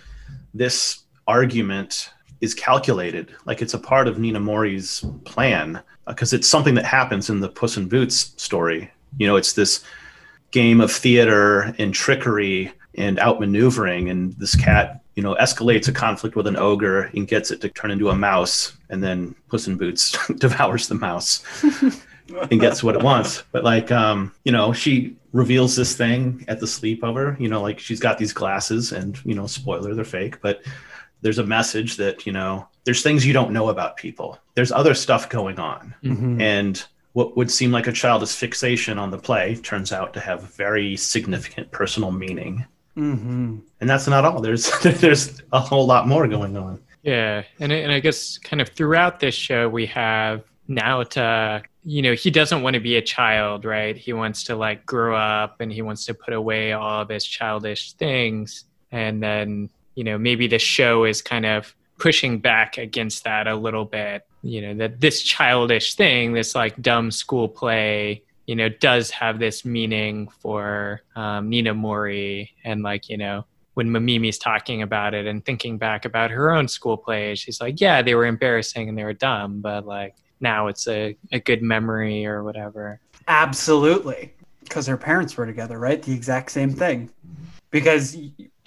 this 0.53 1.03
argument 1.27 2.11
is 2.41 2.53
calculated, 2.53 3.33
like 3.45 3.61
it's 3.61 3.73
a 3.73 3.79
part 3.79 4.07
of 4.07 4.17
Ninamori's 4.17 5.03
plan, 5.25 5.81
because 6.05 6.33
it's 6.33 6.47
something 6.47 6.75
that 6.75 6.85
happens 6.85 7.29
in 7.29 7.39
the 7.39 7.49
Puss 7.49 7.77
in 7.77 7.87
Boots 7.87 8.33
story. 8.37 8.91
You 9.17 9.27
know, 9.27 9.37
it's 9.37 9.53
this 9.53 9.83
game 10.51 10.81
of 10.81 10.91
theater 10.91 11.73
and 11.77 11.93
trickery 11.93 12.71
and 12.95 13.17
outmaneuvering, 13.17 14.11
and 14.11 14.33
this 14.33 14.55
cat, 14.55 15.01
you 15.17 15.23
know, 15.23 15.35
escalates 15.41 15.87
a 15.87 15.91
conflict 15.91 16.35
with 16.35 16.45
an 16.45 16.55
ogre 16.57 17.09
and 17.15 17.27
gets 17.27 17.49
it 17.49 17.59
to 17.61 17.69
turn 17.69 17.89
into 17.89 18.09
a 18.09 18.15
mouse, 18.15 18.77
and 18.89 19.03
then 19.03 19.33
Puss 19.49 19.67
in 19.67 19.75
Boots 19.75 20.15
devours 20.37 20.87
the 20.87 20.93
mouse 20.93 21.43
and 22.51 22.61
gets 22.61 22.83
what 22.83 22.95
it 22.95 23.01
wants. 23.01 23.43
But 23.51 23.63
like, 23.63 23.91
um, 23.91 24.31
you 24.43 24.51
know, 24.51 24.73
she 24.73 25.15
reveals 25.33 25.75
this 25.75 25.97
thing 25.97 26.45
at 26.47 26.59
the 26.59 26.67
sleepover. 26.67 27.37
You 27.39 27.49
know, 27.49 27.63
like 27.63 27.79
she's 27.79 27.99
got 27.99 28.19
these 28.19 28.31
glasses, 28.31 28.91
and 28.91 29.19
you 29.25 29.33
know, 29.33 29.47
spoiler, 29.47 29.95
they're 29.95 30.05
fake. 30.05 30.39
But 30.39 30.61
there's 31.21 31.39
a 31.39 31.43
message 31.43 31.97
that 31.97 32.27
you 32.27 32.31
know, 32.31 32.67
there's 32.83 33.01
things 33.01 33.25
you 33.25 33.33
don't 33.33 33.51
know 33.51 33.69
about 33.69 33.97
people. 33.97 34.37
There's 34.53 34.71
other 34.71 34.93
stuff 34.93 35.29
going 35.29 35.57
on, 35.57 35.95
and 36.39 36.85
what 37.13 37.35
would 37.35 37.49
seem 37.49 37.71
like 37.71 37.87
a 37.87 37.91
childish 37.91 38.35
fixation 38.35 38.99
on 38.99 39.09
the 39.09 39.17
play 39.17 39.55
turns 39.55 39.91
out 39.91 40.13
to 40.13 40.19
have 40.19 40.53
very 40.53 40.95
significant 40.95 41.71
personal 41.71 42.11
meaning. 42.11 42.67
Mm-hmm. 42.97 43.57
And 43.79 43.89
that's 43.89 44.07
not 44.07 44.25
all. 44.25 44.41
There's 44.41 44.71
there's 44.83 45.41
a 45.53 45.59
whole 45.59 45.85
lot 45.85 46.07
more 46.07 46.27
going 46.27 46.57
on. 46.57 46.81
Yeah, 47.03 47.43
and 47.59 47.71
and 47.71 47.91
I 47.91 47.99
guess 47.99 48.37
kind 48.39 48.59
of 48.59 48.69
throughout 48.69 49.19
this 49.19 49.35
show 49.35 49.69
we 49.69 49.85
have 49.87 50.43
Naota. 50.67 51.63
You 51.83 52.01
know, 52.01 52.13
he 52.13 52.31
doesn't 52.31 52.63
want 52.63 52.73
to 52.73 52.79
be 52.81 52.97
a 52.97 53.01
child, 53.01 53.63
right? 53.63 53.95
He 53.95 54.11
wants 54.13 54.43
to 54.45 54.55
like 54.55 54.85
grow 54.85 55.15
up, 55.15 55.61
and 55.61 55.71
he 55.71 55.81
wants 55.81 56.05
to 56.07 56.13
put 56.13 56.33
away 56.33 56.73
all 56.73 57.01
of 57.01 57.09
his 57.09 57.23
childish 57.23 57.93
things. 57.93 58.65
And 58.91 59.21
then 59.21 59.69
you 59.95 60.03
know 60.03 60.17
maybe 60.17 60.47
the 60.47 60.59
show 60.59 61.05
is 61.05 61.21
kind 61.21 61.45
of 61.45 61.73
pushing 61.99 62.39
back 62.39 62.77
against 62.77 63.23
that 63.23 63.47
a 63.47 63.55
little 63.55 63.85
bit. 63.85 64.25
You 64.41 64.61
know, 64.61 64.73
that 64.75 64.99
this 64.99 65.21
childish 65.21 65.95
thing, 65.95 66.33
this 66.33 66.55
like 66.55 66.81
dumb 66.81 67.11
school 67.11 67.47
play, 67.47 68.23
you 68.47 68.55
know, 68.55 68.69
does 68.69 69.11
have 69.11 69.37
this 69.37 69.65
meaning 69.65 70.29
for 70.39 71.01
um, 71.15 71.51
Ninamori. 71.51 72.49
And 72.63 72.81
like, 72.81 73.09
you 73.09 73.17
know, 73.17 73.45
when 73.75 73.91
Mamimi's 73.91 74.39
talking 74.39 74.81
about 74.81 75.13
it 75.13 75.27
and 75.27 75.45
thinking 75.45 75.77
back 75.77 76.05
about 76.05 76.31
her 76.31 76.51
own 76.51 76.67
school 76.67 76.97
plays, 76.97 77.37
she's 77.37 77.61
like, 77.61 77.79
yeah, 77.79 78.01
they 78.01 78.15
were 78.15 78.25
embarrassing 78.25 78.89
and 78.89 78.97
they 78.97 79.03
were 79.03 79.13
dumb, 79.13 79.61
but 79.61 79.85
like 79.85 80.15
now 80.39 80.67
it's 80.67 80.87
a, 80.87 81.15
a 81.31 81.39
good 81.39 81.61
memory 81.61 82.25
or 82.25 82.43
whatever. 82.43 82.99
Absolutely. 83.27 84.33
Because 84.63 84.87
her 84.87 84.97
parents 84.97 85.35
were 85.37 85.45
together, 85.45 85.77
right? 85.77 86.01
The 86.01 86.13
exact 86.13 86.51
same 86.51 86.71
thing. 86.71 87.11
Because, 87.69 88.17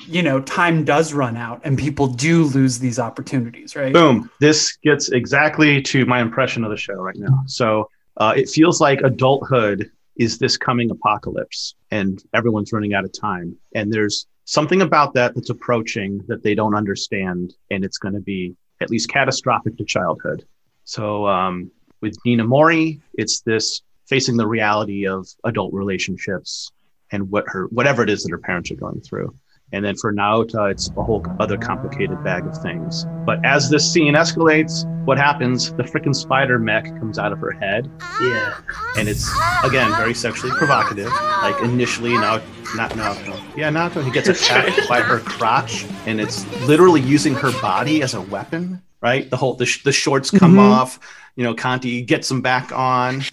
you 0.01 0.23
know, 0.23 0.41
time 0.43 0.85
does 0.85 1.15
run 1.15 1.39
out 1.39 1.63
and 1.65 1.79
people 1.79 2.07
do 2.07 2.45
lose 2.45 2.79
these 2.79 2.99
opportunities, 2.99 3.75
right? 3.75 3.95
Boom. 3.95 4.31
This 4.41 4.77
gets 4.77 5.09
exactly 5.11 5.81
to 5.83 6.05
my 6.05 6.21
impression 6.21 6.65
of 6.65 6.71
the 6.71 6.77
show 6.77 6.95
right 6.95 7.17
now. 7.17 7.43
So 7.47 7.89
uh, 8.17 8.35
it 8.37 8.49
feels 8.49 8.81
like 8.81 9.01
adulthood 9.03 9.91
is 10.17 10.39
this 10.39 10.57
coming 10.57 10.91
apocalypse 10.91 11.75
and 11.91 12.23
everyone's 12.35 12.73
running 12.73 12.95
out 12.95 13.05
of 13.05 13.13
time. 13.13 13.57
And 13.75 13.93
there's 13.93 14.27
something 14.45 14.83
about 14.83 15.15
that 15.15 15.35
that's 15.35 15.51
approaching 15.51 16.21
that 16.29 16.43
they 16.43 16.55
don't 16.55 16.75
understand. 16.75 17.55
And 17.71 17.85
it's 17.85 17.99
going 17.99 18.15
to 18.15 18.21
be 18.21 18.55
at 18.81 18.91
least 18.91 19.09
catastrophic 19.09 19.77
to 19.79 19.85
childhood. 19.85 20.45
So 20.85 21.27
um, 21.27 21.71
with 22.01 22.17
Ninamori, 22.27 23.01
it's 23.15 23.41
this 23.41 23.83
facing 24.07 24.37
the 24.37 24.47
reality 24.47 25.07
of 25.07 25.29
adult 25.45 25.73
relationships 25.73 26.73
and 27.13 27.31
what 27.31 27.45
her 27.47 27.67
whatever 27.67 28.03
it 28.03 28.11
is 28.11 28.23
that 28.25 28.31
her 28.31 28.39
parents 28.39 28.71
are 28.71 28.77
going 28.77 29.01
through. 29.01 29.35
And 29.73 29.85
then 29.85 29.95
for 29.97 30.13
Naota, 30.13 30.71
it's 30.71 30.91
a 30.97 31.03
whole 31.03 31.25
other 31.39 31.57
complicated 31.57 32.23
bag 32.25 32.45
of 32.45 32.57
things. 32.61 33.07
But 33.25 33.45
as 33.45 33.71
this 33.71 33.91
scene 33.91 34.15
escalates, 34.15 34.85
what 35.05 35.17
happens? 35.17 35.73
The 35.75 35.85
freaking 35.85 36.15
spider 36.15 36.59
mech 36.59 36.85
comes 36.99 37.19
out 37.19 37.31
of 37.33 37.39
her 37.39 37.53
head. 37.53 37.89
Yeah. 38.21 38.59
And 38.97 39.09
it's, 39.09 39.31
again, 39.65 39.91
very 39.97 40.15
sexually 40.15 40.53
provocative. 40.57 41.07
Like 41.43 41.63
initially, 41.63 42.15
now, 42.15 42.41
not 42.75 42.91
Naoto. 42.93 43.41
Yeah, 43.57 43.71
Naoto, 43.71 44.03
he 44.05 44.11
gets 44.11 44.29
attacked 44.29 44.89
by 44.89 45.01
her 45.01 45.21
crotch, 45.21 45.85
and 46.07 46.21
it's 46.21 46.45
literally 46.67 47.01
using 47.01 47.35
her 47.35 47.53
body 47.63 48.03
as 48.03 48.15
a 48.15 48.21
weapon, 48.23 48.83
right? 49.01 49.31
The 49.31 49.37
whole, 49.37 49.55
the, 49.55 49.67
sh- 49.67 49.85
the 49.85 49.93
shorts 49.93 50.31
come 50.33 50.55
Mhm. 50.57 50.71
off. 50.73 50.99
You 51.37 51.45
know, 51.45 51.55
Canti 51.55 52.03
gets 52.03 52.31
him 52.31 52.41
back 52.43 52.73
on. 52.73 53.23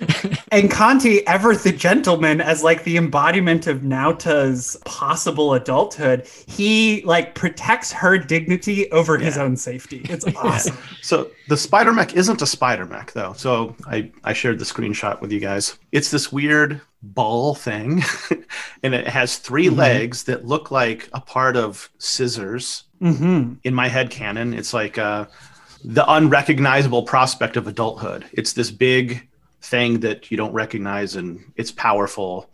And 0.50 0.72
Canti, 0.72 1.28
ever 1.28 1.54
the 1.56 1.74
gentleman, 1.74 2.40
as 2.40 2.64
like 2.64 2.86
the 2.86 2.96
embodiment 2.96 3.68
of 3.68 3.84
Naota's 3.84 4.78
possible 4.86 5.54
adulthood, 5.56 6.26
he 6.48 7.02
like 7.04 7.36
protects 7.36 7.92
her 7.92 8.18
dignity 8.18 8.90
over 8.92 9.18
his 9.18 9.38
own 9.38 9.58
safety. 9.58 10.06
It's 10.10 10.26
awesome. 10.38 10.78
So 11.02 11.30
the 11.50 11.58
spider 11.58 11.92
mech 11.92 12.16
isn't 12.16 12.42
a 12.42 12.46
spider 12.48 12.86
mech 12.86 13.12
though. 13.12 13.34
So 13.34 13.76
I, 13.88 14.10
I 14.24 14.32
shared 14.32 14.58
the 14.60 14.66
screenshot 14.66 15.20
with 15.20 15.34
you 15.34 15.42
guys. 15.42 15.78
It's 15.92 16.12
this 16.12 16.32
weird 16.32 16.80
ball 17.04 17.54
thing, 17.54 18.02
and 18.84 18.96
it 18.96 19.06
has 19.08 19.38
3 19.38 19.68
Mhm. 19.68 19.76
legs 19.76 20.24
that 20.24 20.46
look 20.46 20.72
like 20.72 21.10
a 21.12 21.20
part 21.20 21.58
of 21.58 21.90
scissors. 22.00 22.86
hmm 23.00 23.56
In 23.66 23.74
my 23.76 23.90
head 23.90 24.10
canon, 24.12 24.54
it's 24.54 24.74
like 24.74 24.98
uh, 24.98 25.26
the 25.88 26.04
unrecognizable 26.12 27.04
prospect 27.04 27.56
of 27.56 27.66
adulthood. 27.66 28.26
It's 28.34 28.52
this 28.54 28.72
big 28.72 29.26
thing 29.62 30.02
that 30.02 30.30
you 30.30 30.36
don't 30.36 30.52
recognize, 30.52 31.16
and 31.16 31.40
it's 31.56 31.72
powerful. 31.72 32.50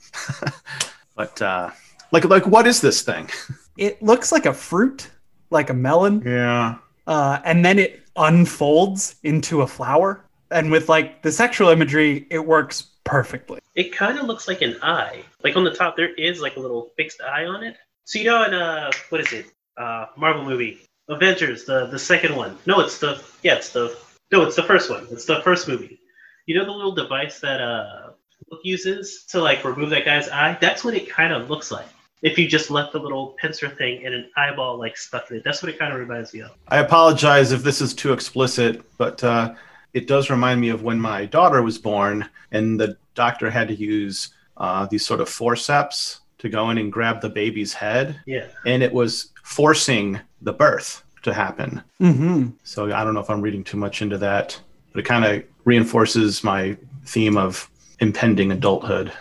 but 1.16 1.42
uh, 1.42 1.72
like 2.12 2.26
like 2.26 2.46
what 2.46 2.68
is 2.68 2.80
this 2.82 3.02
thing? 3.02 3.30
It 3.76 4.00
looks 4.04 4.32
like 4.32 4.46
a 4.46 4.54
fruit, 4.54 5.10
like 5.50 5.72
a 5.72 5.74
melon, 5.74 6.22
Yeah. 6.24 6.76
uh, 7.08 7.40
and 7.44 7.66
then 7.66 7.80
it 7.80 8.04
unfolds 8.16 9.16
into 9.24 9.64
a 9.64 9.68
flower. 9.68 10.24
And 10.52 10.70
with 10.70 10.90
like 10.90 11.24
the 11.24 11.32
sexual 11.32 11.70
imagery, 11.70 12.28
it 12.30 12.46
works 12.46 12.84
perfectly. 13.04 13.60
It 13.74 13.92
kind 13.92 14.20
of 14.20 14.28
looks 14.28 14.48
like 14.48 14.62
an 14.62 14.76
eye. 14.84 15.24
Like 15.44 15.56
on 15.56 15.64
the 15.64 15.74
top, 15.74 15.98
there 15.98 16.14
is 16.14 16.40
like 16.40 16.56
a 16.56 16.60
little 16.60 16.92
fixed 16.98 17.20
eye 17.22 17.46
on 17.46 17.64
it. 17.64 17.76
So 18.04 18.20
you 18.20 18.26
know, 18.26 18.44
in 18.44 18.54
uh, 18.54 18.92
what 19.10 19.22
is 19.22 19.34
it? 19.34 19.48
Uh, 19.76 20.06
Marvel 20.18 20.46
movie, 20.46 20.78
Avengers, 21.10 21.66
the 21.66 21.88
the 21.88 22.00
second 22.00 22.36
one. 22.36 22.58
No, 22.66 22.80
it's 22.80 22.98
the 23.00 23.22
yeah, 23.44 23.56
it's 23.56 23.70
the 23.70 23.96
no, 24.32 24.44
it's 24.44 24.56
the 24.56 24.64
first 24.64 24.90
one. 24.90 25.08
It's 25.12 25.26
the 25.26 25.42
first 25.42 25.68
movie. 25.68 26.00
You 26.46 26.58
know 26.58 26.66
the 26.66 26.72
little 26.72 26.94
device 26.96 27.40
that 27.40 27.62
uh 27.62 28.10
Look 28.52 28.60
uses 28.64 29.24
to 29.30 29.42
like 29.42 29.64
remove 29.64 29.90
that 29.92 30.04
guy's 30.06 30.28
eye. 30.30 30.58
That's 30.60 30.84
what 30.84 30.94
it 30.94 31.10
kind 31.10 31.32
of 31.34 31.50
looks 31.50 31.72
like. 31.72 31.88
If 32.22 32.38
you 32.38 32.48
just 32.48 32.70
left 32.70 32.92
the 32.92 33.00
little 33.00 33.36
pincer 33.42 33.70
thing 33.70 34.06
and 34.06 34.14
an 34.14 34.30
eyeball 34.36 34.78
like 34.78 34.98
stuck 34.98 35.32
in 35.32 35.38
it, 35.38 35.44
that's 35.46 35.64
what 35.64 35.72
it 35.72 35.80
kind 35.80 35.94
of 35.94 36.00
reminds 36.00 36.34
me 36.34 36.42
of. 36.42 36.52
I 36.68 36.80
apologize 36.80 37.52
if 37.54 37.64
this 37.64 37.80
is 37.82 37.94
too 37.94 38.12
explicit, 38.12 38.82
but 38.98 39.24
uh, 39.24 39.56
it 39.94 40.08
does 40.08 40.30
remind 40.30 40.60
me 40.60 40.70
of 40.70 40.84
when 40.84 41.00
my 41.00 41.26
daughter 41.26 41.62
was 41.64 41.78
born, 41.78 42.30
and 42.52 42.78
the 42.80 42.98
doctor 43.16 43.50
had 43.50 43.70
to 43.70 43.76
use 43.76 44.30
uh, 44.58 44.86
these 44.88 45.06
sort 45.06 45.22
of 45.22 45.30
forceps 45.30 46.20
to 46.40 46.50
go 46.50 46.70
in 46.70 46.78
and 46.78 46.92
grab 46.92 47.22
the 47.22 47.30
baby's 47.30 47.74
head, 47.74 48.20
Yeah. 48.26 48.48
and 48.66 48.84
it 48.84 48.92
was 48.94 49.30
forcing 49.44 50.20
the 50.44 50.54
birth 50.54 51.04
to 51.24 51.34
happen. 51.34 51.82
Mm-hmm. 52.02 52.50
So 52.64 52.94
I 52.94 53.04
don't 53.04 53.14
know 53.14 53.20
if 53.22 53.30
I'm 53.30 53.42
reading 53.42 53.64
too 53.64 53.78
much 53.78 54.02
into 54.02 54.18
that, 54.20 54.60
but 54.92 55.00
it 55.00 55.04
kind 55.06 55.26
of 55.26 55.44
reinforces 55.66 56.44
my 56.44 56.78
theme 57.06 57.38
of 57.38 57.70
impending 58.00 58.52
adulthood. 58.52 59.12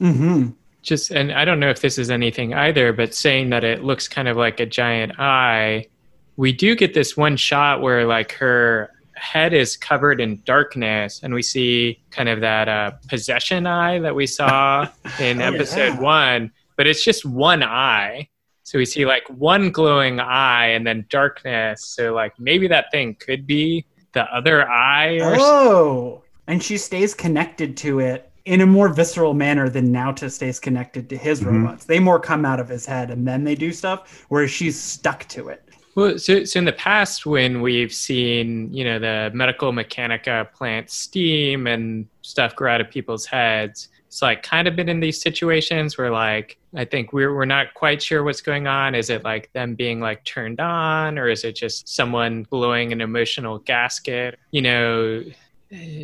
Mm-hmm. 0.00 0.50
just 0.82 1.10
and 1.10 1.32
i 1.32 1.44
don't 1.44 1.58
know 1.58 1.70
if 1.70 1.80
this 1.80 1.98
is 1.98 2.08
anything 2.08 2.54
either 2.54 2.92
but 2.92 3.12
saying 3.12 3.50
that 3.50 3.64
it 3.64 3.82
looks 3.82 4.06
kind 4.06 4.28
of 4.28 4.36
like 4.36 4.60
a 4.60 4.66
giant 4.66 5.18
eye 5.18 5.84
we 6.36 6.52
do 6.52 6.76
get 6.76 6.94
this 6.94 7.16
one 7.16 7.36
shot 7.36 7.82
where 7.82 8.06
like 8.06 8.30
her 8.30 8.90
head 9.16 9.52
is 9.52 9.76
covered 9.76 10.20
in 10.20 10.40
darkness 10.44 11.20
and 11.24 11.34
we 11.34 11.42
see 11.42 12.00
kind 12.12 12.28
of 12.28 12.38
that 12.42 12.68
uh, 12.68 12.92
possession 13.08 13.66
eye 13.66 13.98
that 13.98 14.14
we 14.14 14.24
saw 14.24 14.86
in 15.20 15.42
Oh, 15.42 15.46
episode 15.52 15.94
yeah. 15.94 16.00
one 16.00 16.52
but 16.76 16.86
it's 16.86 17.02
just 17.02 17.24
one 17.26 17.64
eye 17.64 18.28
so 18.68 18.76
we 18.78 18.84
see 18.84 19.06
like 19.06 19.22
one 19.30 19.70
glowing 19.70 20.20
eye 20.20 20.66
and 20.66 20.86
then 20.86 21.06
darkness 21.08 21.86
so 21.86 22.12
like 22.12 22.38
maybe 22.38 22.68
that 22.68 22.84
thing 22.92 23.14
could 23.14 23.46
be 23.46 23.86
the 24.12 24.24
other 24.24 24.68
eye 24.68 25.18
or 25.20 25.36
Oh, 25.38 26.22
and 26.46 26.62
she 26.62 26.76
stays 26.76 27.14
connected 27.14 27.78
to 27.78 28.00
it 28.00 28.30
in 28.44 28.60
a 28.60 28.66
more 28.66 28.88
visceral 28.90 29.32
manner 29.32 29.70
than 29.70 29.90
Naota 29.90 30.30
stays 30.30 30.60
connected 30.60 31.08
to 31.10 31.16
his 31.16 31.40
Mhm. 31.40 31.46
robots. 31.46 31.84
They 31.86 31.98
more 31.98 32.20
come 32.20 32.44
out 32.44 32.60
of 32.60 32.68
his 32.68 32.84
head 32.84 33.10
and 33.10 33.26
then 33.26 33.44
they 33.44 33.54
do 33.54 33.72
stuff, 33.72 34.24
whereas 34.28 34.50
she's 34.50 34.78
stuck 34.78 35.26
to 35.28 35.48
it. 35.48 35.62
Well, 35.94 36.18
so, 36.18 36.44
so 36.44 36.58
in 36.58 36.64
the 36.64 36.72
past, 36.72 37.26
when 37.26 37.60
we've 37.60 37.92
seen, 37.92 38.72
you 38.72 38.84
know, 38.84 38.98
the 38.98 39.30
medical 39.34 39.72
mechanica 39.72 40.52
plant 40.52 40.90
steam 40.90 41.66
and 41.66 42.06
stuff 42.22 42.54
grow 42.54 42.72
out 42.74 42.80
of 42.80 42.88
people's 42.90 43.26
heads, 43.26 43.88
it's 44.08 44.22
I 44.22 44.34
kind 44.36 44.66
of 44.66 44.74
been 44.74 44.88
in 44.88 45.00
these 45.00 45.20
situations 45.20 45.98
where, 45.98 46.10
like, 46.10 46.58
I 46.74 46.84
think 46.84 47.12
we're 47.12 47.34
we're 47.34 47.44
not 47.44 47.74
quite 47.74 48.02
sure 48.02 48.24
what's 48.24 48.40
going 48.40 48.66
on. 48.66 48.94
Is 48.94 49.10
it 49.10 49.22
like 49.24 49.52
them 49.52 49.74
being 49.74 50.00
like 50.00 50.24
turned 50.24 50.60
on, 50.60 51.18
or 51.18 51.28
is 51.28 51.44
it 51.44 51.52
just 51.52 51.88
someone 51.88 52.44
blowing 52.44 52.92
an 52.92 53.00
emotional 53.00 53.58
gasket? 53.58 54.38
You 54.50 54.62
know, 54.62 55.24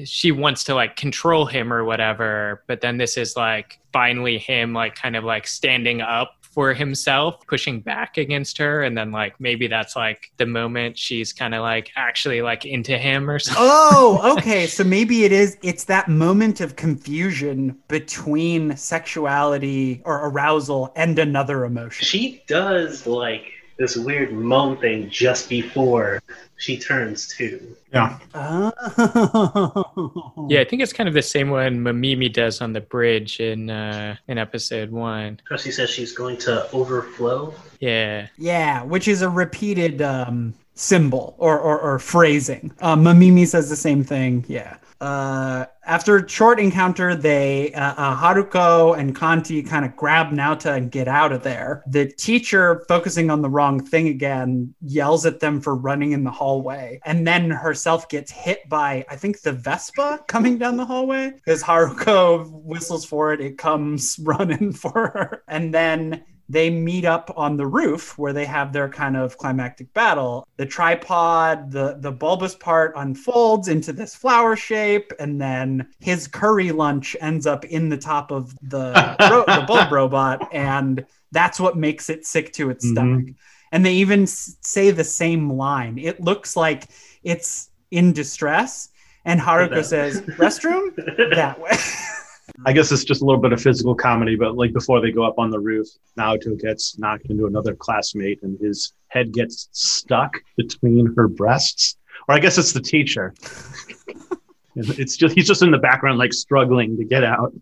she 0.05 0.33
wants 0.33 0.65
to 0.65 0.75
like 0.75 0.97
control 0.97 1.47
him 1.47 1.73
or 1.73 1.85
whatever, 1.85 2.63
but 2.67 2.81
then 2.81 2.99
this 2.99 3.17
is 3.17 3.37
like 3.37 3.79
finally 3.93 4.39
him 4.39 4.73
like 4.75 4.95
kind 4.95 5.17
of 5.17 5.25
like 5.25 5.47
standing 5.47 6.01
up 6.01 6.44
for 6.55 6.73
himself, 6.73 7.45
pushing 7.49 7.81
back 7.81 8.17
against 8.17 8.57
her, 8.59 8.85
and 8.85 8.97
then 8.97 9.11
like 9.11 9.39
maybe 9.41 9.67
that's 9.67 9.97
like 9.97 10.31
the 10.37 10.47
moment 10.47 10.97
she's 10.97 11.33
kind 11.33 11.55
of 11.55 11.63
like 11.63 11.91
actually 11.97 12.43
like 12.43 12.65
into 12.65 12.97
him 12.97 13.29
or 13.29 13.41
something. 13.41 13.63
Oh, 13.67 14.37
okay. 14.39 14.67
so 14.67 14.85
maybe 14.85 15.25
it 15.25 15.33
is 15.33 15.59
it's 15.63 15.85
that 15.85 16.09
moment 16.09 16.61
of 16.61 16.77
confusion 16.77 17.77
between 17.89 18.77
sexuality 18.77 20.01
or 20.05 20.29
arousal 20.29 20.93
and 20.95 21.19
another 21.19 21.65
emotion. 21.65 22.07
She 22.07 22.43
does 22.47 23.07
like 23.07 23.54
this 23.77 23.97
weird 23.97 24.33
moan 24.33 24.77
thing 24.77 25.11
just 25.11 25.49
before 25.49 26.23
she 26.57 26.79
turns 26.79 27.29
two. 27.29 27.77
Yeah. 27.93 28.19
Oh. 28.35 30.47
Yeah, 30.49 30.61
I 30.61 30.65
think 30.65 30.83
it's 30.83 30.93
kind 30.93 31.09
of 31.09 31.15
the 31.15 31.23
same 31.23 31.51
one 31.51 31.81
Mamimi 31.81 32.33
does 32.33 32.61
on 32.61 32.73
the 32.73 32.81
bridge 32.81 33.41
in 33.41 33.71
uh, 33.71 34.17
in 34.29 34.39
episode 34.39 34.91
one. 34.91 35.37
Because 35.37 35.63
she 35.63 35.71
says 35.71 35.91
she's 35.91 36.13
going 36.13 36.37
to 36.39 36.71
overflow. 36.73 37.55
Yeah, 37.81 38.29
Yeah, 38.39 38.83
which 38.83 39.09
is 39.09 39.23
a 39.23 39.29
repeated 39.29 40.03
um, 40.03 40.55
symbol 40.75 41.35
or, 41.39 41.59
or, 41.59 41.79
or 41.79 41.99
phrasing. 41.99 42.73
Um, 42.81 43.05
Mamimi 43.05 43.47
says 43.47 43.69
the 43.69 43.77
same 43.77 44.05
thing. 44.05 44.45
Yeah. 44.49 44.77
Uh, 45.01 45.67
after 45.87 46.17
a 46.17 46.29
short 46.29 46.59
encounter, 46.59 47.15
they 47.15 47.75
uh, 47.75 47.95
uh, 47.95 48.17
Haruko 48.17 48.99
and 48.99 49.15
Canti 49.15 49.63
kind 49.63 49.85
of 49.85 49.95
grab 49.97 50.31
Naota 50.31 50.77
and 50.77 50.91
get 50.91 51.09
out 51.09 51.31
of 51.31 51.43
there. 51.43 51.83
The 51.87 52.07
teacher, 52.07 52.85
focusing 52.89 53.31
on 53.31 53.43
the 53.43 53.51
wrong 53.51 53.85
thing 53.85 54.09
again, 54.09 54.75
yells 54.81 55.27
at 55.27 55.41
them 55.41 55.61
for 55.61 55.75
running 55.75 56.13
in 56.13 56.25
the 56.25 56.31
hallway, 56.31 57.01
and 57.05 57.27
then 57.27 57.51
herself 57.51 58.09
gets 58.09 58.31
hit 58.31 58.67
by 58.69 59.05
I 59.11 59.17
think 59.17 59.43
the 59.43 59.53
Vespa 59.53 60.25
coming 60.27 60.57
down 60.57 60.79
the 60.79 60.87
hallway 60.87 61.33
because 61.33 61.63
Haruko 61.63 62.51
whistles 62.51 63.05
for 63.05 63.33
it. 63.35 63.41
It 63.41 63.59
comes 63.59 64.19
running 64.23 64.73
for 64.73 64.93
her, 64.93 65.43
and 65.49 65.75
then 65.75 66.25
they 66.49 66.69
meet 66.71 67.05
up 67.05 67.33
on 67.37 67.57
the 67.57 67.67
roof 67.67 68.19
where 68.19 68.33
they 68.33 68.45
have 68.45 68.73
their 68.73 68.89
kind 68.89 69.17
of 69.17 69.39
climactic 69.39 69.93
battle. 69.95 70.47
The 70.57 70.67
tripod, 70.67 71.71
the 71.71 71.97
the 72.01 72.13
bulbous 72.13 72.55
part 72.55 72.93
unfolds 72.97 73.69
into 73.69 73.93
this 73.93 74.15
flower 74.15 74.55
shape, 74.57 75.13
and 75.19 75.41
then 75.41 75.89
his 76.01 76.27
curry 76.29 76.71
lunch 76.71 77.17
ends 77.21 77.47
up 77.47 77.65
in 77.65 77.89
the 77.89 77.97
top 77.97 78.31
of 78.31 78.55
the 78.63 78.93
ro- 79.31 79.45
the 79.61 79.65
bulb 79.67 79.91
robot, 79.91 80.49
and 80.53 81.05
that's 81.33 81.59
what 81.59 81.77
makes 81.77 82.11
it 82.11 82.27
sick 82.27 82.53
to 82.55 82.71
its 82.71 82.85
Mhm. 82.87 82.91
stomach. 82.93 83.27
And 83.73 83.85
they 83.85 83.95
even 83.95 84.23
s- 84.25 84.57
say 84.61 84.91
the 84.91 85.03
same 85.03 85.51
line. 85.53 85.99
It 85.99 86.21
looks 86.21 86.57
like 86.57 86.85
it's 87.25 87.71
in 87.91 88.13
distress, 88.13 88.91
and 89.25 89.41
Haruko 89.41 89.83
says, 89.85 90.21
"Restroom 90.21 90.95
that 91.35 91.59
way." 91.61 91.73
I 92.67 92.73
guess 92.73 92.93
it's 92.93 93.05
just 93.05 93.23
a 93.23 93.25
little 93.25 93.41
bit 93.41 93.53
of 93.53 93.61
physical 93.61 93.95
comedy, 93.95 94.37
but 94.37 94.57
like 94.57 94.73
before 94.73 95.01
they 95.01 95.11
go 95.11 95.25
up 95.25 95.39
on 95.39 95.51
the 95.51 95.59
roof, 95.59 95.89
Naoto 96.19 96.61
gets 96.61 96.99
knocked 96.99 97.27
into 97.27 97.47
another 97.47 97.75
classmate 97.75 98.43
and 98.43 98.59
his 98.61 98.93
head 99.09 99.33
gets 99.33 99.69
stuck 99.73 100.37
between 100.57 101.15
her 101.17 101.29
breasts. 101.29 101.97
Or 102.29 102.35
I 102.35 102.39
guess 102.39 102.59
it's 102.59 102.73
the 102.73 102.81
teacher. 102.81 103.35
it's 104.77 105.17
just 105.17 105.35
he's 105.35 105.47
just 105.47 105.63
in 105.63 105.71
the 105.71 105.79
background 105.79 106.19
like 106.19 106.33
struggling 106.33 106.97
to 106.97 107.05
get 107.05 107.25
out. 107.25 107.53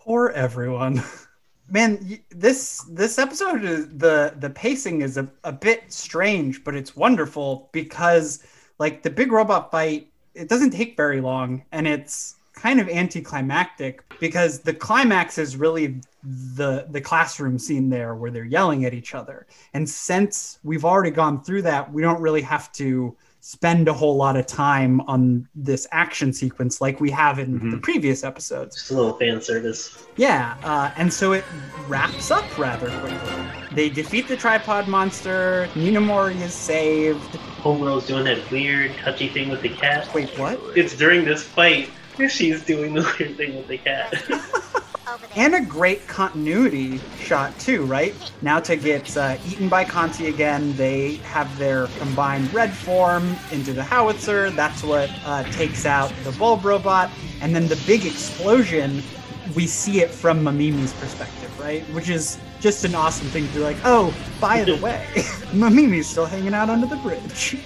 Poor 0.00 0.28
everyone. 0.30 1.02
Man, 1.70 2.20
this 2.30 2.84
this 2.90 3.18
episode 3.18 3.64
is 3.64 3.88
the 3.88 4.34
the 4.38 4.50
pacing 4.50 5.02
is 5.02 5.18
a, 5.18 5.28
a 5.44 5.52
bit 5.52 5.92
strange, 5.92 6.64
but 6.64 6.74
it's 6.74 6.96
wonderful 6.96 7.68
because 7.72 8.42
like 8.78 9.02
the 9.02 9.10
big 9.10 9.32
robot 9.32 9.70
fight, 9.70 10.10
it 10.34 10.48
doesn't 10.48 10.70
take 10.70 10.96
very 10.96 11.20
long 11.20 11.62
and 11.72 11.86
it's 11.86 12.36
kind 12.58 12.80
of 12.80 12.88
anticlimactic 12.88 14.02
because 14.18 14.60
the 14.60 14.74
climax 14.74 15.38
is 15.38 15.56
really 15.56 16.00
the 16.22 16.86
the 16.90 17.00
classroom 17.00 17.58
scene 17.58 17.88
there 17.88 18.14
where 18.16 18.30
they're 18.30 18.44
yelling 18.44 18.84
at 18.84 18.92
each 18.92 19.14
other. 19.14 19.46
And 19.74 19.88
since 19.88 20.58
we've 20.64 20.84
already 20.84 21.10
gone 21.10 21.42
through 21.42 21.62
that, 21.62 21.92
we 21.92 22.02
don't 22.02 22.20
really 22.20 22.42
have 22.42 22.72
to 22.72 23.16
spend 23.40 23.86
a 23.86 23.92
whole 23.92 24.16
lot 24.16 24.36
of 24.36 24.46
time 24.46 25.00
on 25.02 25.48
this 25.54 25.86
action 25.92 26.32
sequence 26.32 26.80
like 26.80 27.00
we 27.00 27.10
have 27.10 27.38
in 27.38 27.70
the 27.70 27.78
previous 27.78 28.24
episodes. 28.24 28.74
Just 28.74 28.90
a 28.90 28.94
little 28.94 29.14
fan 29.14 29.40
service. 29.40 30.06
Yeah, 30.16 30.56
uh, 30.64 30.90
and 30.96 31.10
so 31.12 31.32
it 31.32 31.44
wraps 31.86 32.32
up 32.32 32.58
rather 32.58 32.90
quickly. 32.98 33.32
They 33.72 33.88
defeat 33.88 34.26
the 34.26 34.36
tripod 34.36 34.88
monster. 34.88 35.68
Ninamori 35.74 36.40
is 36.40 36.52
saved. 36.52 37.38
Homegirl's 37.62 38.06
doing 38.06 38.24
that 38.24 38.50
weird, 38.50 38.96
touchy 38.96 39.28
thing 39.28 39.50
with 39.50 39.62
the 39.62 39.68
cat. 39.68 40.12
Wait, 40.12 40.36
what? 40.38 40.60
It's 40.76 40.96
during 40.96 41.24
this 41.24 41.44
fight 41.44 41.88
where 41.88 41.97
she's 42.26 42.64
doing 42.64 42.94
the 42.94 43.02
weird 43.18 43.36
thing 43.36 43.56
with 43.56 43.68
the 43.68 43.78
cat. 43.78 44.14
And 45.36 45.54
a 45.54 45.60
great 45.60 46.06
continuity 46.06 46.98
shot 47.18 47.58
too, 47.58 47.84
right? 47.84 48.12
Naota 48.42 48.80
gets 48.80 49.16
uh, 49.16 49.38
eaten 49.46 49.68
by 49.68 49.84
Canti 49.84 50.26
again. 50.26 50.76
They 50.76 51.16
have 51.16 51.56
their 51.58 51.86
combined 51.98 52.52
red 52.52 52.72
form 52.72 53.36
into 53.52 53.72
the 53.72 53.82
howitzer. 53.82 54.50
That's 54.50 54.82
what 54.82 55.10
uh, 55.24 55.44
takes 55.44 55.86
out 55.86 56.12
the 56.24 56.32
bulb 56.32 56.64
robot. 56.64 57.10
And 57.40 57.54
then 57.54 57.68
the 57.68 57.80
big 57.86 58.04
explosion, 58.04 59.02
we 59.54 59.66
see 59.66 60.00
it 60.02 60.10
from 60.10 60.42
Mamimi's 60.42 60.92
perspective, 60.94 61.58
right? 61.58 61.82
Which 61.94 62.10
is 62.10 62.38
just 62.60 62.84
an 62.84 62.94
awesome 62.94 63.28
thing 63.28 63.46
to 63.48 63.54
be 63.54 63.60
like, 63.60 63.76
oh, 63.84 64.14
by 64.40 64.64
the 64.64 64.76
way, 64.82 65.06
Mamimi's 65.54 66.08
still 66.08 66.26
hanging 66.26 66.52
out 66.52 66.68
under 66.68 66.86
the 66.86 66.96
bridge. 66.96 67.56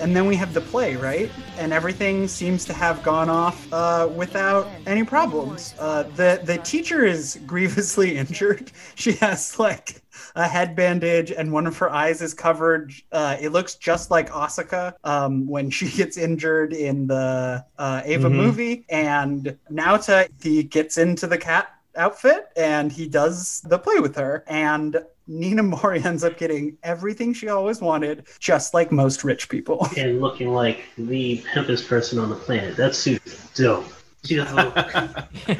And 0.00 0.14
then 0.14 0.26
we 0.26 0.34
have 0.36 0.52
the 0.52 0.60
play, 0.60 0.96
right? 0.96 1.30
And 1.56 1.72
everything 1.72 2.26
seems 2.26 2.64
to 2.66 2.72
have 2.72 3.02
gone 3.02 3.28
off 3.28 3.72
uh, 3.72 4.08
without 4.14 4.68
any 4.86 5.04
problems. 5.04 5.74
Uh, 5.78 6.02
the 6.02 6.40
the 6.42 6.58
teacher 6.58 7.04
is 7.04 7.38
grievously 7.46 8.16
injured. 8.16 8.72
She 8.96 9.12
has 9.12 9.58
like 9.58 10.02
a 10.36 10.46
head 10.48 10.74
bandage, 10.76 11.30
and 11.30 11.52
one 11.52 11.66
of 11.66 11.76
her 11.78 11.90
eyes 11.90 12.22
is 12.22 12.34
covered. 12.34 12.92
Uh, 13.12 13.36
it 13.40 13.50
looks 13.50 13.76
just 13.76 14.10
like 14.10 14.30
Asuka 14.30 14.94
um, 15.04 15.46
when 15.46 15.70
she 15.70 15.88
gets 16.00 16.16
injured 16.16 16.72
in 16.72 17.06
the 17.06 17.64
uh, 17.78 18.02
Eva 18.06 18.28
Mhm. 18.28 18.32
movie. 18.34 18.84
And 18.88 19.56
Naota 19.70 20.28
he 20.42 20.62
gets 20.64 20.98
into 20.98 21.26
the 21.26 21.38
cat 21.38 21.68
outfit 21.96 22.48
and 22.56 22.90
he 22.92 23.08
does 23.08 23.60
the 23.62 23.78
play 23.78 24.00
with 24.00 24.16
her 24.16 24.44
and 24.46 24.96
Ninamori 25.28 26.04
ends 26.04 26.22
up 26.22 26.36
getting 26.36 26.76
everything 26.82 27.32
she 27.32 27.48
always 27.48 27.80
wanted, 27.80 28.26
just 28.40 28.74
like 28.74 28.92
most 28.92 29.24
rich 29.24 29.48
people. 29.48 29.88
and 29.96 30.20
looking 30.20 30.48
like 30.52 30.80
the 30.98 31.38
pimpest 31.54 31.88
person 31.88 32.18
on 32.18 32.28
the 32.28 32.36
planet. 32.36 32.76
That 32.76 32.94
suit 32.94 33.24
is 33.26 33.50
dope. 33.54 33.86
She 34.24 34.36
does 34.36 34.50
a 34.52 34.54
little, 34.54 34.72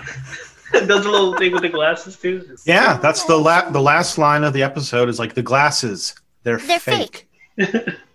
does 0.86 1.06
a 1.06 1.10
little 1.10 1.36
thing 1.36 1.52
with 1.52 1.62
the 1.62 1.68
glasses 1.70 2.16
too. 2.16 2.40
It's- 2.44 2.64
Yeah, 2.66 2.98
that's 2.98 3.24
the 3.24 3.36
la- 3.36 3.70
the 3.70 3.80
last 3.80 4.18
line 4.18 4.44
of 4.44 4.52
the 4.52 4.62
episode 4.62 5.08
is 5.08 5.18
like 5.18 5.34
the 5.34 5.42
glasses. 5.42 6.14
They're, 6.42 6.58
They're 6.58 6.78
fake. 6.78 7.26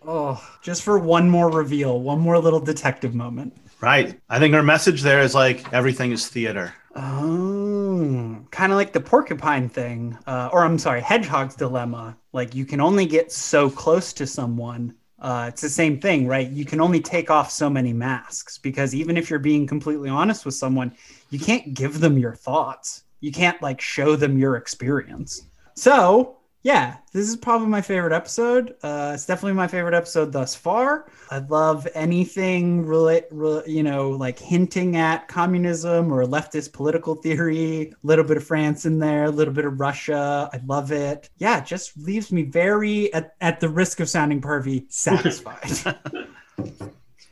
Oh, 0.06 0.44
just 0.62 0.84
for 0.84 0.98
one 1.00 1.30
more 1.30 1.50
reveal, 1.52 2.00
one 2.02 2.20
more 2.20 2.38
little 2.40 2.60
detective 2.60 3.14
moment. 3.16 3.56
Right. 3.82 4.20
I 4.30 4.40
think 4.40 4.54
her 4.54 4.64
message 4.64 5.02
there 5.02 5.22
is 5.22 5.34
like 5.34 5.72
everything 5.74 6.12
is 6.12 6.28
theater. 6.28 6.74
Oh, 7.02 8.44
kind 8.52 8.74
of 8.74 8.78
like 8.78 8.92
the 8.92 9.00
porcupine 9.00 9.70
thing, 9.70 10.18
uh, 10.28 10.50
or 10.52 10.66
I'm 10.66 10.78
sorry, 10.78 11.00
hedgehog's 11.00 11.56
dilemma. 11.56 12.18
Like 12.34 12.54
you 12.54 12.66
can 12.66 12.82
only 12.82 13.06
get 13.06 13.32
so 13.32 13.70
close 13.70 14.12
to 14.14 14.28
someone. 14.28 14.96
Uh, 15.18 15.46
it's 15.48 15.62
the 15.62 15.70
same 15.70 16.02
thing, 16.02 16.28
right? 16.28 16.50
You 16.50 16.66
can 16.66 16.82
only 16.82 17.00
take 17.00 17.32
off 17.32 17.52
so 17.52 17.70
many 17.70 17.94
masks 17.94 18.58
because 18.58 18.94
even 18.94 19.16
if 19.16 19.30
you're 19.30 19.40
being 19.40 19.66
completely 19.66 20.10
honest 20.10 20.46
with 20.46 20.56
someone, 20.56 20.94
you 21.30 21.40
can't 21.40 21.74
give 21.74 22.02
them 22.02 22.18
your 22.18 22.36
thoughts. 22.36 23.04
You 23.22 23.32
can't 23.32 23.62
like 23.62 23.80
show 23.80 24.18
them 24.18 24.38
your 24.38 24.58
experience. 24.58 25.44
So 25.76 26.39
yeah, 26.62 26.98
this 27.14 27.30
is 27.30 27.38
probably 27.38 27.68
my 27.68 27.82
favorite 27.82 28.12
episode. 28.12 28.76
Uh, 28.84 29.12
it's 29.14 29.26
definitely 29.26 29.54
my 29.54 29.68
favorite 29.68 29.94
episode 29.94 30.32
thus 30.34 30.56
far. 30.56 31.10
I 31.32 31.40
love 31.40 31.88
anything, 31.94 32.86
rela- 32.86 33.24
re- 33.32 33.64
you 33.66 33.82
know, 33.82 34.10
like 34.10 34.38
hinting 34.38 34.98
at 34.98 35.28
communism 35.30 36.12
or 36.12 36.26
leftist 36.26 36.74
political 36.74 37.16
theory. 37.16 37.92
A 37.92 37.94
little 38.04 38.26
bit 38.26 38.38
of 38.38 38.44
France 38.44 38.86
in 38.86 39.00
there, 39.00 39.26
a 39.26 39.32
little 39.32 39.54
bit 39.54 39.66
of 39.66 39.80
Russia. 39.80 40.50
I 40.52 40.60
love 40.66 40.92
it. 40.92 41.30
Yeah, 41.38 41.60
it 41.60 41.66
just 41.66 41.98
leaves 41.98 42.32
me 42.32 42.44
very, 42.44 43.14
at, 43.14 43.36
at 43.40 43.62
the 43.62 43.70
risk 43.70 44.02
of 44.02 44.10
sounding 44.10 44.42
pervy, 44.42 44.92
satisfied. 44.92 45.96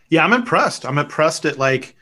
Yeah, 0.10 0.24
I'm 0.24 0.34
impressed. 0.34 0.86
I'm 0.86 0.98
impressed 0.98 1.46
at 1.46 1.58
like 1.58 1.96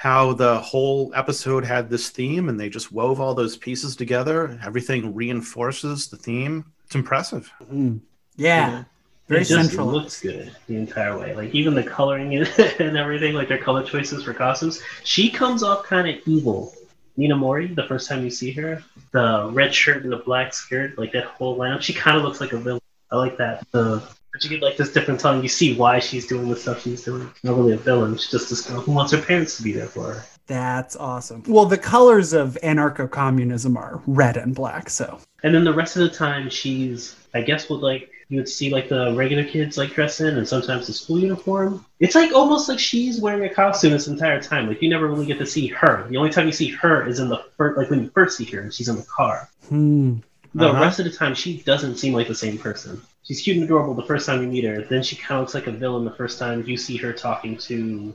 how 0.00 0.32
the 0.32 0.58
whole 0.60 1.12
episode 1.14 1.62
had 1.62 1.90
this 1.90 2.08
theme 2.08 2.48
and 2.48 2.58
they 2.58 2.70
just 2.70 2.90
wove 2.90 3.20
all 3.20 3.34
those 3.34 3.58
pieces 3.58 3.94
together. 3.94 4.58
Everything 4.64 5.14
reinforces 5.14 6.08
the 6.08 6.16
theme. 6.16 6.64
It's 6.86 6.94
impressive. 6.94 7.52
Mm. 7.70 8.00
Yeah, 8.34 8.84
very 9.28 9.42
it 9.42 9.44
just 9.44 9.68
central. 9.68 9.88
looks 9.88 10.18
good 10.18 10.56
the 10.68 10.76
entire 10.76 11.18
way. 11.18 11.34
Like 11.34 11.54
even 11.54 11.74
the 11.74 11.82
coloring 11.82 12.34
and 12.34 12.48
and 12.80 12.96
everything, 12.96 13.34
like 13.34 13.48
their 13.48 13.58
color 13.58 13.82
choices 13.82 14.24
for 14.24 14.32
costumes. 14.32 14.80
She 15.04 15.28
comes 15.28 15.62
off 15.62 15.84
kind 15.84 16.08
of 16.08 16.16
evil. 16.26 16.72
Ninamori, 17.18 17.76
the 17.76 17.84
first 17.84 18.08
time 18.08 18.24
you 18.24 18.30
see 18.30 18.52
her, 18.52 18.82
the 19.12 19.50
red 19.52 19.74
shirt 19.74 20.04
and 20.04 20.10
the 20.10 20.16
black 20.16 20.54
skirt, 20.54 20.96
like 20.96 21.12
that 21.12 21.24
whole 21.24 21.58
lineup, 21.58 21.82
she 21.82 21.92
kind 21.92 22.16
of 22.16 22.22
looks 22.22 22.40
like 22.40 22.54
a 22.54 22.56
villain. 22.56 22.80
I 23.10 23.16
like 23.16 23.36
that. 23.36 23.66
The 23.72 24.02
but 24.40 24.50
you 24.50 24.56
get 24.58 24.64
like 24.64 24.76
this 24.76 24.92
different 24.92 25.20
tone. 25.20 25.42
You 25.42 25.48
see 25.48 25.76
why 25.76 25.98
she's 25.98 26.26
doing 26.26 26.48
the 26.48 26.56
stuff 26.56 26.82
she's 26.82 27.02
doing. 27.04 27.30
Not 27.42 27.56
really 27.56 27.72
a 27.72 27.76
villain. 27.76 28.16
She's 28.16 28.30
just 28.30 28.50
this 28.50 28.62
girl 28.66 28.80
who 28.80 28.92
wants 28.92 29.12
her 29.12 29.20
parents 29.20 29.56
to 29.58 29.62
be 29.62 29.72
there 29.72 29.86
for 29.86 30.14
her. 30.14 30.24
That's 30.46 30.96
awesome. 30.96 31.44
Well, 31.46 31.66
the 31.66 31.78
colors 31.78 32.32
of 32.32 32.58
anarcho 32.62 33.08
communism 33.10 33.76
are 33.76 34.02
red 34.06 34.36
and 34.36 34.54
black, 34.54 34.90
so. 34.90 35.20
And 35.44 35.54
then 35.54 35.62
the 35.64 35.72
rest 35.72 35.96
of 35.96 36.02
the 36.02 36.08
time, 36.16 36.50
she's, 36.50 37.14
I 37.34 37.42
guess, 37.42 37.68
what 37.70 37.80
like 37.82 38.10
you 38.30 38.38
would 38.38 38.48
see 38.48 38.70
like 38.70 38.88
the 38.88 39.14
regular 39.14 39.44
kids 39.44 39.76
like 39.78 39.90
dress 39.92 40.20
in, 40.20 40.36
and 40.38 40.48
sometimes 40.48 40.86
the 40.86 40.92
school 40.92 41.20
uniform. 41.20 41.84
It's 42.00 42.14
like 42.14 42.32
almost 42.32 42.68
like 42.68 42.78
she's 42.78 43.20
wearing 43.20 43.44
a 43.48 43.54
costume 43.54 43.92
this 43.92 44.08
entire 44.08 44.40
time. 44.40 44.66
Like 44.66 44.82
you 44.82 44.88
never 44.88 45.06
really 45.06 45.26
get 45.26 45.38
to 45.38 45.46
see 45.46 45.68
her. 45.68 46.06
The 46.08 46.16
only 46.16 46.30
time 46.30 46.46
you 46.46 46.52
see 46.52 46.68
her 46.70 47.06
is 47.06 47.20
in 47.20 47.28
the 47.28 47.44
first, 47.56 47.76
like 47.78 47.90
when 47.90 48.02
you 48.02 48.10
first 48.10 48.36
see 48.36 48.44
her, 48.46 48.60
and 48.60 48.72
she's 48.72 48.88
in 48.88 48.96
the 48.96 49.02
car. 49.04 49.48
Hmm. 49.68 50.16
The 50.54 50.68
Uh-huh. 50.68 50.82
rest 50.82 50.98
of 50.98 51.04
the 51.04 51.12
time, 51.12 51.36
she 51.36 51.58
doesn't 51.58 51.96
seem 51.98 52.12
like 52.12 52.26
the 52.26 52.34
same 52.34 52.58
person. 52.58 53.00
She's 53.22 53.42
cute 53.42 53.56
and 53.56 53.64
adorable 53.64 53.94
the 53.94 54.02
first 54.02 54.26
time 54.26 54.42
you 54.42 54.48
meet 54.48 54.64
her. 54.64 54.82
Then 54.82 55.02
she 55.02 55.16
kind 55.16 55.38
of 55.38 55.42
looks 55.42 55.54
like 55.54 55.66
a 55.66 55.72
villain 55.72 56.04
the 56.04 56.10
first 56.12 56.38
time 56.38 56.64
you 56.66 56.76
see 56.76 56.96
her 56.98 57.12
talking 57.12 57.56
to 57.58 58.14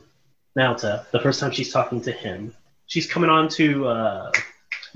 Naota. 0.57 1.09
The 1.11 1.19
first 1.19 1.39
time 1.39 1.51
she's 1.51 1.71
talking 1.71 2.01
to 2.01 2.11
him, 2.11 2.53
she's 2.87 3.07
coming 3.07 3.29
on 3.29 3.47
to 3.49 3.87
uh, 3.87 4.31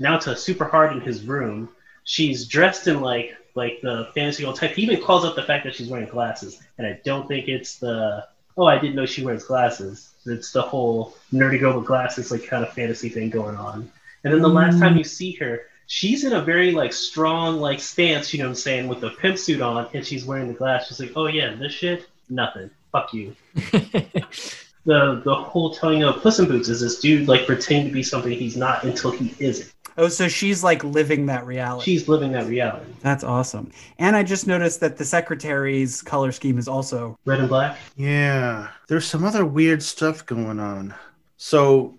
Naota 0.00 0.36
super 0.36 0.64
hard 0.64 0.92
in 0.92 1.00
his 1.00 1.24
room. 1.24 1.68
She's 2.04 2.46
dressed 2.46 2.88
in 2.88 3.00
like 3.00 3.36
like 3.54 3.80
the 3.82 4.08
fantasy 4.14 4.44
girl 4.44 4.52
type. 4.52 4.72
He 4.72 4.82
even 4.82 5.02
calls 5.02 5.24
out 5.24 5.36
the 5.36 5.42
fact 5.42 5.64
that 5.64 5.74
she's 5.74 5.88
wearing 5.88 6.08
glasses, 6.08 6.60
and 6.78 6.86
I 6.86 7.00
don't 7.04 7.28
think 7.28 7.48
it's 7.48 7.78
the 7.78 8.26
oh 8.56 8.66
I 8.66 8.78
didn't 8.78 8.96
know 8.96 9.06
she 9.06 9.24
wears 9.24 9.44
glasses. 9.44 10.10
It's 10.26 10.52
the 10.52 10.62
whole 10.62 11.16
nerdy 11.32 11.58
girl 11.60 11.78
with 11.78 11.86
glasses 11.86 12.30
like 12.30 12.46
kind 12.46 12.64
of 12.64 12.72
fantasy 12.72 13.08
thing 13.08 13.30
going 13.30 13.56
on. 13.56 13.90
And 14.24 14.34
then 14.34 14.42
the 14.42 14.48
last 14.48 14.78
time 14.78 14.96
you 14.96 15.04
see 15.04 15.32
her, 15.32 15.62
she's 15.90 16.22
in 16.22 16.32
a 16.32 16.40
very 16.40 16.70
like 16.70 16.92
strong 16.92 17.60
like 17.60 17.80
stance, 17.80 18.32
you 18.32 18.38
know 18.38 18.46
what 18.46 18.50
I'm 18.50 18.54
saying, 18.54 18.88
with 18.88 19.00
the 19.00 19.10
pimp 19.10 19.36
suit 19.36 19.60
on, 19.60 19.88
and 19.92 20.06
she's 20.06 20.24
wearing 20.24 20.46
the 20.46 20.54
glass. 20.54 20.86
She's 20.86 21.00
like, 21.00 21.12
oh 21.16 21.26
yeah, 21.26 21.54
this 21.56 21.72
shit, 21.72 22.08
nothing. 22.30 22.70
Fuck 22.92 23.12
you. 23.12 23.36
the 23.54 25.20
the 25.24 25.34
whole 25.34 25.74
telling 25.74 26.04
of 26.04 26.22
Puss 26.22 26.38
in 26.38 26.46
Boots 26.46 26.68
is 26.68 26.80
this 26.80 27.00
dude 27.00 27.28
like 27.28 27.44
pretending 27.44 27.88
to 27.88 27.92
be 27.92 28.04
something 28.04 28.32
he's 28.32 28.56
not 28.56 28.84
until 28.84 29.10
he 29.10 29.34
isn't. 29.40 29.72
Oh, 29.96 30.08
so 30.08 30.28
she's 30.28 30.62
like 30.62 30.84
living 30.84 31.26
that 31.26 31.44
reality. 31.44 31.90
She's 31.90 32.08
living 32.08 32.32
that 32.32 32.46
reality. 32.46 32.90
That's 33.00 33.24
awesome. 33.24 33.72
And 33.98 34.14
I 34.14 34.22
just 34.22 34.46
noticed 34.46 34.78
that 34.80 34.96
the 34.96 35.04
secretary's 35.04 36.00
color 36.02 36.30
scheme 36.30 36.56
is 36.56 36.68
also 36.68 37.18
Red 37.24 37.40
and 37.40 37.48
black. 37.48 37.76
Yeah, 37.96 38.68
there's 38.86 39.06
some 39.06 39.24
other 39.24 39.44
weird 39.44 39.82
stuff 39.82 40.24
going 40.24 40.60
on. 40.60 40.94
So, 41.36 41.98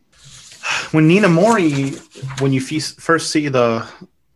when 0.91 1.09
Ninamori, 1.09 2.41
when 2.41 2.53
you 2.53 2.61
first 2.61 3.31
see 3.31 3.47
the 3.47 3.87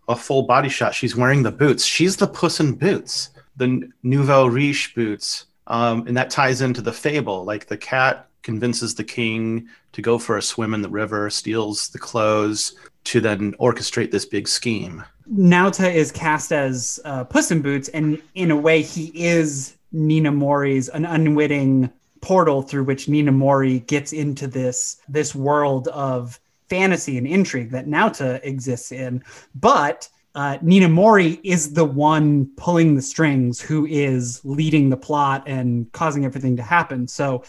a 0.08 0.16
full 0.16 0.44
body 0.44 0.70
shot, 0.70 0.94
she's 0.94 1.16
wearing 1.16 1.44
the 1.44 1.52
boots. 1.52 1.84
She's 1.84 2.16
the 2.16 2.28
Puss 2.28 2.60
in 2.60 2.76
Boots, 2.76 3.32
the 3.56 3.90
Nouveau 4.04 4.46
Riche 4.46 4.94
boots, 4.94 5.46
um, 5.68 6.06
and 6.08 6.16
that 6.16 6.30
ties 6.30 6.62
into 6.62 6.82
the 6.82 6.94
fable. 6.94 7.44
Like 7.44 7.68
the 7.68 7.78
cat 7.78 8.28
convinces 8.44 8.94
the 8.94 9.04
king 9.04 9.68
to 9.94 10.02
go 10.02 10.20
for 10.20 10.38
a 10.38 10.42
swim 10.42 10.74
in 10.74 10.82
the 10.82 10.90
river, 10.90 11.30
steals 11.30 11.90
the 11.90 12.00
clothes 12.00 12.76
to 13.06 13.20
then 13.20 13.54
orchestrate 13.54 14.12
this 14.12 14.26
big 14.26 14.48
scheme. 14.48 15.04
Naota 15.34 15.92
is 15.92 16.12
cast 16.12 16.52
as 16.52 17.00
uh, 17.06 17.24
Puss 17.24 17.50
in 17.50 17.62
Boots, 17.62 17.88
and 17.90 18.22
in 18.36 18.52
a 18.52 18.56
way, 18.56 18.84
he 18.84 19.12
is 19.16 19.76
Ninamori's 19.94 20.90
an 20.90 21.06
unwitting 21.06 21.92
portal 22.26 22.64
through 22.64 22.84
which 22.84 23.06
Ninamori 23.06 23.86
gets 23.86 24.12
into 24.12 24.48
this 24.48 24.98
this 25.08 25.36
world 25.36 25.88
of 25.90 26.40
fantasy 26.70 27.20
and 27.20 27.28
intrigue 27.28 27.70
that 27.70 27.86
Naota 27.86 28.40
exists 28.44 28.92
in. 28.92 29.24
But 29.54 30.10
uh, 30.34 30.58
Ninamori 30.58 31.40
is 31.44 31.74
the 31.74 31.86
one 31.86 32.50
pulling 32.58 32.96
the 32.96 33.02
strings, 33.04 33.62
who 33.62 33.86
is 33.86 34.42
leading 34.44 34.90
the 34.90 34.98
plot 34.98 35.44
and 35.46 35.90
causing 35.92 36.26
everything 36.26 36.58
to 36.58 36.64
happen. 36.64 37.08
So, 37.08 37.44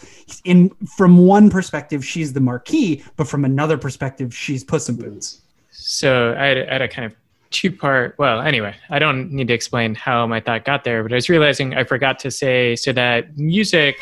in 0.45 0.69
from 0.95 1.17
one 1.25 1.49
perspective, 1.49 2.05
she's 2.05 2.31
the 2.31 2.39
Marquis, 2.39 3.03
but 3.15 3.27
from 3.27 3.45
another 3.45 3.79
perspective, 3.79 4.33
she's 4.33 4.63
Puss 4.63 4.89
in 4.89 4.95
Boots. 4.95 5.41
So 5.71 6.35
I 6.37 6.45
had, 6.45 6.69
I 6.69 6.73
had 6.73 6.81
a 6.83 6.87
kind 6.87 7.05
of 7.05 7.15
two 7.49 7.71
part. 7.71 8.15
Well, 8.19 8.41
anyway, 8.41 8.75
I 8.91 8.99
don't 8.99 9.31
need 9.31 9.47
to 9.47 9.53
explain 9.55 9.95
how 9.95 10.27
my 10.27 10.39
thought 10.39 10.65
got 10.65 10.83
there, 10.83 11.01
but 11.03 11.11
I 11.11 11.15
was 11.15 11.29
realizing 11.29 11.75
I 11.75 11.83
forgot 11.83 12.19
to 12.19 12.31
say 12.31 12.75
so 12.75 12.93
that 12.93 13.37
music 13.37 13.97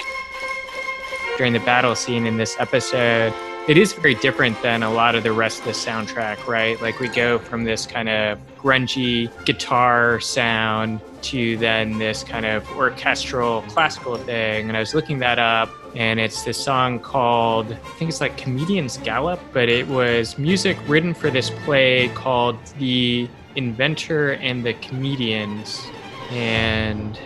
during 1.37 1.53
the 1.53 1.59
battle 1.59 1.95
scene 1.95 2.25
in 2.25 2.37
this 2.37 2.55
episode 2.59 3.33
it 3.67 3.79
is 3.79 3.93
very 3.93 4.13
different 4.13 4.61
than 4.61 4.83
a 4.83 4.91
lot 4.91 5.15
of 5.15 5.23
the 5.23 5.31
rest 5.31 5.59
of 5.59 5.65
the 5.65 5.71
soundtrack, 5.71 6.45
right? 6.45 6.79
Like 6.83 6.99
we 6.99 7.07
go 7.07 7.39
from 7.39 7.63
this 7.63 7.87
kind 7.87 8.07
of 8.07 8.39
grungy 8.57 9.31
guitar 9.43 10.19
sound 10.19 11.01
to 11.23 11.57
then 11.57 11.97
this 11.97 12.23
kind 12.23 12.45
of 12.45 12.69
orchestral 12.73 13.63
classical 13.63 14.17
thing. 14.17 14.67
And 14.67 14.77
I 14.77 14.79
was 14.79 14.93
looking 14.93 15.17
that 15.19 15.39
up, 15.39 15.69
and 15.95 16.19
it's 16.19 16.43
this 16.43 16.63
song 16.63 16.99
called, 16.99 17.71
I 17.71 17.97
think 17.97 18.09
it's 18.09 18.21
like 18.21 18.37
Comedian's 18.37 18.97
Gallop, 18.97 19.39
but 19.51 19.67
it 19.67 19.87
was 19.87 20.37
music 20.37 20.77
written 20.87 21.15
for 21.15 21.31
this 21.31 21.49
play 21.49 22.09
called 22.09 22.63
The 22.77 23.27
Inventor 23.55 24.33
and 24.33 24.63
the 24.63 24.75
Comedians. 24.75 25.81
And 26.29 27.19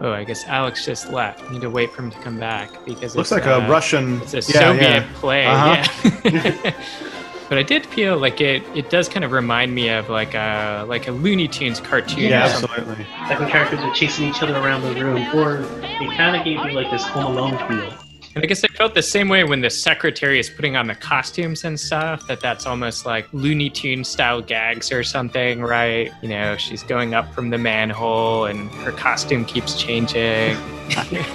Oh, 0.00 0.12
I 0.12 0.24
guess 0.24 0.46
Alex 0.46 0.84
just 0.84 1.10
left. 1.10 1.50
Need 1.50 1.62
to 1.62 1.70
wait 1.70 1.90
for 1.90 2.02
him 2.02 2.10
to 2.10 2.18
come 2.20 2.38
back 2.38 2.70
because 2.84 3.16
Looks 3.16 3.32
it's, 3.32 3.40
like 3.40 3.46
a 3.46 3.64
uh, 3.64 3.68
Russian. 3.68 4.20
It's 4.22 4.34
a 4.34 4.36
yeah, 4.36 4.42
Soviet 4.42 4.80
yeah. 4.80 5.12
play. 5.14 5.46
Uh-huh. 5.46 5.84
Yeah. 6.24 6.70
but 7.48 7.58
I 7.58 7.62
did 7.62 7.84
feel 7.84 8.16
like 8.16 8.40
it. 8.40 8.62
It 8.76 8.90
does 8.90 9.08
kind 9.08 9.24
of 9.24 9.32
remind 9.32 9.74
me 9.74 9.88
of 9.88 10.08
like 10.08 10.34
a 10.34 10.84
like 10.88 11.08
a 11.08 11.12
Looney 11.12 11.48
Tunes 11.48 11.80
cartoon. 11.80 12.30
Yeah, 12.30 12.44
absolutely. 12.44 13.06
Like 13.22 13.40
when 13.40 13.48
characters 13.48 13.80
are 13.80 13.92
chasing 13.94 14.28
each 14.28 14.42
other 14.42 14.54
around 14.54 14.82
the 14.82 14.94
room, 15.02 15.18
or 15.34 15.62
it 15.82 16.16
kind 16.16 16.36
of 16.36 16.44
gave 16.44 16.64
me 16.64 16.72
like 16.72 16.90
this 16.90 17.04
Home 17.06 17.36
Alone 17.36 17.58
feel. 17.68 18.07
And 18.38 18.44
I 18.44 18.46
guess 18.46 18.62
I 18.62 18.68
felt 18.68 18.94
the 18.94 19.02
same 19.02 19.28
way 19.28 19.42
when 19.42 19.62
the 19.62 19.68
secretary 19.68 20.38
is 20.38 20.48
putting 20.48 20.76
on 20.76 20.86
the 20.86 20.94
costumes 20.94 21.64
and 21.64 21.78
stuff. 21.78 22.24
That 22.28 22.40
that's 22.40 22.66
almost 22.66 23.04
like 23.04 23.26
Looney 23.32 23.68
Tune 23.68 24.04
style 24.04 24.40
gags 24.40 24.92
or 24.92 25.02
something, 25.02 25.60
right? 25.60 26.12
You 26.22 26.28
know, 26.28 26.56
she's 26.56 26.84
going 26.84 27.14
up 27.14 27.34
from 27.34 27.50
the 27.50 27.58
manhole 27.58 28.44
and 28.44 28.70
her 28.84 28.92
costume 28.92 29.44
keeps 29.44 29.74
changing. 29.74 30.56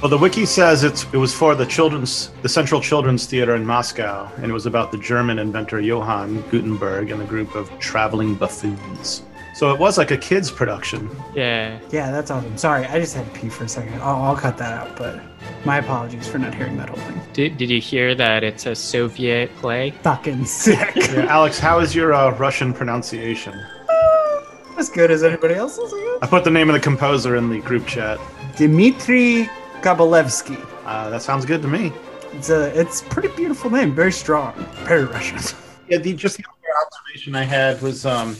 Well, 0.00 0.08
the 0.08 0.16
wiki 0.16 0.46
says 0.46 0.84
it's 0.84 1.04
it 1.12 1.16
was 1.16 1.34
for 1.34 1.56
the 1.56 1.66
children's 1.66 2.30
the 2.42 2.48
Central 2.48 2.80
Children's 2.80 3.26
Theater 3.26 3.56
in 3.56 3.66
Moscow, 3.66 4.30
and 4.36 4.44
it 4.44 4.52
was 4.52 4.64
about 4.64 4.92
the 4.92 4.98
German 4.98 5.40
inventor 5.40 5.80
Johann 5.80 6.40
Gutenberg 6.52 7.10
and 7.10 7.20
a 7.20 7.24
group 7.24 7.56
of 7.56 7.68
traveling 7.80 8.36
buffoons. 8.36 9.24
So 9.56 9.72
it 9.72 9.80
was 9.80 9.98
like 9.98 10.12
a 10.12 10.16
kids' 10.16 10.52
production. 10.52 11.10
yeah. 11.34 11.80
Yeah, 11.90 12.12
that's 12.12 12.30
awesome. 12.30 12.56
Sorry, 12.56 12.86
I 12.86 13.00
just 13.00 13.16
had 13.16 13.26
to 13.26 13.40
pee 13.40 13.48
for 13.48 13.64
a 13.64 13.68
second. 13.68 14.00
I'll, 14.00 14.22
I'll 14.22 14.36
cut 14.36 14.56
that 14.58 14.72
out, 14.72 14.96
but 14.96 15.20
my 15.64 15.78
apologies 15.78 16.26
for 16.28 16.38
not 16.38 16.54
hearing 16.54 16.76
that 16.78 16.88
whole 16.88 16.98
thing. 16.98 17.20
Did, 17.32 17.56
did 17.56 17.70
you 17.70 17.80
hear 17.80 18.14
that 18.14 18.44
it's 18.44 18.66
a 18.66 18.74
Soviet 18.74 19.54
play? 19.56 19.90
Fucking 20.02 20.44
sick. 20.44 20.92
Yeah, 20.96 21.26
Alex, 21.28 21.58
how 21.58 21.80
is 21.80 21.94
your 21.94 22.12
uh, 22.14 22.30
Russian 22.36 22.72
pronunciation? 22.72 23.58
as 24.78 24.88
good 24.88 25.10
as 25.10 25.24
anybody 25.24 25.54
else's, 25.54 25.92
I 25.92 26.18
I 26.22 26.26
put 26.26 26.44
the 26.44 26.50
name 26.50 26.68
of 26.70 26.74
the 26.74 26.80
composer 26.80 27.34
in 27.36 27.50
the 27.50 27.58
group 27.60 27.86
chat. 27.86 28.18
Dmitry 28.56 29.48
Kabalevsky. 29.80 30.64
Uh, 30.84 31.10
that 31.10 31.20
sounds 31.20 31.44
good 31.44 31.60
to 31.62 31.68
me. 31.68 31.92
It's 32.32 32.50
a 32.50 32.78
it's 32.78 33.02
pretty 33.02 33.28
beautiful 33.28 33.70
name, 33.70 33.94
very 33.94 34.12
strong, 34.12 34.54
very 34.84 35.04
Russian. 35.04 35.38
Yeah, 35.88 35.96
the 35.96 36.12
just 36.12 36.36
the 36.36 36.44
other 36.44 36.86
observation 36.86 37.34
I 37.34 37.44
had 37.44 37.80
was 37.80 38.04
um, 38.04 38.36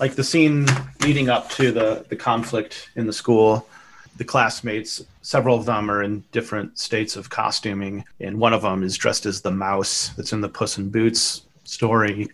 like 0.00 0.14
the 0.14 0.24
scene 0.24 0.66
leading 1.02 1.28
up 1.28 1.50
to 1.50 1.70
the 1.70 2.06
the 2.08 2.16
conflict 2.16 2.88
in 2.96 3.06
the 3.06 3.12
school. 3.12 3.68
The 4.16 4.24
classmates, 4.24 5.04
several 5.28 5.58
of 5.58 5.66
them 5.66 5.90
are 5.90 6.02
in 6.02 6.24
different 6.32 6.78
states 6.78 7.14
of 7.14 7.28
costuming, 7.28 8.02
and 8.18 8.40
one 8.40 8.54
of 8.54 8.62
them 8.62 8.82
is 8.82 8.96
dressed 8.96 9.26
as 9.26 9.42
the 9.42 9.50
mouse 9.50 10.08
that's 10.16 10.32
in 10.32 10.40
the 10.40 10.48
Puss 10.48 10.78
in 10.78 10.88
Boots 10.88 11.42
story. 11.64 12.28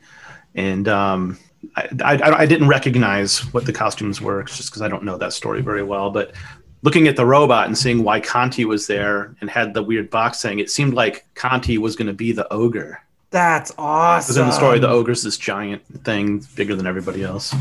And 0.54 0.86
um, 0.86 1.36
I, 1.74 1.88
I, 2.04 2.38
I 2.42 2.46
didn't 2.46 2.68
recognize 2.68 3.52
what 3.52 3.66
the 3.66 3.72
costumes 3.72 4.20
were 4.20 4.44
just 4.44 4.70
because 4.70 4.80
I 4.80 4.86
don't 4.86 5.02
know 5.02 5.18
that 5.18 5.32
story 5.32 5.60
very 5.60 5.82
well. 5.82 6.12
But 6.12 6.34
looking 6.82 7.08
at 7.08 7.16
the 7.16 7.26
robot 7.26 7.66
and 7.66 7.76
seeing 7.76 8.04
why 8.04 8.20
Canti 8.20 8.64
was 8.64 8.86
there 8.86 9.34
and 9.40 9.50
had 9.50 9.74
the 9.74 9.82
weird 9.82 10.08
box 10.08 10.38
saying, 10.38 10.60
it 10.60 10.70
seemed 10.70 10.94
like 10.94 11.26
Canti 11.34 11.78
was 11.78 11.96
going 11.96 12.06
to 12.06 12.14
be 12.14 12.30
the 12.30 12.46
ogre. 12.52 13.02
That's 13.30 13.72
awesome. 13.76 14.26
Because 14.26 14.36
in 14.36 14.46
the 14.46 14.52
story, 14.52 14.78
the 14.78 14.88
ogre's 14.88 15.24
this 15.24 15.36
giant 15.36 15.82
thing, 16.04 16.46
bigger 16.54 16.76
than 16.76 16.86
everybody 16.86 17.24
else. 17.24 17.52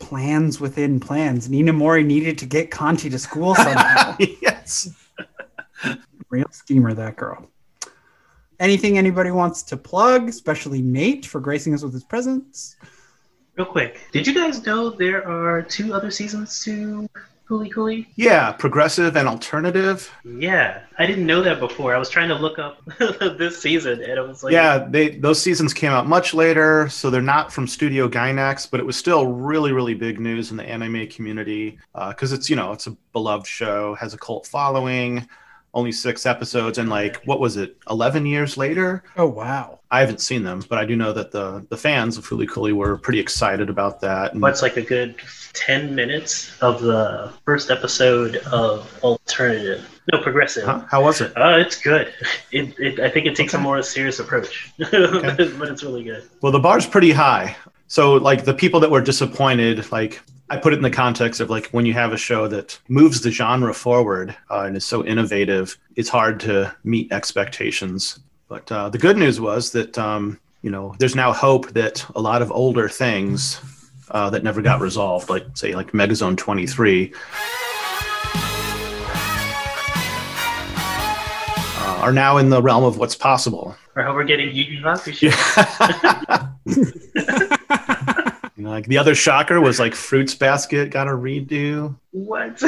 plans 0.00 0.60
within 0.60 0.98
plans. 0.98 1.48
Ninamori 1.48 2.04
needed 2.04 2.36
to 2.38 2.46
get 2.46 2.72
Canti 2.72 3.08
to 3.10 3.18
school 3.18 3.54
somehow. 3.54 4.16
yes. 4.70 5.98
Real 6.28 6.46
schemer, 6.50 6.94
that 6.94 7.16
girl. 7.16 7.48
Anything 8.58 8.98
anybody 8.98 9.30
wants 9.30 9.62
to 9.64 9.76
plug, 9.76 10.28
especially 10.28 10.82
Nate 10.82 11.24
for 11.26 11.40
gracing 11.40 11.74
us 11.74 11.82
with 11.82 11.92
his 11.92 12.04
presence? 12.04 12.76
Real 13.56 13.66
quick, 13.66 14.00
did 14.12 14.26
you 14.26 14.34
guys 14.34 14.64
know 14.64 14.90
there 14.90 15.26
are 15.26 15.62
two 15.62 15.92
other 15.92 16.10
seasons 16.10 16.62
to 16.64 17.08
Cooley 17.50 17.68
Cooley? 17.68 18.06
Yeah, 18.14 18.52
progressive 18.52 19.16
and 19.16 19.26
alternative. 19.26 20.08
Yeah, 20.24 20.82
I 20.98 21.04
didn't 21.04 21.26
know 21.26 21.42
that 21.42 21.58
before. 21.58 21.92
I 21.92 21.98
was 21.98 22.08
trying 22.08 22.28
to 22.28 22.36
look 22.36 22.60
up 22.60 22.80
this 23.00 23.60
season, 23.60 23.94
and 23.94 24.18
it 24.18 24.28
was 24.28 24.44
like, 24.44 24.52
yeah, 24.52 24.86
they 24.88 25.16
those 25.16 25.42
seasons 25.42 25.74
came 25.74 25.90
out 25.90 26.06
much 26.06 26.32
later, 26.32 26.88
so 26.88 27.10
they're 27.10 27.20
not 27.20 27.52
from 27.52 27.66
Studio 27.66 28.08
Gainax, 28.08 28.70
but 28.70 28.78
it 28.78 28.86
was 28.86 28.96
still 28.96 29.26
really, 29.26 29.72
really 29.72 29.94
big 29.94 30.20
news 30.20 30.52
in 30.52 30.58
the 30.58 30.62
anime 30.62 31.08
community 31.08 31.76
uh, 31.96 32.10
because 32.10 32.32
it's 32.32 32.48
you 32.48 32.54
know 32.54 32.70
it's 32.70 32.86
a 32.86 32.92
beloved 33.12 33.48
show, 33.48 33.96
has 33.96 34.14
a 34.14 34.18
cult 34.18 34.46
following, 34.46 35.26
only 35.74 35.92
six 35.92 36.26
episodes, 36.26 36.78
and 36.78 36.88
like 36.88 37.22
what 37.24 37.40
was 37.40 37.56
it, 37.56 37.76
eleven 37.90 38.26
years 38.26 38.56
later? 38.56 39.02
Oh 39.16 39.26
wow. 39.26 39.78
I 39.92 39.98
haven't 40.00 40.20
seen 40.20 40.44
them, 40.44 40.62
but 40.68 40.78
I 40.78 40.84
do 40.84 40.94
know 40.94 41.12
that 41.12 41.32
the 41.32 41.66
the 41.68 41.76
fans 41.76 42.16
of 42.16 42.24
Fooly 42.26 42.48
Cooly 42.48 42.72
were 42.72 42.96
pretty 42.96 43.18
excited 43.18 43.68
about 43.68 44.00
that. 44.02 44.32
And 44.32 44.40
what's 44.42 44.62
like 44.62 44.76
a 44.76 44.82
good 44.82 45.16
10 45.52 45.96
minutes 45.96 46.56
of 46.62 46.80
the 46.80 47.32
first 47.44 47.72
episode 47.72 48.36
of 48.52 48.88
Alternative. 49.02 49.84
No, 50.12 50.22
Progressive. 50.22 50.64
Huh? 50.64 50.84
How 50.88 51.02
was 51.02 51.20
it? 51.20 51.36
Uh, 51.36 51.56
it's 51.58 51.76
good. 51.80 52.12
It, 52.52 52.74
it, 52.78 53.00
I 53.00 53.08
think 53.10 53.26
it 53.26 53.34
takes 53.36 53.54
Okay. 53.54 53.60
a 53.60 53.64
more 53.64 53.80
serious 53.82 54.18
approach, 54.20 54.72
Okay. 54.80 55.52
but 55.58 55.68
it's 55.68 55.82
really 55.84 56.02
good. 56.04 56.22
Well, 56.40 56.50
the 56.52 56.58
bar's 56.58 56.84
pretty 56.86 57.12
high. 57.12 57.54
So, 57.86 58.14
like, 58.14 58.44
the 58.44 58.54
people 58.54 58.80
that 58.80 58.90
were 58.90 59.00
disappointed, 59.00 59.90
like, 59.92 60.20
I 60.52 60.56
put 60.56 60.72
it 60.72 60.76
in 60.76 60.82
the 60.82 60.90
context 60.90 61.40
of 61.40 61.48
like 61.48 61.68
when 61.68 61.86
you 61.86 61.92
have 61.92 62.12
a 62.12 62.16
show 62.16 62.48
that 62.48 62.76
moves 62.88 63.20
the 63.20 63.30
genre 63.30 63.72
forward 63.72 64.36
uh, 64.50 64.62
and 64.62 64.76
is 64.76 64.84
so 64.84 65.04
innovative, 65.04 65.78
it's 65.94 66.08
hard 66.08 66.40
to 66.40 66.74
meet 66.82 67.12
expectations. 67.12 68.18
But 68.48 68.70
uh, 68.72 68.88
the 68.88 68.98
good 68.98 69.16
news 69.16 69.40
was 69.40 69.70
that, 69.70 69.96
um, 69.96 70.40
you 70.62 70.70
know, 70.70 70.96
there's 70.98 71.14
now 71.14 71.32
hope 71.32 71.70
that 71.74 72.04
a 72.16 72.20
lot 72.20 72.42
of 72.42 72.50
older 72.50 72.88
things 72.88 73.60
uh, 74.10 74.28
that 74.30 74.42
never 74.42 74.60
got 74.60 74.80
resolved, 74.80 75.30
like, 75.30 75.44
say, 75.54 75.76
like 75.76 75.92
Megazone 75.92 76.36
23, 76.36 77.14
uh, 81.78 82.00
are 82.00 82.12
now 82.12 82.38
in 82.38 82.50
the 82.50 82.60
realm 82.60 82.82
of 82.82 82.98
what's 82.98 83.14
possible. 83.14 83.76
Or 83.94 84.02
how 84.02 84.12
we're 84.12 84.24
getting 84.24 84.52
Yu 84.52 84.82
Hakusho. 84.82 85.30
Yeah. 86.66 87.56
You 88.60 88.66
know, 88.66 88.72
like 88.72 88.88
the 88.88 88.98
other 88.98 89.14
shocker 89.14 89.58
was 89.58 89.80
like 89.80 89.94
Fruits 89.94 90.34
Basket 90.34 90.90
got 90.90 91.08
a 91.08 91.12
redo. 91.12 91.96
What? 92.10 92.62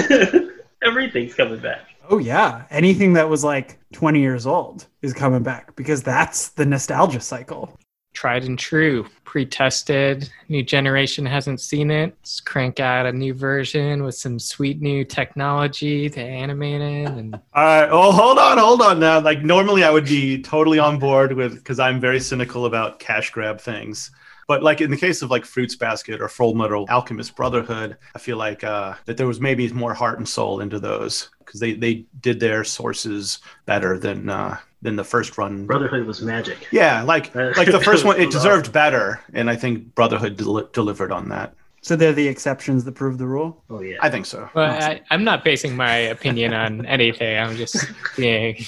Everything's 0.82 1.34
coming 1.34 1.60
back. 1.60 1.80
Oh 2.08 2.16
yeah. 2.16 2.64
Anything 2.70 3.12
that 3.12 3.28
was 3.28 3.44
like 3.44 3.78
20 3.92 4.18
years 4.18 4.46
old 4.46 4.86
is 5.02 5.12
coming 5.12 5.42
back 5.42 5.76
because 5.76 6.02
that's 6.02 6.48
the 6.48 6.64
nostalgia 6.64 7.20
cycle. 7.20 7.78
tried 8.14 8.44
and 8.44 8.58
true, 8.58 9.06
pre-tested. 9.24 10.30
New 10.48 10.62
generation 10.62 11.26
hasn't 11.26 11.60
seen 11.60 11.90
it. 11.90 12.16
Let's 12.20 12.40
crank 12.40 12.80
out 12.80 13.04
a 13.04 13.12
new 13.12 13.34
version 13.34 14.02
with 14.02 14.14
some 14.14 14.38
sweet 14.38 14.80
new 14.80 15.04
technology 15.04 16.08
to 16.08 16.22
animate 16.22 16.80
it. 16.80 17.08
And 17.08 17.34
All 17.52 17.64
right. 17.64 17.82
Uh, 17.84 17.88
oh, 17.90 18.12
hold 18.12 18.38
on, 18.38 18.56
hold 18.56 18.80
on 18.80 18.98
now. 18.98 19.20
Like 19.20 19.42
normally 19.42 19.84
I 19.84 19.90
would 19.90 20.06
be 20.06 20.40
totally 20.40 20.78
on 20.78 20.98
board 20.98 21.34
with 21.34 21.56
because 21.56 21.78
I'm 21.78 22.00
very 22.00 22.18
cynical 22.18 22.64
about 22.64 22.98
cash 22.98 23.28
grab 23.28 23.60
things. 23.60 24.10
But 24.48 24.62
like 24.62 24.80
in 24.80 24.90
the 24.90 24.96
case 24.96 25.22
of 25.22 25.30
like 25.30 25.44
Fruits 25.44 25.76
Basket 25.76 26.20
or 26.20 26.28
Full 26.28 26.54
Metal 26.54 26.86
Alchemist 26.88 27.36
Brotherhood, 27.36 27.96
I 28.14 28.18
feel 28.18 28.36
like 28.36 28.64
uh, 28.64 28.94
that 29.06 29.16
there 29.16 29.26
was 29.26 29.40
maybe 29.40 29.68
more 29.72 29.94
heart 29.94 30.18
and 30.18 30.28
soul 30.28 30.60
into 30.60 30.78
those 30.78 31.30
because 31.38 31.60
they 31.60 31.72
they 31.74 32.04
did 32.20 32.40
their 32.40 32.64
sources 32.64 33.38
better 33.66 33.98
than 33.98 34.28
uh, 34.28 34.58
than 34.82 34.96
the 34.96 35.04
first 35.04 35.38
run. 35.38 35.66
Brotherhood 35.66 36.06
was 36.06 36.22
magic. 36.22 36.68
Yeah, 36.70 37.02
like 37.02 37.34
like 37.34 37.70
the 37.70 37.80
first 37.80 38.04
one, 38.04 38.20
it 38.20 38.30
deserved 38.38 38.72
better, 38.72 39.20
and 39.32 39.48
I 39.48 39.56
think 39.56 39.94
Brotherhood 39.94 40.36
del- 40.36 40.68
delivered 40.72 41.12
on 41.12 41.28
that. 41.30 41.54
So 41.84 41.96
they're 41.96 42.12
the 42.12 42.28
exceptions 42.28 42.84
that 42.84 42.92
prove 42.92 43.18
the 43.18 43.26
rule. 43.26 43.60
Oh 43.68 43.80
yeah. 43.80 43.96
I 44.00 44.08
think 44.08 44.24
so. 44.26 44.48
well, 44.54 44.70
I, 44.70 45.02
I'm 45.10 45.24
not 45.24 45.42
basing 45.42 45.74
my 45.74 45.96
opinion 45.96 46.54
on 46.54 46.86
anything. 46.86 47.36
I'm 47.36 47.56
just 47.56 47.84
being 48.16 48.64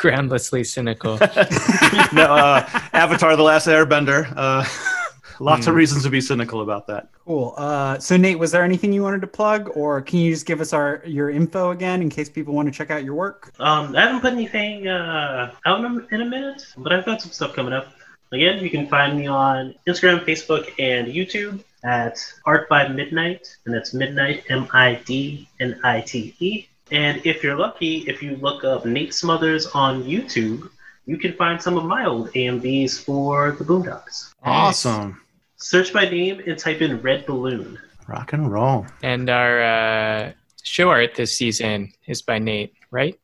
groundlessly 0.00 0.64
cynical. 0.64 1.18
no, 2.12 2.34
uh, 2.34 2.66
Avatar: 2.92 3.36
The 3.36 3.42
Last 3.42 3.66
Airbender. 3.66 4.32
Uh, 4.34 4.64
lots 5.40 5.66
of 5.66 5.72
Hmm. 5.72 5.78
reasons 5.78 6.02
to 6.04 6.10
be 6.10 6.20
cynical 6.20 6.62
about 6.62 6.86
that. 6.88 7.08
Cool. 7.26 7.54
Uh, 7.56 7.98
so 7.98 8.16
Nate, 8.16 8.38
was 8.38 8.50
there 8.50 8.64
anything 8.64 8.92
you 8.92 9.02
wanted 9.02 9.20
to 9.20 9.26
plug, 9.26 9.70
or 9.74 10.00
can 10.00 10.18
you 10.18 10.32
just 10.32 10.46
give 10.46 10.60
us 10.60 10.72
our 10.72 11.02
your 11.06 11.30
info 11.30 11.70
again 11.70 12.00
in 12.02 12.08
case 12.10 12.28
people 12.28 12.54
want 12.54 12.66
to 12.66 12.72
check 12.72 12.90
out 12.90 13.04
your 13.04 13.14
work? 13.14 13.52
Um, 13.60 13.94
I 13.94 14.00
haven't 14.00 14.20
put 14.20 14.32
anything 14.32 14.88
uh, 14.88 15.52
out 15.66 15.84
in 15.84 15.84
a, 15.84 16.14
in 16.14 16.22
a 16.22 16.24
minute, 16.26 16.64
but 16.78 16.92
I've 16.92 17.04
got 17.04 17.20
some 17.22 17.30
stuff 17.32 17.54
coming 17.54 17.72
up. 17.72 17.88
Again, 18.32 18.62
you 18.62 18.70
can 18.70 18.86
find 18.86 19.18
me 19.18 19.26
on 19.26 19.74
Instagram, 19.88 20.24
Facebook, 20.24 20.70
and 20.78 21.08
YouTube 21.08 21.62
at 21.82 22.16
Art 22.46 22.68
by 22.68 22.86
Midnight, 22.88 23.56
and 23.64 23.74
that's 23.74 23.92
Midnight 23.92 24.44
M 24.48 24.68
I 24.72 25.00
D 25.04 25.48
N 25.60 25.78
I 25.84 26.00
T 26.00 26.34
E. 26.38 26.66
And 26.90 27.24
if 27.24 27.42
you're 27.42 27.56
lucky, 27.56 27.98
if 28.08 28.22
you 28.22 28.36
look 28.36 28.64
up 28.64 28.84
Nate 28.84 29.14
Smothers 29.14 29.66
on 29.68 30.02
YouTube, 30.02 30.68
you 31.06 31.16
can 31.16 31.32
find 31.34 31.60
some 31.60 31.76
of 31.76 31.84
my 31.84 32.04
old 32.04 32.32
AMVs 32.32 33.04
for 33.04 33.52
the 33.52 33.64
Boondocks. 33.64 34.32
Awesome. 34.42 35.20
Search 35.56 35.94
my 35.94 36.08
name 36.08 36.40
and 36.46 36.58
type 36.58 36.80
in 36.80 37.00
Red 37.00 37.26
Balloon. 37.26 37.78
Rock 38.08 38.32
and 38.32 38.50
roll. 38.50 38.86
And 39.02 39.30
our 39.30 39.62
uh, 39.62 40.32
show 40.62 40.88
art 40.88 41.14
this 41.14 41.32
season 41.36 41.92
is 42.06 42.22
by 42.22 42.38
Nate, 42.38 42.74
right? 42.90 43.18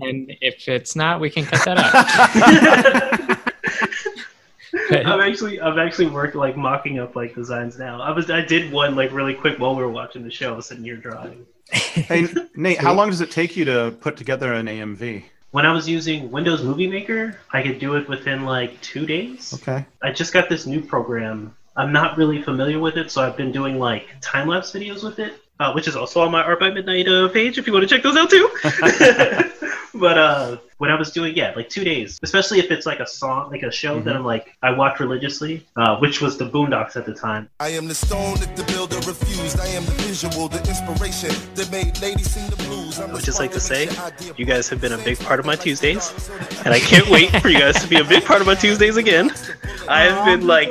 And 0.00 0.32
if 0.40 0.68
it's 0.68 0.96
not, 0.96 1.20
we 1.20 1.30
can 1.30 1.44
cut 1.44 1.64
that 1.64 1.78
out. 1.78 3.40
I'm 5.06 5.20
actually 5.20 5.60
I've 5.60 5.78
actually 5.78 6.06
worked 6.06 6.34
like 6.34 6.56
mocking 6.56 6.98
up 6.98 7.14
like 7.14 7.34
designs 7.34 7.78
now. 7.78 8.00
I 8.00 8.10
was 8.10 8.30
I 8.30 8.40
did 8.40 8.72
one 8.72 8.96
like 8.96 9.12
really 9.12 9.34
quick 9.34 9.58
while 9.58 9.76
we 9.76 9.82
were 9.82 9.90
watching 9.90 10.24
the 10.24 10.30
show, 10.30 10.58
sitting 10.60 10.84
here 10.84 10.96
drawing. 10.96 11.46
Hey 11.72 12.26
Nate, 12.56 12.78
how 12.78 12.92
long 12.92 13.10
does 13.10 13.20
it 13.20 13.30
take 13.30 13.56
you 13.56 13.64
to 13.66 13.96
put 14.00 14.16
together 14.16 14.52
an 14.52 14.66
AMV? 14.66 15.24
When 15.52 15.66
I 15.66 15.72
was 15.72 15.88
using 15.88 16.30
Windows 16.30 16.62
Movie 16.62 16.86
Maker, 16.86 17.36
I 17.52 17.62
could 17.62 17.80
do 17.80 17.96
it 17.96 18.08
within 18.08 18.44
like 18.44 18.80
two 18.82 19.04
days. 19.04 19.52
Okay. 19.54 19.84
I 20.02 20.12
just 20.12 20.32
got 20.32 20.48
this 20.48 20.66
new 20.66 20.80
program. 20.80 21.56
I'm 21.76 21.92
not 21.92 22.16
really 22.16 22.42
familiar 22.42 22.78
with 22.78 22.96
it, 22.96 23.10
so 23.10 23.22
I've 23.22 23.36
been 23.36 23.50
doing 23.50 23.78
like 23.78 24.06
time 24.20 24.48
lapse 24.48 24.72
videos 24.72 25.02
with 25.02 25.18
it, 25.18 25.34
uh, 25.58 25.72
which 25.72 25.88
is 25.88 25.96
also 25.96 26.20
on 26.20 26.30
my 26.30 26.42
Art 26.42 26.60
by 26.60 26.70
Midnight 26.70 27.08
uh, 27.08 27.28
page 27.28 27.58
if 27.58 27.66
you 27.66 27.72
want 27.72 27.88
to 27.88 27.92
check 27.92 28.02
those 28.02 28.16
out 28.16 28.30
too. 28.30 28.48
but 29.94 30.18
uh, 30.18 30.56
when 30.80 30.90
I 30.90 30.94
was 30.94 31.10
doing, 31.10 31.36
yeah, 31.36 31.52
like 31.54 31.68
two 31.68 31.84
days, 31.84 32.18
especially 32.22 32.58
if 32.58 32.70
it's 32.70 32.86
like 32.86 33.00
a 33.00 33.06
song, 33.06 33.50
like 33.50 33.62
a 33.62 33.70
show 33.70 34.00
that 34.00 34.16
I'm 34.16 34.24
like 34.24 34.56
I 34.62 34.70
watch 34.70 34.98
religiously, 34.98 35.66
uh, 35.76 35.98
which 35.98 36.22
was 36.22 36.38
the 36.38 36.48
Boondocks 36.48 36.96
at 36.96 37.04
the 37.04 37.12
time. 37.12 37.50
I 37.60 37.68
am 37.68 37.86
the 37.86 37.94
stone 37.94 38.36
that 38.36 38.56
the 38.56 38.64
builder 38.64 38.96
refused. 38.96 39.60
I 39.60 39.66
am 39.66 39.84
the 39.84 39.92
visual, 39.92 40.48
the 40.48 40.58
inspiration 40.60 41.34
that 41.54 41.70
made 41.70 42.00
ladies 42.00 42.30
sing 42.30 42.48
the 42.48 42.56
blues. 42.56 42.98
I'm 42.98 43.10
I 43.10 43.12
would 43.12 43.22
just 43.22 43.38
like 43.38 43.52
to 43.52 43.60
say, 43.60 43.90
you 44.38 44.46
guys 44.46 44.70
have 44.70 44.80
been 44.80 44.92
a 44.92 44.98
big 45.04 45.20
part 45.20 45.38
of 45.38 45.44
my 45.44 45.54
Tuesdays, 45.54 46.30
and 46.64 46.72
I 46.72 46.80
can't 46.80 47.10
wait 47.10 47.28
for 47.42 47.50
you 47.50 47.58
guys 47.58 47.78
to 47.82 47.86
be 47.86 47.96
a 47.96 48.04
big 48.04 48.24
part 48.24 48.40
of 48.40 48.46
my 48.46 48.54
Tuesdays 48.54 48.96
again. 48.96 49.30
I 49.88 50.04
have 50.04 50.24
been 50.24 50.46
like 50.46 50.70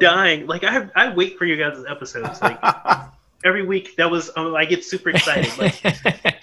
dying. 0.00 0.46
Like 0.46 0.64
I, 0.64 0.88
I 0.96 1.12
wait 1.12 1.36
for 1.36 1.44
you 1.44 1.56
guys' 1.56 1.84
episodes. 1.86 2.40
Like 2.40 2.58
every 3.44 3.66
week, 3.66 3.96
that 3.96 4.10
was 4.10 4.30
um, 4.36 4.54
I 4.54 4.64
get 4.64 4.86
super 4.86 5.10
excited. 5.10 5.52
Like 5.58 6.40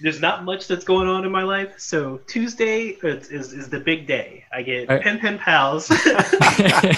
there's 0.00 0.20
not 0.20 0.44
much 0.44 0.66
that's 0.66 0.84
going 0.84 1.08
on 1.08 1.24
in 1.24 1.32
my 1.32 1.42
life, 1.42 1.74
so 1.78 2.18
Tuesday 2.26 2.88
is, 3.02 3.28
is, 3.28 3.52
is 3.52 3.68
the 3.68 3.80
big 3.80 4.06
day. 4.06 4.44
I 4.52 4.62
get 4.62 4.88
Right. 4.88 5.02
pen 5.02 5.18
pen 5.18 5.38
pals. 5.38 5.88
I 5.90 6.96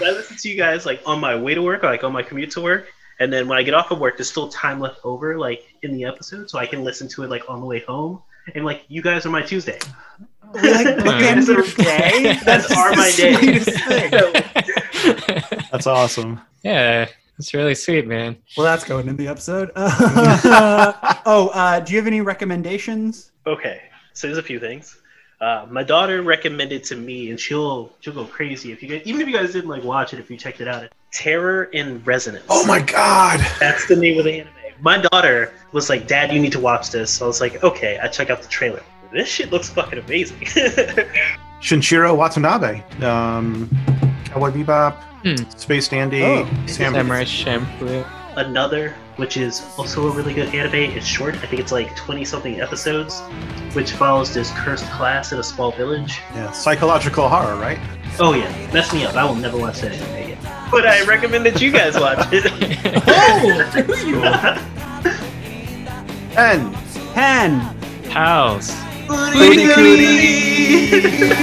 listen 0.00 0.36
to 0.38 0.48
you 0.48 0.56
guys 0.56 0.86
like 0.86 1.02
on 1.06 1.20
my 1.20 1.36
way 1.36 1.54
to 1.54 1.62
work, 1.62 1.84
or, 1.84 1.90
like 1.90 2.04
on 2.04 2.12
my 2.12 2.22
commute 2.22 2.50
to 2.52 2.60
work, 2.60 2.86
and 3.18 3.32
then 3.32 3.48
when 3.48 3.58
I 3.58 3.62
get 3.62 3.74
off 3.74 3.90
of 3.90 3.98
work, 3.98 4.16
there's 4.16 4.30
still 4.30 4.48
time 4.48 4.80
left 4.80 5.00
over, 5.04 5.38
like 5.38 5.62
in 5.82 5.92
the 5.92 6.04
episode, 6.04 6.48
so 6.50 6.58
I 6.58 6.66
can 6.66 6.82
listen 6.84 7.08
to 7.08 7.22
it 7.24 7.30
like 7.30 7.48
on 7.48 7.60
the 7.60 7.66
way 7.66 7.80
home. 7.80 8.22
And 8.54 8.64
like 8.64 8.84
you 8.88 9.02
guys 9.02 9.26
are 9.26 9.30
my 9.30 9.42
Tuesday. 9.42 9.78
We 10.54 10.60
like 10.72 10.86
bookend 10.96 11.46
your 11.46 11.62
day. 11.84 12.38
That's 12.44 12.68
just 12.68 12.76
are 12.76 12.92
my 12.96 13.10
day. 13.16 13.34
sweetest. 13.34 13.78
That's 15.70 15.86
awesome. 15.86 16.40
yeah, 16.62 17.06
it's 17.40 17.54
really 17.54 17.74
sweet, 17.74 18.06
man. 18.06 18.36
Well, 18.54 18.66
that's 18.66 18.84
going 18.84 19.08
in 19.08 19.16
the 19.16 19.26
episode. 19.26 19.70
oh, 19.76 21.50
uh, 21.54 21.80
do 21.80 21.94
you 21.94 21.98
have 21.98 22.06
any 22.06 22.20
recommendations? 22.20 23.32
Okay, 23.46 23.80
so 24.12 24.26
there's 24.26 24.36
a 24.36 24.42
few 24.42 24.60
things. 24.60 24.98
Uh, 25.40 25.66
my 25.70 25.82
daughter 25.82 26.20
recommended 26.20 26.84
to 26.84 26.96
me, 26.96 27.30
and 27.30 27.40
she'll 27.40 27.92
she'll 28.00 28.12
go 28.12 28.26
crazy 28.26 28.72
if 28.72 28.82
you 28.82 28.90
guys, 28.90 29.00
even 29.06 29.22
if 29.22 29.26
you 29.26 29.32
guys 29.32 29.54
didn't 29.54 29.70
like 29.70 29.82
watch 29.82 30.12
it, 30.12 30.20
if 30.20 30.30
you 30.30 30.36
checked 30.36 30.60
it 30.60 30.68
out. 30.68 30.86
Terror 31.12 31.64
in 31.64 32.04
Resonance. 32.04 32.44
Oh 32.50 32.66
my 32.66 32.82
god. 32.82 33.40
That's 33.58 33.88
the 33.88 33.96
name 33.96 34.18
of 34.18 34.26
the 34.26 34.40
anime. 34.40 34.52
My 34.82 34.98
daughter 34.98 35.54
was 35.72 35.88
like, 35.88 36.06
"Dad, 36.06 36.30
you 36.30 36.40
need 36.40 36.52
to 36.52 36.60
watch 36.60 36.90
this." 36.90 37.10
So 37.10 37.24
I 37.24 37.28
was 37.28 37.40
like, 37.40 37.64
"Okay." 37.64 37.98
I 38.02 38.08
check 38.08 38.28
out 38.28 38.42
the 38.42 38.48
trailer. 38.48 38.82
This 39.14 39.28
shit 39.28 39.50
looks 39.50 39.70
fucking 39.70 39.98
amazing. 39.98 40.40
Shinichiro 41.62 42.14
Watanabe. 42.14 42.82
Um, 43.02 43.70
Cowboy 44.30 44.50
Bebop. 44.50 44.94
Hmm. 45.22 45.36
Space 45.58 45.88
Dandy. 45.88 46.22
Oh. 46.22 46.46
Sam- 46.66 46.94
Samurai 46.94 47.24
Champloo. 47.24 48.06
Another, 48.36 48.94
which 49.16 49.36
is 49.36 49.60
also 49.76 50.06
a 50.08 50.12
really 50.12 50.32
good 50.32 50.54
anime. 50.54 50.96
It's 50.96 51.04
short. 51.06 51.34
I 51.36 51.46
think 51.46 51.60
it's 51.60 51.72
like 51.72 51.94
twenty 51.96 52.24
something 52.24 52.60
episodes, 52.60 53.20
which 53.72 53.90
follows 53.92 54.32
this 54.32 54.52
cursed 54.52 54.88
class 54.92 55.32
in 55.32 55.38
a 55.40 55.42
small 55.42 55.72
village. 55.72 56.20
yeah, 56.34 56.50
psychological 56.52 57.28
horror, 57.28 57.56
right? 57.56 57.78
Oh 58.20 58.32
yeah, 58.34 58.48
mess 58.72 58.92
me 58.94 59.04
up. 59.04 59.16
I 59.16 59.24
will 59.24 59.34
never 59.34 59.58
watch 59.58 59.80
that 59.80 59.92
anime 59.92 60.30
again. 60.32 60.38
But 60.70 60.86
I 60.86 61.02
recommend 61.04 61.44
that 61.46 61.60
you 61.60 61.72
guys 61.72 61.98
watch 61.98 62.28
it. 62.32 62.46
And 66.38 66.72
Pen. 67.12 67.60
Pals. 68.10 68.70
Booty 69.08 69.66
cootie. 69.74 71.34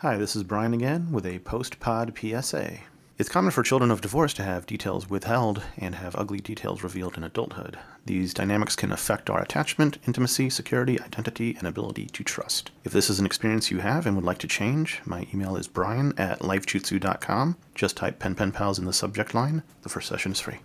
Hi, 0.00 0.16
this 0.16 0.34
is 0.34 0.44
Brian 0.44 0.72
again 0.72 1.12
with 1.12 1.26
a 1.26 1.40
post 1.40 1.78
pod 1.78 2.18
PSA. 2.18 2.78
It's 3.18 3.28
common 3.28 3.50
for 3.50 3.62
children 3.62 3.90
of 3.90 4.00
divorce 4.00 4.32
to 4.32 4.42
have 4.42 4.64
details 4.64 5.10
withheld 5.10 5.62
and 5.76 5.94
have 5.96 6.16
ugly 6.16 6.38
details 6.40 6.82
revealed 6.82 7.18
in 7.18 7.22
adulthood. 7.22 7.78
These 8.06 8.32
dynamics 8.32 8.74
can 8.74 8.92
affect 8.92 9.28
our 9.28 9.42
attachment, 9.42 9.98
intimacy, 10.06 10.48
security, 10.48 10.98
identity, 10.98 11.54
and 11.58 11.68
ability 11.68 12.06
to 12.06 12.24
trust. 12.24 12.70
If 12.82 12.92
this 12.92 13.10
is 13.10 13.20
an 13.20 13.26
experience 13.26 13.70
you 13.70 13.80
have 13.80 14.06
and 14.06 14.16
would 14.16 14.24
like 14.24 14.38
to 14.38 14.48
change, 14.48 15.02
my 15.04 15.26
email 15.34 15.54
is 15.54 15.68
brian 15.68 16.14
at 16.18 16.38
lifejutsu.com. 16.38 17.58
Just 17.74 17.98
type 17.98 18.18
pen 18.18 18.34
pen 18.34 18.52
pals 18.52 18.78
in 18.78 18.86
the 18.86 18.94
subject 18.94 19.34
line. 19.34 19.62
The 19.82 19.90
first 19.90 20.08
session 20.08 20.32
is 20.32 20.40
free. 20.40 20.60